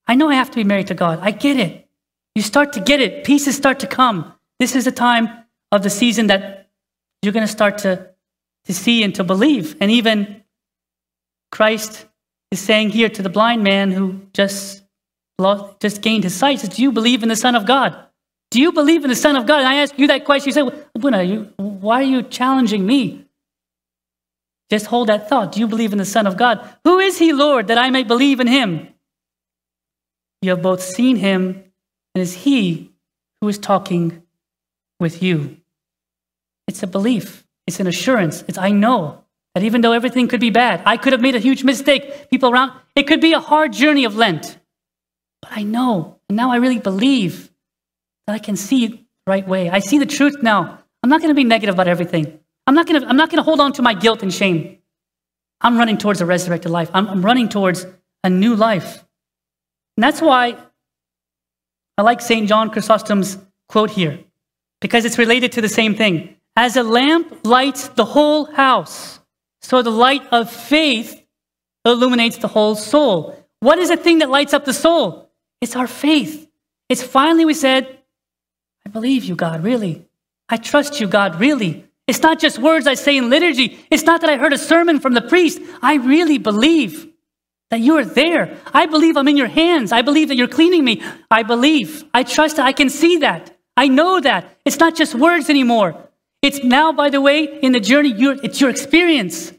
I 0.07 0.15
know 0.15 0.29
I 0.29 0.35
have 0.35 0.51
to 0.51 0.57
be 0.57 0.65
married 0.65 0.89
to 0.89 0.95
God. 0.95 1.19
I 1.23 1.31
get 1.31 1.59
it. 1.59 1.88
You 2.35 2.43
start 2.43 2.73
to 2.75 2.81
get 2.81 3.01
it. 3.01 3.25
Pieces 3.25 3.57
start 3.57 3.81
to 3.81 3.87
come. 3.87 4.33
This 4.59 4.75
is 4.75 4.87
a 4.87 4.93
time 4.93 5.29
of 5.73 5.83
the 5.83 5.91
season 5.91 6.29
that 6.29 6.69
you're 7.23 7.33
going 7.33 7.47
to 7.47 7.53
start 7.53 7.79
to, 7.79 8.11
to 8.67 8.75
see 8.75 9.03
and 9.03 9.15
to 9.17 9.25
believe. 9.25 9.77
And 9.81 9.91
even 9.91 10.43
Christ 11.51 12.07
is 12.51 12.61
saying 12.61 12.91
here 12.91 13.09
to 13.09 13.23
the 13.23 13.29
blind 13.29 13.63
man 13.63 13.91
who 13.91 14.21
just, 14.33 14.83
lost, 15.39 15.81
just 15.81 16.01
gained 16.01 16.25
his 16.25 16.35
sight, 16.35 16.61
says, 16.61 16.71
Do 16.71 16.83
you 16.83 16.93
believe 16.93 17.23
in 17.23 17.29
the 17.29 17.37
Son 17.37 17.55
of 17.55 17.67
God? 17.67 17.97
Do 18.51 18.61
you 18.61 18.73
believe 18.73 19.05
in 19.05 19.11
the 19.11 19.17
Son 19.17 19.37
of 19.37 19.47
God? 19.47 19.59
And 19.59 19.69
I 19.69 19.77
ask 19.77 19.99
you 19.99 20.07
that 20.07 20.25
question. 20.25 20.49
You 20.49 20.53
say, 20.53 20.63
well, 20.63 21.25
you, 21.25 21.53
why 21.57 22.01
are 22.01 22.05
you 22.05 22.23
challenging 22.23 22.87
me? 22.87 23.27
Just 24.71 24.87
hold 24.87 25.09
that 25.09 25.29
thought. 25.29 25.53
Do 25.53 25.61
you 25.61 25.67
believe 25.67 25.93
in 25.93 25.99
the 25.99 26.05
Son 26.05 26.27
of 26.27 26.37
God? 26.37 26.67
Who 26.85 26.99
is 26.99 27.19
he, 27.19 27.33
Lord, 27.33 27.69
that 27.69 27.79
I 27.79 27.91
may 27.91 28.05
believe 28.05 28.41
in 28.41 28.47
him? 28.47 28.89
You 30.41 30.51
have 30.51 30.63
both 30.63 30.83
seen 30.83 31.17
him, 31.17 31.65
and 32.15 32.23
is 32.23 32.35
he 32.35 32.93
who 33.41 33.49
is 33.49 33.59
talking 33.59 34.23
with 35.01 35.23
you. 35.23 35.57
It's 36.67 36.83
a 36.83 36.87
belief, 36.87 37.47
it's 37.67 37.81
an 37.81 37.87
assurance. 37.87 38.45
It's 38.49 38.59
I 38.59 38.71
know 38.71 39.25
that 39.55 39.65
even 39.65 39.81
though 39.81 39.93
everything 39.93 40.29
could 40.29 40.41
be 40.41 40.51
bad, 40.51 40.83
I 40.85 40.97
could 40.97 41.13
have 41.13 41.23
made 41.23 41.35
a 41.35 41.41
huge 41.41 41.65
mistake, 41.65 42.31
people 42.31 42.51
around, 42.51 42.73
it 42.95 43.05
could 43.05 43.21
be 43.21 43.33
a 43.33 43.41
hard 43.41 43.73
journey 43.73 44.05
of 44.05 44.17
Lent. 44.17 44.59
But 45.43 45.53
I 45.53 45.63
know, 45.63 46.19
and 46.29 46.37
now 46.37 46.51
I 46.51 46.57
really 46.57 46.79
believe 46.79 47.51
that 48.27 48.35
I 48.35 48.39
can 48.39 48.57
see 48.57 48.85
it 48.85 48.93
the 48.93 48.99
right 49.27 49.47
way. 49.47 49.71
I 49.71 49.79
see 49.79 49.99
the 49.99 50.07
truth 50.07 50.43
now. 50.43 50.79
I'm 51.03 51.11
not 51.11 51.21
going 51.21 51.31
to 51.31 51.35
be 51.35 51.45
negative 51.45 51.75
about 51.75 51.89
everything. 51.89 52.39
I'm 52.67 52.75
not 52.75 52.87
going 52.87 53.01
to, 53.01 53.09
I'm 53.09 53.17
not 53.17 53.31
going 53.31 53.39
to 53.39 53.43
hold 53.43 53.61
on 53.61 53.73
to 53.75 53.83
my 53.83 53.95
guilt 53.95 54.23
and 54.23 54.35
shame. 54.35 54.79
I'm 55.61 55.79
running 55.79 55.97
towards 55.97 56.21
a 56.21 56.27
resurrected 56.27 56.71
life. 56.71 56.91
I'm, 56.93 57.09
I'm 57.09 57.25
running 57.25 57.49
towards 57.49 57.87
a 58.23 58.31
new 58.31 58.55
life. 58.55 59.05
And 59.97 60.05
that's 60.05 60.21
why 60.21 60.57
I 61.99 62.03
like 62.03 62.21
St. 62.21 62.49
John 62.49 62.71
Chrysostom's 62.71 63.39
quote 63.69 63.91
here, 63.91 64.21
because 64.81 65.05
it's 65.05 65.19
related 65.19 65.51
to 65.53 65.61
the 65.61 65.69
same 65.69 65.97
thing. 65.97 66.37
As 66.57 66.77
a 66.77 66.83
lamp 66.85 67.41
lights 67.45 67.89
the 67.89 68.05
whole 68.05 68.45
house, 68.47 69.19
so 69.61 69.83
the 69.83 69.91
light 69.91 70.23
of 70.31 70.51
faith 70.51 71.21
illuminates 71.85 72.39
the 72.39 72.49
whole 72.49 72.77
soul. 72.77 73.37
What 73.61 73.79
is 73.79 73.89
the 73.89 73.97
thing 73.97 74.19
that 74.19 74.31
lights 74.31 74.55
up 74.55 74.65
the 74.65 74.73
soul? 74.73 75.29
It's 75.61 75.75
our 75.75 75.89
faith. 75.89 76.49
It's 76.89 77.03
finally 77.03 77.45
we 77.45 77.55
said, 77.55 77.99
I 78.87 78.91
believe 78.91 79.25
you, 79.25 79.35
God, 79.35 79.65
really. 79.65 80.07
I 80.49 80.57
trust 80.57 81.01
you, 81.01 81.09
God, 81.09 81.41
really. 81.41 81.85
It's 82.07 82.23
not 82.23 82.39
just 82.39 82.61
words 82.61 82.87
I 82.87 82.95
say 82.95 83.17
in 83.17 83.29
liturgy. 83.29 83.79
It's 83.91 84.05
not 84.05 84.21
that 84.21 84.31
I 84.31 84.37
heard 84.37 84.53
a 84.53 84.59
sermon 84.59 85.01
from 85.01 85.15
the 85.15 85.21
priest. 85.21 85.61
I 85.83 85.97
really 85.97 86.39
believe 86.39 87.08
that 87.71 87.81
you 87.81 87.97
are 87.99 88.05
there. 88.05 88.57
I 88.73 88.87
believe 88.87 89.17
I'm 89.17 89.29
in 89.29 89.37
your 89.37 89.49
hands. 89.49 89.93
I 89.93 90.03
believe 90.03 90.29
that 90.29 90.37
you're 90.37 90.49
cleaning 90.49 90.85
me. 90.85 91.03
I 91.31 91.43
believe. 91.43 92.05
I 92.15 92.23
trust 92.23 92.57
that. 92.57 92.67
I 92.67 92.73
can 92.73 92.91
see 92.91 93.19
that. 93.19 93.57
I 93.77 93.89
know 93.89 94.21
that. 94.21 94.57
It's 94.65 94.79
not 94.79 94.97
just 94.97 95.15
words 95.15 95.51
anymore. 95.51 95.97
It's 96.43 96.63
now, 96.63 96.93
by 96.93 97.11
the 97.11 97.21
way, 97.21 97.45
in 97.61 97.73
the 97.73 97.81
journey, 97.81 98.15
it's 98.17 98.61
your 98.61 98.71
experience. 98.71 99.53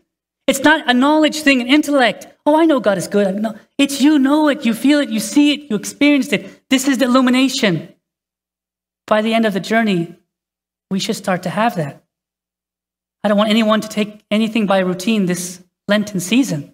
It's 0.47 0.63
not 0.63 0.89
a 0.89 0.93
knowledge 0.93 1.41
thing, 1.41 1.61
an 1.61 1.67
intellect. 1.67 2.27
Oh, 2.45 2.59
I 2.59 2.65
know 2.65 2.79
God 2.79 2.97
is 2.97 3.07
good. 3.07 3.35
No, 3.35 3.55
it's 3.77 4.01
you 4.01 4.17
know 4.17 4.47
it, 4.47 4.65
you 4.65 4.73
feel 4.73 4.99
it, 4.99 5.09
you 5.09 5.19
see 5.19 5.53
it, 5.53 5.69
you 5.69 5.75
experienced 5.75 6.33
it. 6.33 6.67
This 6.69 6.87
is 6.87 6.97
the 6.97 7.05
illumination. 7.05 7.93
By 9.05 9.21
the 9.21 9.33
end 9.33 9.45
of 9.45 9.53
the 9.53 9.59
journey, 9.59 10.15
we 10.89 10.99
should 10.99 11.15
start 11.15 11.43
to 11.43 11.49
have 11.49 11.75
that. 11.75 12.03
I 13.23 13.27
don't 13.27 13.37
want 13.37 13.49
anyone 13.49 13.81
to 13.81 13.89
take 13.89 14.23
anything 14.31 14.65
by 14.65 14.79
routine 14.79 15.27
this 15.27 15.61
Lenten 15.87 16.19
season. 16.19 16.73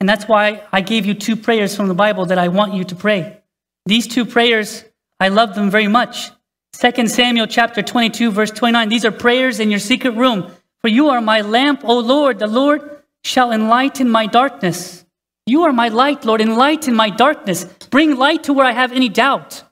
And 0.00 0.08
that's 0.08 0.28
why 0.28 0.62
I 0.72 0.80
gave 0.80 1.06
you 1.06 1.14
two 1.14 1.36
prayers 1.36 1.74
from 1.74 1.88
the 1.88 1.94
Bible 1.94 2.26
that 2.26 2.38
I 2.38 2.48
want 2.48 2.74
you 2.74 2.84
to 2.84 2.94
pray. 2.94 3.40
These 3.86 4.06
two 4.06 4.24
prayers, 4.24 4.84
I 5.18 5.28
love 5.28 5.54
them 5.54 5.70
very 5.70 5.88
much. 5.88 6.30
2 6.74 7.08
Samuel 7.08 7.46
chapter 7.46 7.82
22 7.82 8.30
verse 8.30 8.50
29. 8.50 8.88
These 8.88 9.04
are 9.04 9.10
prayers 9.10 9.58
in 9.58 9.70
your 9.70 9.80
secret 9.80 10.12
room. 10.12 10.50
For 10.80 10.88
you 10.88 11.08
are 11.08 11.20
my 11.20 11.40
lamp, 11.40 11.80
O 11.84 11.98
Lord. 11.98 12.38
The 12.38 12.46
Lord 12.46 13.02
shall 13.24 13.50
enlighten 13.50 14.08
my 14.08 14.26
darkness. 14.26 15.04
You 15.46 15.62
are 15.62 15.72
my 15.72 15.88
light, 15.88 16.24
Lord. 16.24 16.40
Enlighten 16.40 16.94
my 16.94 17.10
darkness. 17.10 17.64
Bring 17.90 18.16
light 18.16 18.44
to 18.44 18.52
where 18.52 18.66
I 18.66 18.72
have 18.72 18.92
any 18.92 19.08
doubt. 19.08 19.64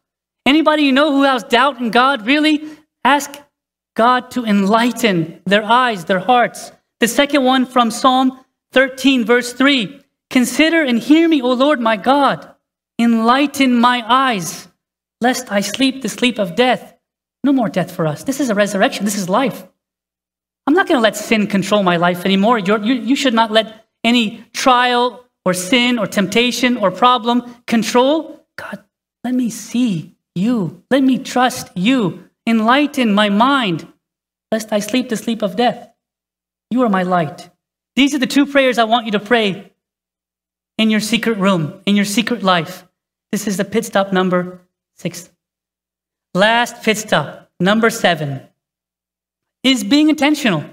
Anybody 0.44 0.82
you 0.82 0.92
know 0.92 1.12
who 1.12 1.22
has 1.22 1.44
doubt 1.44 1.80
in 1.80 1.90
God, 1.90 2.26
really 2.26 2.64
ask 3.04 3.30
God 3.94 4.30
to 4.32 4.44
enlighten 4.44 5.40
their 5.44 5.62
eyes, 5.62 6.04
their 6.04 6.18
hearts. 6.18 6.72
The 7.00 7.08
second 7.08 7.44
one 7.44 7.66
from 7.66 7.90
Psalm 7.90 8.40
13, 8.72 9.24
verse 9.24 9.52
3. 9.52 10.00
Consider 10.30 10.82
and 10.82 10.98
hear 10.98 11.28
me, 11.28 11.42
O 11.42 11.52
Lord 11.52 11.80
my 11.80 11.96
God. 11.96 12.48
Enlighten 12.98 13.78
my 13.78 14.02
eyes, 14.06 14.68
lest 15.20 15.52
I 15.52 15.60
sleep 15.60 16.02
the 16.02 16.08
sleep 16.08 16.38
of 16.38 16.56
death. 16.56 16.94
No 17.44 17.52
more 17.52 17.68
death 17.68 17.92
for 17.92 18.06
us. 18.06 18.24
This 18.24 18.40
is 18.40 18.50
a 18.50 18.54
resurrection. 18.54 19.04
This 19.04 19.18
is 19.18 19.28
life. 19.28 19.66
I'm 20.66 20.74
not 20.74 20.88
going 20.88 20.98
to 20.98 21.02
let 21.02 21.16
sin 21.16 21.46
control 21.46 21.82
my 21.82 21.96
life 21.96 22.24
anymore. 22.24 22.58
You're, 22.58 22.82
you, 22.82 22.94
you 22.94 23.16
should 23.16 23.34
not 23.34 23.52
let 23.52 23.86
any 24.02 24.44
trial 24.52 25.24
or 25.44 25.54
sin 25.54 25.98
or 25.98 26.06
temptation 26.06 26.76
or 26.76 26.90
problem 26.90 27.42
control. 27.66 28.44
God, 28.56 28.82
let 29.22 29.34
me 29.34 29.50
see 29.50 30.16
you. 30.34 30.82
Let 30.90 31.02
me 31.02 31.18
trust 31.18 31.70
you. 31.76 32.28
Enlighten 32.46 33.12
my 33.12 33.28
mind, 33.28 33.86
lest 34.50 34.72
I 34.72 34.80
sleep 34.80 35.08
the 35.08 35.16
sleep 35.16 35.42
of 35.42 35.56
death. 35.56 35.88
You 36.70 36.82
are 36.82 36.88
my 36.88 37.04
light. 37.04 37.50
These 37.94 38.14
are 38.14 38.18
the 38.18 38.26
two 38.26 38.46
prayers 38.46 38.78
I 38.78 38.84
want 38.84 39.06
you 39.06 39.12
to 39.12 39.20
pray 39.20 39.72
in 40.78 40.90
your 40.90 41.00
secret 41.00 41.38
room, 41.38 41.80
in 41.86 41.96
your 41.96 42.04
secret 42.04 42.42
life. 42.42 42.84
This 43.32 43.46
is 43.46 43.56
the 43.56 43.64
pit 43.64 43.84
stop 43.84 44.12
number 44.12 44.60
six. 44.96 45.30
Last 46.34 46.82
pit 46.82 46.98
stop, 46.98 47.50
number 47.58 47.90
seven, 47.90 48.42
is 49.62 49.82
being 49.82 50.08
intentional. 50.08 50.64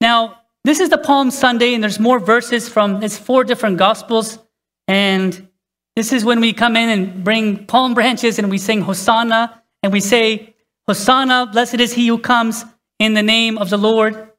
Now, 0.00 0.38
this 0.64 0.80
is 0.80 0.90
the 0.90 0.98
Palm 0.98 1.30
Sunday, 1.30 1.74
and 1.74 1.82
there's 1.82 1.98
more 1.98 2.18
verses 2.18 2.68
from 2.68 3.02
it's 3.02 3.16
four 3.16 3.44
different 3.44 3.78
gospels. 3.78 4.38
And 4.86 5.48
this 5.96 6.12
is 6.12 6.24
when 6.24 6.40
we 6.40 6.52
come 6.52 6.76
in 6.76 6.88
and 6.88 7.24
bring 7.24 7.66
palm 7.66 7.94
branches 7.94 8.38
and 8.38 8.50
we 8.50 8.58
sing 8.58 8.82
Hosanna 8.82 9.62
and 9.82 9.92
we 9.92 10.00
say, 10.00 10.54
Hosanna, 10.86 11.48
blessed 11.52 11.80
is 11.80 11.92
he 11.92 12.06
who 12.06 12.18
comes 12.18 12.64
in 12.98 13.14
the 13.14 13.22
name 13.22 13.58
of 13.58 13.70
the 13.70 13.76
Lord. 13.76 14.14
Do 14.14 14.30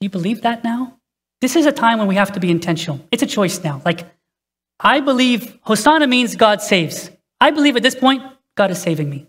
you 0.00 0.10
believe 0.10 0.42
that 0.42 0.62
now? 0.62 0.95
This 1.40 1.56
is 1.56 1.66
a 1.66 1.72
time 1.72 1.98
when 1.98 2.08
we 2.08 2.14
have 2.14 2.32
to 2.32 2.40
be 2.40 2.50
intentional. 2.50 3.00
It's 3.12 3.22
a 3.22 3.26
choice 3.26 3.62
now. 3.62 3.82
Like, 3.84 4.06
I 4.80 5.00
believe 5.00 5.58
Hosanna 5.62 6.06
means 6.06 6.36
God 6.36 6.62
saves. 6.62 7.10
I 7.40 7.50
believe 7.50 7.76
at 7.76 7.82
this 7.82 7.94
point, 7.94 8.22
God 8.56 8.70
is 8.70 8.80
saving 8.80 9.10
me. 9.10 9.26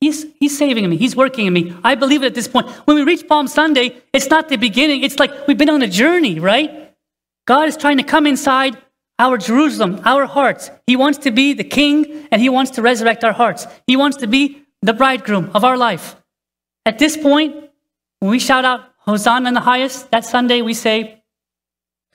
He's, 0.00 0.26
he's 0.38 0.56
saving 0.56 0.88
me. 0.90 0.96
He's 0.96 1.16
working 1.16 1.46
in 1.46 1.52
me. 1.52 1.74
I 1.82 1.94
believe 1.94 2.22
it 2.22 2.26
at 2.26 2.34
this 2.34 2.48
point. 2.48 2.68
When 2.86 2.96
we 2.96 3.02
reach 3.02 3.26
Palm 3.26 3.48
Sunday, 3.48 3.96
it's 4.12 4.28
not 4.28 4.48
the 4.48 4.56
beginning. 4.56 5.02
It's 5.02 5.18
like 5.18 5.46
we've 5.46 5.56
been 5.56 5.70
on 5.70 5.82
a 5.82 5.88
journey, 5.88 6.38
right? 6.38 6.94
God 7.46 7.68
is 7.68 7.76
trying 7.76 7.96
to 7.96 8.02
come 8.02 8.26
inside 8.26 8.76
our 9.18 9.38
Jerusalem, 9.38 10.00
our 10.04 10.26
hearts. 10.26 10.70
He 10.86 10.96
wants 10.96 11.18
to 11.18 11.30
be 11.30 11.54
the 11.54 11.64
king 11.64 12.26
and 12.30 12.42
he 12.42 12.48
wants 12.48 12.72
to 12.72 12.82
resurrect 12.82 13.24
our 13.24 13.32
hearts. 13.32 13.66
He 13.86 13.96
wants 13.96 14.18
to 14.18 14.26
be 14.26 14.62
the 14.82 14.92
bridegroom 14.92 15.50
of 15.54 15.64
our 15.64 15.78
life. 15.78 16.16
At 16.84 16.98
this 16.98 17.16
point, 17.16 17.70
when 18.20 18.30
we 18.30 18.38
shout 18.38 18.64
out 18.64 18.82
Hosanna 18.98 19.48
in 19.48 19.54
the 19.54 19.60
highest, 19.60 20.10
that 20.10 20.24
Sunday 20.24 20.60
we 20.60 20.74
say, 20.74 21.15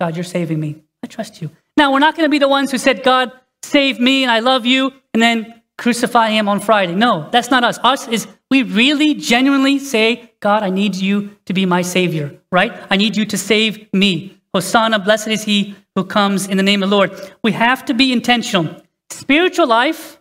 God, 0.01 0.15
you're 0.15 0.23
saving 0.23 0.59
me. 0.59 0.81
I 1.03 1.05
trust 1.05 1.43
you. 1.43 1.51
Now, 1.77 1.93
we're 1.93 1.99
not 1.99 2.15
going 2.17 2.25
to 2.25 2.31
be 2.31 2.39
the 2.39 2.47
ones 2.47 2.71
who 2.71 2.79
said, 2.79 3.03
God, 3.03 3.31
save 3.61 3.99
me 3.99 4.23
and 4.23 4.31
I 4.31 4.39
love 4.39 4.65
you, 4.65 4.91
and 5.13 5.21
then 5.21 5.61
crucify 5.77 6.31
him 6.31 6.49
on 6.49 6.59
Friday. 6.59 6.95
No, 6.95 7.29
that's 7.29 7.51
not 7.51 7.63
us. 7.63 7.77
Us 7.83 8.07
is 8.07 8.25
we 8.49 8.63
really 8.63 9.13
genuinely 9.13 9.77
say, 9.77 10.33
God, 10.39 10.63
I 10.63 10.71
need 10.71 10.95
you 10.95 11.37
to 11.45 11.53
be 11.53 11.67
my 11.67 11.83
savior, 11.83 12.35
right? 12.51 12.73
I 12.89 12.97
need 12.97 13.15
you 13.15 13.25
to 13.27 13.37
save 13.37 13.93
me. 13.93 14.41
Hosanna, 14.55 14.97
blessed 14.97 15.27
is 15.27 15.43
he 15.43 15.75
who 15.95 16.03
comes 16.03 16.47
in 16.47 16.57
the 16.57 16.63
name 16.63 16.81
of 16.81 16.89
the 16.89 16.95
Lord. 16.95 17.11
We 17.43 17.51
have 17.51 17.85
to 17.85 17.93
be 17.93 18.11
intentional. 18.11 18.81
Spiritual 19.11 19.67
life 19.67 20.19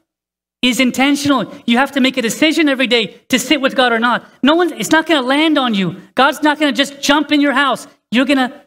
is 0.60 0.78
intentional. 0.78 1.54
You 1.64 1.78
have 1.78 1.92
to 1.92 2.02
make 2.02 2.18
a 2.18 2.22
decision 2.22 2.68
every 2.68 2.86
day 2.86 3.18
to 3.30 3.38
sit 3.38 3.62
with 3.62 3.74
God 3.74 3.92
or 3.92 3.98
not. 3.98 4.30
No 4.42 4.56
one, 4.56 4.74
it's 4.74 4.90
not 4.90 5.06
going 5.06 5.22
to 5.22 5.26
land 5.26 5.56
on 5.56 5.72
you. 5.72 6.02
God's 6.16 6.42
not 6.42 6.58
going 6.58 6.70
to 6.70 6.76
just 6.76 7.00
jump 7.00 7.32
in 7.32 7.40
your 7.40 7.54
house. 7.54 7.86
You're 8.10 8.26
going 8.26 8.50
to 8.50 8.62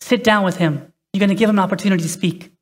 Sit 0.00 0.24
down 0.24 0.44
with 0.44 0.56
him. 0.56 0.92
You're 1.12 1.20
going 1.20 1.30
to 1.30 1.34
give 1.34 1.50
him 1.50 1.58
an 1.58 1.64
opportunity 1.64 2.02
to 2.02 2.08
speak. 2.08 2.52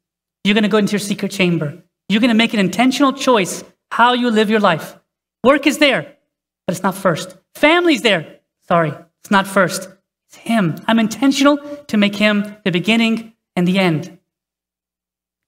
You're 0.45 0.55
going 0.55 0.63
to 0.63 0.69
go 0.69 0.79
into 0.79 0.93
your 0.93 1.01
secret 1.01 1.33
chamber. 1.33 1.83
You're 2.09 2.21
going 2.21 2.29
to 2.29 2.35
make 2.35 2.55
an 2.55 2.61
intentional 2.61 3.13
choice 3.13 3.65
how 3.91 4.13
you 4.13 4.31
live 4.31 4.51
your 4.51 4.61
life. 4.61 4.99
Work 5.43 5.67
is 5.67 5.79
there, 5.79 6.03
but 6.67 6.75
it's 6.75 6.83
not 6.83 6.95
first. 6.95 7.37
Family's 7.55 8.03
there. 8.03 8.41
Sorry, 8.69 8.93
it's 9.21 9.31
not 9.31 9.47
first. 9.47 9.89
It's 10.29 10.37
him. 10.37 10.77
I'm 10.87 10.99
intentional 10.99 11.59
to 11.87 11.97
make 11.97 12.17
him 12.17 12.57
the 12.65 12.71
beginning 12.71 13.33
and 13.55 13.67
the 13.67 13.79
end. 13.79 14.19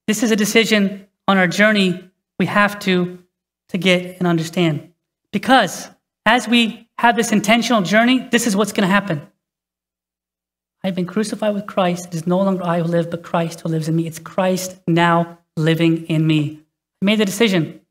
This 0.07 0.22
is 0.22 0.30
a 0.30 0.36
decision 0.36 1.07
on 1.26 1.36
our 1.36 1.49
journey 1.49 2.11
we 2.39 2.47
have 2.47 2.78
to, 2.80 3.18
to 3.68 3.78
get 3.78 4.18
and 4.18 4.26
understand. 4.26 4.93
Because 5.32 5.89
as 6.24 6.49
we 6.49 6.89
have 6.99 7.16
this 7.16 7.32
intentional 7.32 7.82
journey, 7.82 8.26
this 8.30 8.47
is 8.47 8.57
what's 8.57 8.72
going 8.72 8.89
to 8.89 8.93
happen. 8.93 9.26
I've 10.89 10.95
been 10.95 11.05
crucified 11.05 11.53
with 11.53 11.66
Christ. 11.66 12.07
It 12.07 12.14
is 12.14 12.26
no 12.26 12.39
longer 12.39 12.64
I 12.64 12.78
who 12.78 12.84
live, 12.84 13.11
but 13.11 13.22
Christ 13.22 13.61
who 13.61 13.68
lives 13.68 13.89
in 13.89 13.97
me. 13.97 14.07
It's 14.07 14.18
Christ 14.18 14.80
now 14.86 15.39
living 15.55 16.07
in 16.07 16.26
me. 16.26 16.62
I 17.03 17.05
made 17.05 17.18
the 17.18 17.26
decision. 17.26 17.82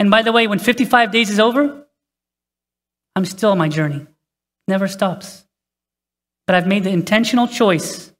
And 0.00 0.10
by 0.10 0.22
the 0.22 0.32
way, 0.32 0.48
when 0.48 0.58
55 0.58 1.12
days 1.12 1.30
is 1.30 1.38
over, 1.38 1.86
I'm 3.14 3.24
still 3.24 3.52
on 3.52 3.58
my 3.58 3.68
journey. 3.68 4.04
Never 4.66 4.88
stops. 4.88 5.44
But 6.48 6.56
I've 6.56 6.66
made 6.66 6.82
the 6.82 6.90
intentional 6.90 7.46
choice. 7.46 8.12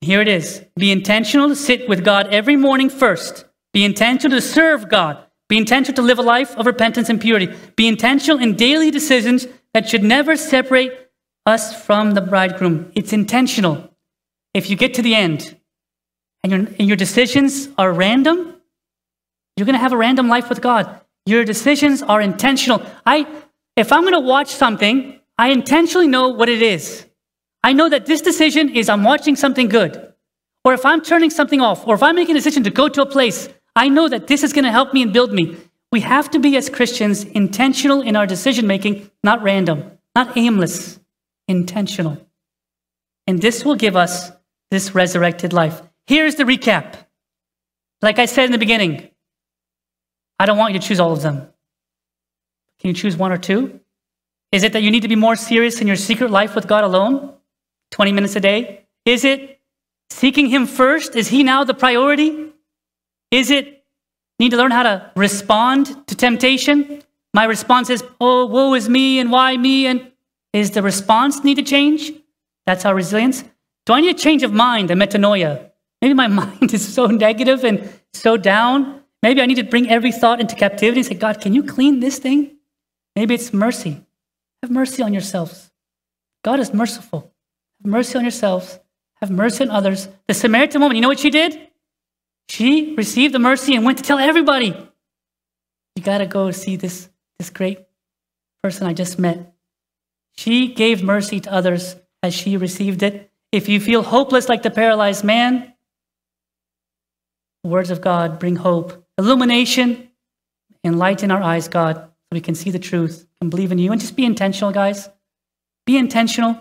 Here 0.00 0.22
it 0.22 0.28
is. 0.28 0.64
Be 0.76 0.90
intentional 0.90 1.48
to 1.48 1.56
sit 1.56 1.86
with 1.86 2.02
God 2.02 2.28
every 2.28 2.56
morning 2.56 2.88
first. 2.88 3.44
Be 3.74 3.84
intentional 3.84 4.38
to 4.38 4.42
serve 4.42 4.88
God. 4.88 5.18
Be 5.50 5.58
intentional 5.58 5.96
to 5.96 6.02
live 6.02 6.18
a 6.18 6.22
life 6.22 6.56
of 6.56 6.64
repentance 6.64 7.10
and 7.10 7.20
purity. 7.20 7.52
Be 7.76 7.86
intentional 7.86 8.40
in 8.42 8.56
daily 8.56 8.90
decisions 8.90 9.46
that 9.74 9.86
should 9.86 10.02
never 10.02 10.34
separate 10.34 11.02
us 11.46 11.84
from 11.84 12.12
the 12.12 12.20
bridegroom. 12.20 12.92
It's 12.94 13.12
intentional. 13.12 13.90
If 14.54 14.70
you 14.70 14.76
get 14.76 14.94
to 14.94 15.02
the 15.02 15.14
end 15.14 15.56
and 16.42 16.52
your, 16.52 16.60
and 16.60 16.88
your 16.88 16.96
decisions 16.96 17.68
are 17.78 17.92
random, 17.92 18.56
you're 19.56 19.66
going 19.66 19.74
to 19.74 19.80
have 19.80 19.92
a 19.92 19.96
random 19.96 20.28
life 20.28 20.48
with 20.48 20.60
God. 20.60 21.00
Your 21.26 21.44
decisions 21.44 22.02
are 22.02 22.20
intentional. 22.20 22.82
I, 23.06 23.26
if 23.76 23.92
I'm 23.92 24.02
going 24.02 24.14
to 24.14 24.20
watch 24.20 24.48
something, 24.48 25.20
I 25.38 25.50
intentionally 25.50 26.08
know 26.08 26.28
what 26.28 26.48
it 26.48 26.62
is. 26.62 27.06
I 27.64 27.72
know 27.72 27.88
that 27.88 28.06
this 28.06 28.20
decision 28.20 28.70
is 28.70 28.88
I'm 28.88 29.04
watching 29.04 29.36
something 29.36 29.68
good. 29.68 30.12
Or 30.64 30.74
if 30.74 30.84
I'm 30.84 31.02
turning 31.02 31.30
something 31.30 31.60
off, 31.60 31.86
or 31.86 31.94
if 31.94 32.02
I'm 32.02 32.14
making 32.14 32.36
a 32.36 32.38
decision 32.38 32.62
to 32.64 32.70
go 32.70 32.88
to 32.88 33.02
a 33.02 33.06
place, 33.06 33.48
I 33.74 33.88
know 33.88 34.08
that 34.08 34.26
this 34.26 34.42
is 34.42 34.52
going 34.52 34.64
to 34.64 34.70
help 34.70 34.92
me 34.92 35.02
and 35.02 35.12
build 35.12 35.32
me. 35.32 35.56
We 35.90 36.00
have 36.00 36.30
to 36.30 36.38
be, 36.38 36.56
as 36.56 36.70
Christians, 36.70 37.24
intentional 37.24 38.00
in 38.00 38.16
our 38.16 38.26
decision 38.26 38.66
making, 38.66 39.10
not 39.22 39.42
random, 39.42 39.98
not 40.14 40.36
aimless, 40.36 40.98
intentional. 41.52 42.18
And 43.28 43.40
this 43.40 43.64
will 43.64 43.76
give 43.76 43.94
us 43.94 44.32
this 44.70 44.94
resurrected 44.94 45.52
life. 45.52 45.80
Here's 46.06 46.34
the 46.34 46.44
recap. 46.44 46.96
Like 48.00 48.18
I 48.18 48.26
said 48.26 48.46
in 48.46 48.52
the 48.52 48.58
beginning, 48.58 49.08
I 50.40 50.46
don't 50.46 50.58
want 50.58 50.74
you 50.74 50.80
to 50.80 50.86
choose 50.86 50.98
all 50.98 51.12
of 51.12 51.22
them. 51.22 51.36
Can 52.80 52.88
you 52.88 52.94
choose 52.94 53.16
one 53.16 53.30
or 53.30 53.36
two? 53.38 53.80
Is 54.50 54.64
it 54.64 54.72
that 54.72 54.82
you 54.82 54.90
need 54.90 55.02
to 55.02 55.08
be 55.08 55.14
more 55.14 55.36
serious 55.36 55.80
in 55.80 55.86
your 55.86 55.96
secret 55.96 56.30
life 56.30 56.56
with 56.56 56.66
God 56.66 56.84
alone? 56.84 57.34
20 57.92 58.12
minutes 58.12 58.34
a 58.34 58.40
day? 58.40 58.86
Is 59.04 59.24
it 59.24 59.60
seeking 60.10 60.46
Him 60.46 60.66
first? 60.66 61.14
Is 61.14 61.28
He 61.28 61.42
now 61.42 61.64
the 61.64 61.74
priority? 61.74 62.52
Is 63.30 63.50
it 63.50 63.84
need 64.38 64.50
to 64.50 64.56
learn 64.56 64.72
how 64.72 64.82
to 64.82 65.10
respond 65.16 66.06
to 66.08 66.14
temptation? 66.16 67.02
My 67.34 67.44
response 67.44 67.88
is, 67.88 68.04
oh, 68.20 68.46
woe 68.46 68.74
is 68.74 68.88
me 68.88 69.20
and 69.20 69.30
why 69.30 69.56
me? 69.56 69.86
And 69.86 70.11
is 70.52 70.70
the 70.72 70.82
response 70.82 71.44
need 71.44 71.56
to 71.56 71.62
change? 71.62 72.12
That's 72.66 72.84
our 72.84 72.94
resilience. 72.94 73.44
Do 73.86 73.94
I 73.94 74.00
need 74.00 74.14
a 74.14 74.18
change 74.18 74.42
of 74.42 74.52
mind, 74.52 74.90
a 74.90 74.94
metanoia? 74.94 75.70
Maybe 76.00 76.14
my 76.14 76.26
mind 76.42 76.72
is 76.74 76.94
so 76.94 77.06
negative 77.06 77.64
and 77.64 77.88
so 78.12 78.36
down. 78.36 79.02
Maybe 79.22 79.40
I 79.40 79.46
need 79.46 79.56
to 79.56 79.64
bring 79.64 79.88
every 79.88 80.12
thought 80.12 80.40
into 80.40 80.56
captivity 80.56 81.00
and 81.00 81.06
say, 81.06 81.14
God, 81.14 81.40
can 81.40 81.54
you 81.54 81.62
clean 81.62 82.00
this 82.00 82.18
thing? 82.18 82.56
Maybe 83.14 83.34
it's 83.34 83.52
mercy. 83.52 84.04
Have 84.62 84.70
mercy 84.70 85.02
on 85.02 85.12
yourselves. 85.12 85.70
God 86.44 86.60
is 86.60 86.74
merciful. 86.74 87.32
Have 87.82 87.90
mercy 87.90 88.18
on 88.18 88.24
yourselves. 88.24 88.78
Have 89.20 89.30
mercy 89.30 89.64
on 89.64 89.70
others. 89.70 90.08
The 90.26 90.34
Samaritan 90.34 90.80
woman, 90.80 90.96
you 90.96 91.02
know 91.02 91.08
what 91.08 91.20
she 91.20 91.30
did? 91.30 91.68
She 92.48 92.94
received 92.96 93.32
the 93.32 93.38
mercy 93.38 93.74
and 93.74 93.84
went 93.84 93.98
to 93.98 94.04
tell 94.04 94.18
everybody. 94.18 94.76
You 95.96 96.02
got 96.02 96.18
to 96.18 96.26
go 96.26 96.50
see 96.50 96.76
this, 96.76 97.08
this 97.38 97.50
great 97.50 97.78
person 98.62 98.86
I 98.86 98.92
just 98.92 99.18
met. 99.18 99.51
She 100.36 100.72
gave 100.72 101.02
mercy 101.02 101.40
to 101.40 101.52
others 101.52 101.96
as 102.22 102.34
she 102.34 102.56
received 102.56 103.02
it. 103.02 103.30
If 103.50 103.68
you 103.68 103.80
feel 103.80 104.02
hopeless 104.02 104.48
like 104.48 104.62
the 104.62 104.70
paralyzed 104.70 105.24
man, 105.24 105.74
the 107.62 107.70
words 107.70 107.90
of 107.90 108.00
God 108.00 108.38
bring 108.38 108.56
hope, 108.56 109.06
illumination, 109.18 110.08
enlighten 110.84 111.30
our 111.30 111.42
eyes, 111.42 111.68
God, 111.68 111.96
so 111.96 112.08
we 112.32 112.40
can 112.40 112.54
see 112.54 112.70
the 112.70 112.78
truth 112.78 113.26
and 113.40 113.50
believe 113.50 113.72
in 113.72 113.78
you. 113.78 113.92
And 113.92 114.00
just 114.00 114.16
be 114.16 114.24
intentional, 114.24 114.72
guys. 114.72 115.08
Be 115.86 115.96
intentional. 115.96 116.58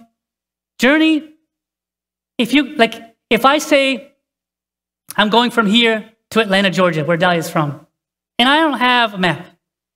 Journey. 0.80 1.28
If 2.38 2.54
you 2.54 2.76
like, 2.76 3.16
if 3.30 3.46
I 3.46 3.60
say 3.60 4.12
I'm 5.16 5.30
going 5.30 5.52
from 5.52 5.68
here 5.68 6.12
to 6.32 6.40
Atlanta, 6.40 6.70
Georgia, 6.70 7.04
where 7.04 7.18
Dahlia 7.18 7.40
is 7.40 7.50
from, 7.50 7.86
and 8.40 8.50
I 8.50 8.58
don't 8.58 8.80
have 8.80 9.14
a 9.14 9.18
map, 9.18 9.46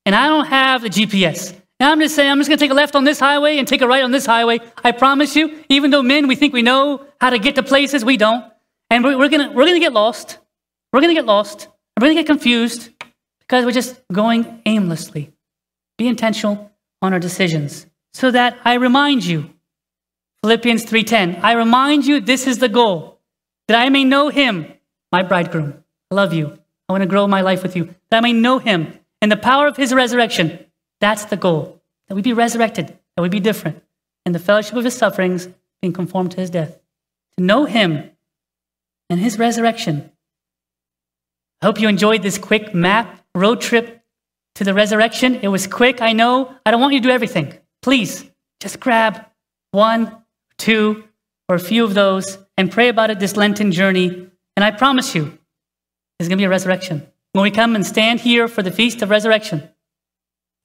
and 0.05 0.13
I 0.13 0.27
don't 0.27 0.45
have 0.45 0.81
the 0.83 0.89
GPS, 0.89 1.59
now 1.79 1.91
I'm 1.91 1.99
just 1.99 2.15
saying, 2.15 2.31
I'm 2.31 2.37
just 2.37 2.49
going 2.49 2.57
to 2.57 2.63
take 2.63 2.71
a 2.71 2.75
left 2.75 2.95
on 2.95 3.03
this 3.03 3.19
highway 3.19 3.57
and 3.57 3.67
take 3.67 3.81
a 3.81 3.87
right 3.87 4.03
on 4.03 4.11
this 4.11 4.25
highway. 4.25 4.59
I 4.83 4.91
promise 4.93 5.35
you, 5.35 5.63
even 5.67 5.91
though 5.91 6.01
men, 6.01 6.27
we 6.27 6.35
think 6.35 6.53
we 6.53 6.61
know 6.61 7.05
how 7.19 7.31
to 7.31 7.39
get 7.39 7.55
to 7.55 7.63
places, 7.63 8.05
we 8.05 8.15
don't. 8.17 8.45
And 8.89 9.03
we're, 9.03 9.17
we're 9.17 9.29
going 9.29 9.53
we're 9.53 9.65
to 9.65 9.79
get 9.79 9.93
lost. 9.93 10.37
We're 10.93 11.01
going 11.01 11.13
to 11.13 11.19
get 11.19 11.25
lost. 11.25 11.67
We're 11.99 12.07
going 12.07 12.15
to 12.15 12.21
get 12.21 12.27
confused 12.27 12.91
because 13.39 13.65
we're 13.65 13.71
just 13.71 14.01
going 14.11 14.61
aimlessly. 14.65 15.33
Be 15.97 16.07
intentional 16.07 16.71
on 17.01 17.13
our 17.13 17.19
decisions 17.19 17.87
so 18.13 18.31
that 18.31 18.57
I 18.63 18.75
remind 18.75 19.25
you, 19.25 19.49
Philippians 20.41 20.85
3.10, 20.85 21.43
I 21.43 21.53
remind 21.53 22.05
you 22.05 22.21
this 22.21 22.47
is 22.47 22.59
the 22.59 22.69
goal, 22.69 23.19
that 23.67 23.81
I 23.81 23.89
may 23.89 24.03
know 24.03 24.29
him, 24.29 24.71
my 25.11 25.23
bridegroom. 25.23 25.83
I 26.11 26.15
love 26.15 26.33
you. 26.33 26.57
I 26.87 26.93
want 26.93 27.01
to 27.01 27.07
grow 27.07 27.27
my 27.27 27.41
life 27.41 27.63
with 27.63 27.75
you, 27.75 27.93
that 28.09 28.17
I 28.17 28.21
may 28.21 28.33
know 28.33 28.59
him 28.59 28.99
and 29.21 29.31
the 29.31 29.37
power 29.37 29.67
of 29.67 29.75
his 29.75 29.93
resurrection 29.93 30.64
that's 31.05 31.25
the 31.25 31.37
goal, 31.37 31.83
that 32.07 32.15
we 32.15 32.23
be 32.23 32.33
resurrected, 32.33 32.87
that 33.15 33.21
we 33.21 33.29
be 33.29 33.39
different, 33.39 33.83
in 34.25 34.31
the 34.31 34.39
fellowship 34.39 34.75
of 34.75 34.83
his 34.83 34.97
sufferings, 34.97 35.47
being 35.79 35.93
conformed 35.93 36.31
to 36.31 36.41
his 36.41 36.49
death. 36.49 36.79
To 37.37 37.43
know 37.43 37.65
him 37.65 38.09
and 39.11 39.19
his 39.19 39.37
resurrection. 39.37 40.09
I 41.61 41.67
hope 41.67 41.79
you 41.79 41.87
enjoyed 41.87 42.23
this 42.23 42.39
quick 42.39 42.73
map 42.73 43.23
road 43.35 43.61
trip 43.61 44.01
to 44.55 44.63
the 44.63 44.73
resurrection. 44.73 45.35
It 45.35 45.49
was 45.49 45.67
quick, 45.67 46.01
I 46.01 46.13
know. 46.13 46.51
I 46.65 46.71
don't 46.71 46.81
want 46.81 46.93
you 46.95 47.01
to 47.01 47.07
do 47.07 47.13
everything. 47.13 47.53
Please, 47.83 48.25
just 48.59 48.79
grab 48.79 49.25
one, 49.73 50.23
two, 50.57 51.03
or 51.47 51.55
a 51.55 51.59
few 51.59 51.83
of 51.83 51.93
those 51.93 52.39
and 52.57 52.71
pray 52.71 52.89
about 52.89 53.11
it 53.11 53.19
this 53.19 53.37
Lenten 53.37 53.71
journey. 53.71 54.27
And 54.55 54.63
I 54.63 54.71
promise 54.71 55.13
you, 55.13 55.37
there's 56.17 56.29
going 56.29 56.37
to 56.39 56.41
be 56.41 56.45
a 56.45 56.49
resurrection. 56.49 57.05
When 57.33 57.43
we 57.43 57.51
come 57.51 57.75
and 57.75 57.85
stand 57.85 58.21
here 58.21 58.47
for 58.47 58.63
the 58.63 58.71
Feast 58.71 59.03
of 59.03 59.11
Resurrection, 59.11 59.69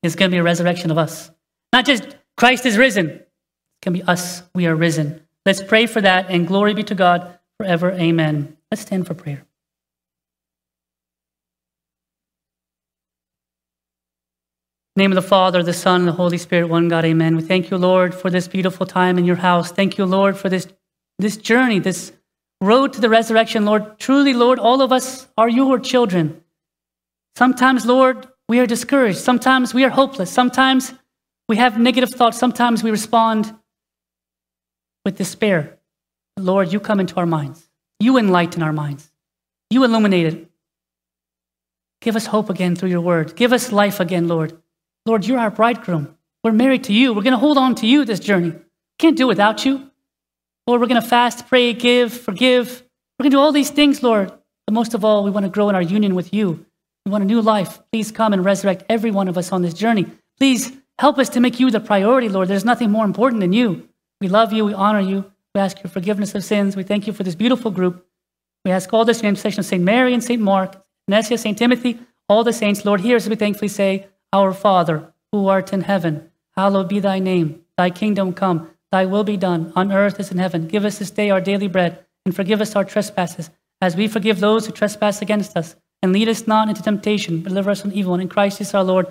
it's 0.02 0.14
going 0.14 0.30
to 0.30 0.34
be 0.34 0.38
a 0.38 0.42
resurrection 0.42 0.90
of 0.90 0.98
us. 0.98 1.30
Not 1.72 1.86
just 1.86 2.16
Christ 2.36 2.66
is 2.66 2.78
risen, 2.78 3.08
it's 3.10 3.26
going 3.82 3.94
to 3.94 4.00
be 4.00 4.08
us. 4.08 4.42
We 4.54 4.66
are 4.66 4.74
risen. 4.74 5.26
Let's 5.46 5.62
pray 5.62 5.86
for 5.86 6.00
that, 6.00 6.30
and 6.30 6.46
glory 6.46 6.74
be 6.74 6.82
to 6.84 6.94
God 6.94 7.38
forever. 7.58 7.92
Amen. 7.92 8.56
Let's 8.70 8.82
stand 8.82 9.06
for 9.06 9.14
prayer. 9.14 9.44
name 15.00 15.12
of 15.12 15.16
the 15.16 15.22
Father, 15.22 15.62
the 15.62 15.72
Son, 15.72 16.02
and 16.02 16.08
the 16.08 16.12
Holy 16.12 16.36
Spirit, 16.36 16.68
one 16.68 16.88
God, 16.88 17.06
amen. 17.06 17.34
We 17.34 17.42
thank 17.42 17.70
you, 17.70 17.78
Lord, 17.78 18.14
for 18.14 18.28
this 18.28 18.46
beautiful 18.46 18.84
time 18.84 19.16
in 19.16 19.24
your 19.24 19.36
house. 19.36 19.72
Thank 19.72 19.96
you, 19.96 20.04
Lord, 20.04 20.36
for 20.36 20.50
this, 20.50 20.68
this 21.18 21.38
journey, 21.38 21.78
this 21.78 22.12
road 22.60 22.92
to 22.92 23.00
the 23.00 23.08
resurrection, 23.08 23.64
Lord. 23.64 23.98
Truly, 23.98 24.34
Lord, 24.34 24.58
all 24.58 24.82
of 24.82 24.92
us 24.92 25.26
are 25.38 25.48
your 25.48 25.78
children. 25.78 26.44
Sometimes, 27.34 27.86
Lord, 27.86 28.28
we 28.50 28.58
are 28.58 28.66
discouraged. 28.66 29.18
Sometimes 29.18 29.72
we 29.72 29.84
are 29.84 29.90
hopeless. 29.90 30.28
Sometimes 30.28 30.92
we 31.48 31.56
have 31.56 31.78
negative 31.78 32.10
thoughts. 32.10 32.36
Sometimes 32.36 32.82
we 32.82 32.90
respond 32.90 33.54
with 35.04 35.16
despair. 35.16 35.78
Lord, 36.36 36.72
you 36.72 36.80
come 36.80 36.98
into 36.98 37.14
our 37.18 37.26
minds. 37.26 37.68
You 38.00 38.18
enlighten 38.18 38.60
our 38.60 38.72
minds. 38.72 39.08
You 39.70 39.84
illuminate 39.84 40.26
it. 40.26 40.50
Give 42.00 42.16
us 42.16 42.26
hope 42.26 42.50
again 42.50 42.74
through 42.74 42.88
your 42.88 43.02
word. 43.02 43.36
Give 43.36 43.52
us 43.52 43.70
life 43.70 44.00
again, 44.00 44.26
Lord. 44.26 44.60
Lord, 45.06 45.28
you're 45.28 45.38
our 45.38 45.52
bridegroom. 45.52 46.16
We're 46.42 46.50
married 46.50 46.82
to 46.84 46.92
you. 46.92 47.14
We're 47.14 47.22
going 47.22 47.38
to 47.38 47.46
hold 47.46 47.56
on 47.56 47.76
to 47.76 47.86
you 47.86 48.04
this 48.04 48.18
journey. 48.18 48.54
Can't 48.98 49.16
do 49.16 49.28
without 49.28 49.64
you. 49.64 49.92
Lord, 50.66 50.80
we're 50.80 50.88
going 50.88 51.00
to 51.00 51.08
fast, 51.08 51.46
pray, 51.46 51.72
give, 51.72 52.12
forgive. 52.12 52.82
We're 53.16 53.24
going 53.24 53.30
to 53.30 53.36
do 53.36 53.40
all 53.40 53.52
these 53.52 53.70
things, 53.70 54.02
Lord. 54.02 54.32
But 54.66 54.72
most 54.72 54.92
of 54.94 55.04
all, 55.04 55.22
we 55.22 55.30
want 55.30 55.46
to 55.46 55.50
grow 55.50 55.68
in 55.68 55.76
our 55.76 55.82
union 55.82 56.16
with 56.16 56.34
you. 56.34 56.66
We 57.04 57.12
want 57.12 57.24
a 57.24 57.26
new 57.26 57.40
life. 57.40 57.80
Please 57.92 58.12
come 58.12 58.32
and 58.32 58.44
resurrect 58.44 58.84
every 58.88 59.10
one 59.10 59.28
of 59.28 59.38
us 59.38 59.52
on 59.52 59.62
this 59.62 59.74
journey. 59.74 60.06
Please 60.38 60.72
help 60.98 61.18
us 61.18 61.30
to 61.30 61.40
make 61.40 61.58
you 61.58 61.70
the 61.70 61.80
priority, 61.80 62.28
Lord. 62.28 62.48
There's 62.48 62.64
nothing 62.64 62.90
more 62.90 63.04
important 63.04 63.40
than 63.40 63.52
you. 63.52 63.88
We 64.20 64.28
love 64.28 64.52
you. 64.52 64.64
We 64.66 64.74
honor 64.74 65.00
you. 65.00 65.30
We 65.54 65.60
ask 65.60 65.82
your 65.82 65.90
forgiveness 65.90 66.34
of 66.34 66.44
sins. 66.44 66.76
We 66.76 66.82
thank 66.82 67.06
you 67.06 67.12
for 67.12 67.22
this 67.22 67.34
beautiful 67.34 67.70
group. 67.70 68.06
We 68.64 68.70
ask 68.70 68.92
all 68.92 69.04
this 69.04 69.18
in 69.18 69.22
the 69.22 69.28
intercession 69.28 69.60
of 69.60 69.66
St. 69.66 69.82
Mary 69.82 70.12
and 70.12 70.22
St. 70.22 70.40
Mark, 70.40 70.84
Nessia, 71.08 71.38
St. 71.38 71.56
Timothy, 71.56 71.98
all 72.28 72.44
the 72.44 72.52
saints. 72.52 72.84
Lord, 72.84 73.00
hear 73.00 73.16
us 73.16 73.26
we 73.26 73.34
thankfully 73.34 73.68
say, 73.68 74.06
Our 74.32 74.52
Father, 74.52 75.12
who 75.32 75.48
art 75.48 75.72
in 75.72 75.80
heaven, 75.80 76.30
hallowed 76.54 76.88
be 76.88 77.00
thy 77.00 77.18
name. 77.18 77.62
Thy 77.78 77.88
kingdom 77.88 78.34
come. 78.34 78.70
Thy 78.92 79.06
will 79.06 79.24
be 79.24 79.38
done 79.38 79.72
on 79.74 79.90
earth 79.90 80.20
as 80.20 80.30
in 80.30 80.38
heaven. 80.38 80.68
Give 80.68 80.84
us 80.84 80.98
this 80.98 81.10
day 81.10 81.30
our 81.30 81.40
daily 81.40 81.68
bread, 81.68 82.04
and 82.26 82.36
forgive 82.36 82.60
us 82.60 82.76
our 82.76 82.84
trespasses, 82.84 83.50
as 83.80 83.96
we 83.96 84.06
forgive 84.06 84.40
those 84.40 84.66
who 84.66 84.72
trespass 84.72 85.22
against 85.22 85.56
us 85.56 85.76
and 86.02 86.12
lead 86.12 86.28
us 86.28 86.46
not 86.46 86.68
into 86.68 86.82
temptation, 86.82 87.40
but 87.40 87.50
deliver 87.50 87.70
us 87.70 87.80
from 87.80 87.92
evil. 87.92 88.14
And 88.14 88.22
in 88.22 88.28
Christ 88.28 88.58
Jesus 88.58 88.74
our 88.74 88.84
Lord, 88.84 89.06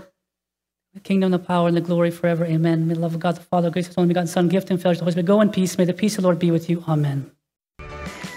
the 0.94 1.00
kingdom, 1.00 1.32
the 1.32 1.40
power, 1.40 1.68
and 1.68 1.78
the 1.78 1.82
glory 1.82 2.12
forever. 2.12 2.46
Amen. 2.46 2.88
May 2.88 2.96
the 2.96 3.00
love 3.00 3.14
of 3.14 3.20
God 3.20 3.36
the 3.36 3.42
Father, 3.42 3.70
grace 3.70 3.88
of 3.88 3.98
only 3.98 4.08
begotten 4.08 4.28
Son, 4.28 4.48
gift 4.48 4.72
and 4.72 4.82
fellowship 4.82 5.02
of 5.02 5.06
the 5.06 5.12
Holy 5.12 5.24
Spirit 5.24 5.26
go 5.28 5.42
in 5.42 5.50
peace. 5.50 5.78
May 5.78 5.86
the 5.86 5.94
peace 5.94 6.18
of 6.18 6.24
the 6.24 6.28
Lord 6.28 6.40
be 6.40 6.52
with 6.52 6.70
you. 6.70 6.84
Amen. 6.88 7.32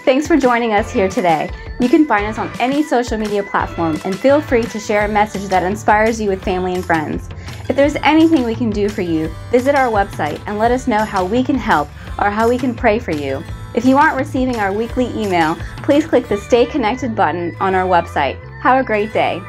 Thanks 0.05 0.27
for 0.27 0.35
joining 0.35 0.73
us 0.73 0.91
here 0.91 1.07
today. 1.07 1.49
You 1.79 1.87
can 1.87 2.05
find 2.05 2.25
us 2.25 2.37
on 2.37 2.51
any 2.59 2.83
social 2.83 3.17
media 3.17 3.41
platform 3.41 3.97
and 4.03 4.17
feel 4.19 4.41
free 4.41 4.63
to 4.63 4.79
share 4.79 5.05
a 5.05 5.07
message 5.07 5.49
that 5.49 5.63
inspires 5.63 6.19
you 6.19 6.29
with 6.29 6.43
family 6.43 6.75
and 6.75 6.83
friends. 6.83 7.29
If 7.69 7.77
there's 7.77 7.95
anything 8.03 8.43
we 8.43 8.53
can 8.53 8.69
do 8.69 8.89
for 8.89 9.01
you, 9.01 9.33
visit 9.49 9.75
our 9.75 9.89
website 9.89 10.41
and 10.45 10.59
let 10.59 10.71
us 10.71 10.87
know 10.87 11.05
how 11.05 11.23
we 11.23 11.41
can 11.41 11.55
help 11.55 11.87
or 12.19 12.29
how 12.29 12.49
we 12.49 12.57
can 12.57 12.75
pray 12.75 12.99
for 12.99 13.11
you. 13.11 13.41
If 13.73 13.85
you 13.85 13.97
aren't 13.97 14.17
receiving 14.17 14.57
our 14.57 14.71
weekly 14.71 15.07
email, 15.19 15.55
please 15.77 16.05
click 16.05 16.27
the 16.27 16.37
Stay 16.37 16.65
Connected 16.65 17.15
button 17.15 17.55
on 17.59 17.73
our 17.73 17.87
website. 17.87 18.37
Have 18.61 18.79
a 18.79 18.83
great 18.83 19.11
day. 19.13 19.41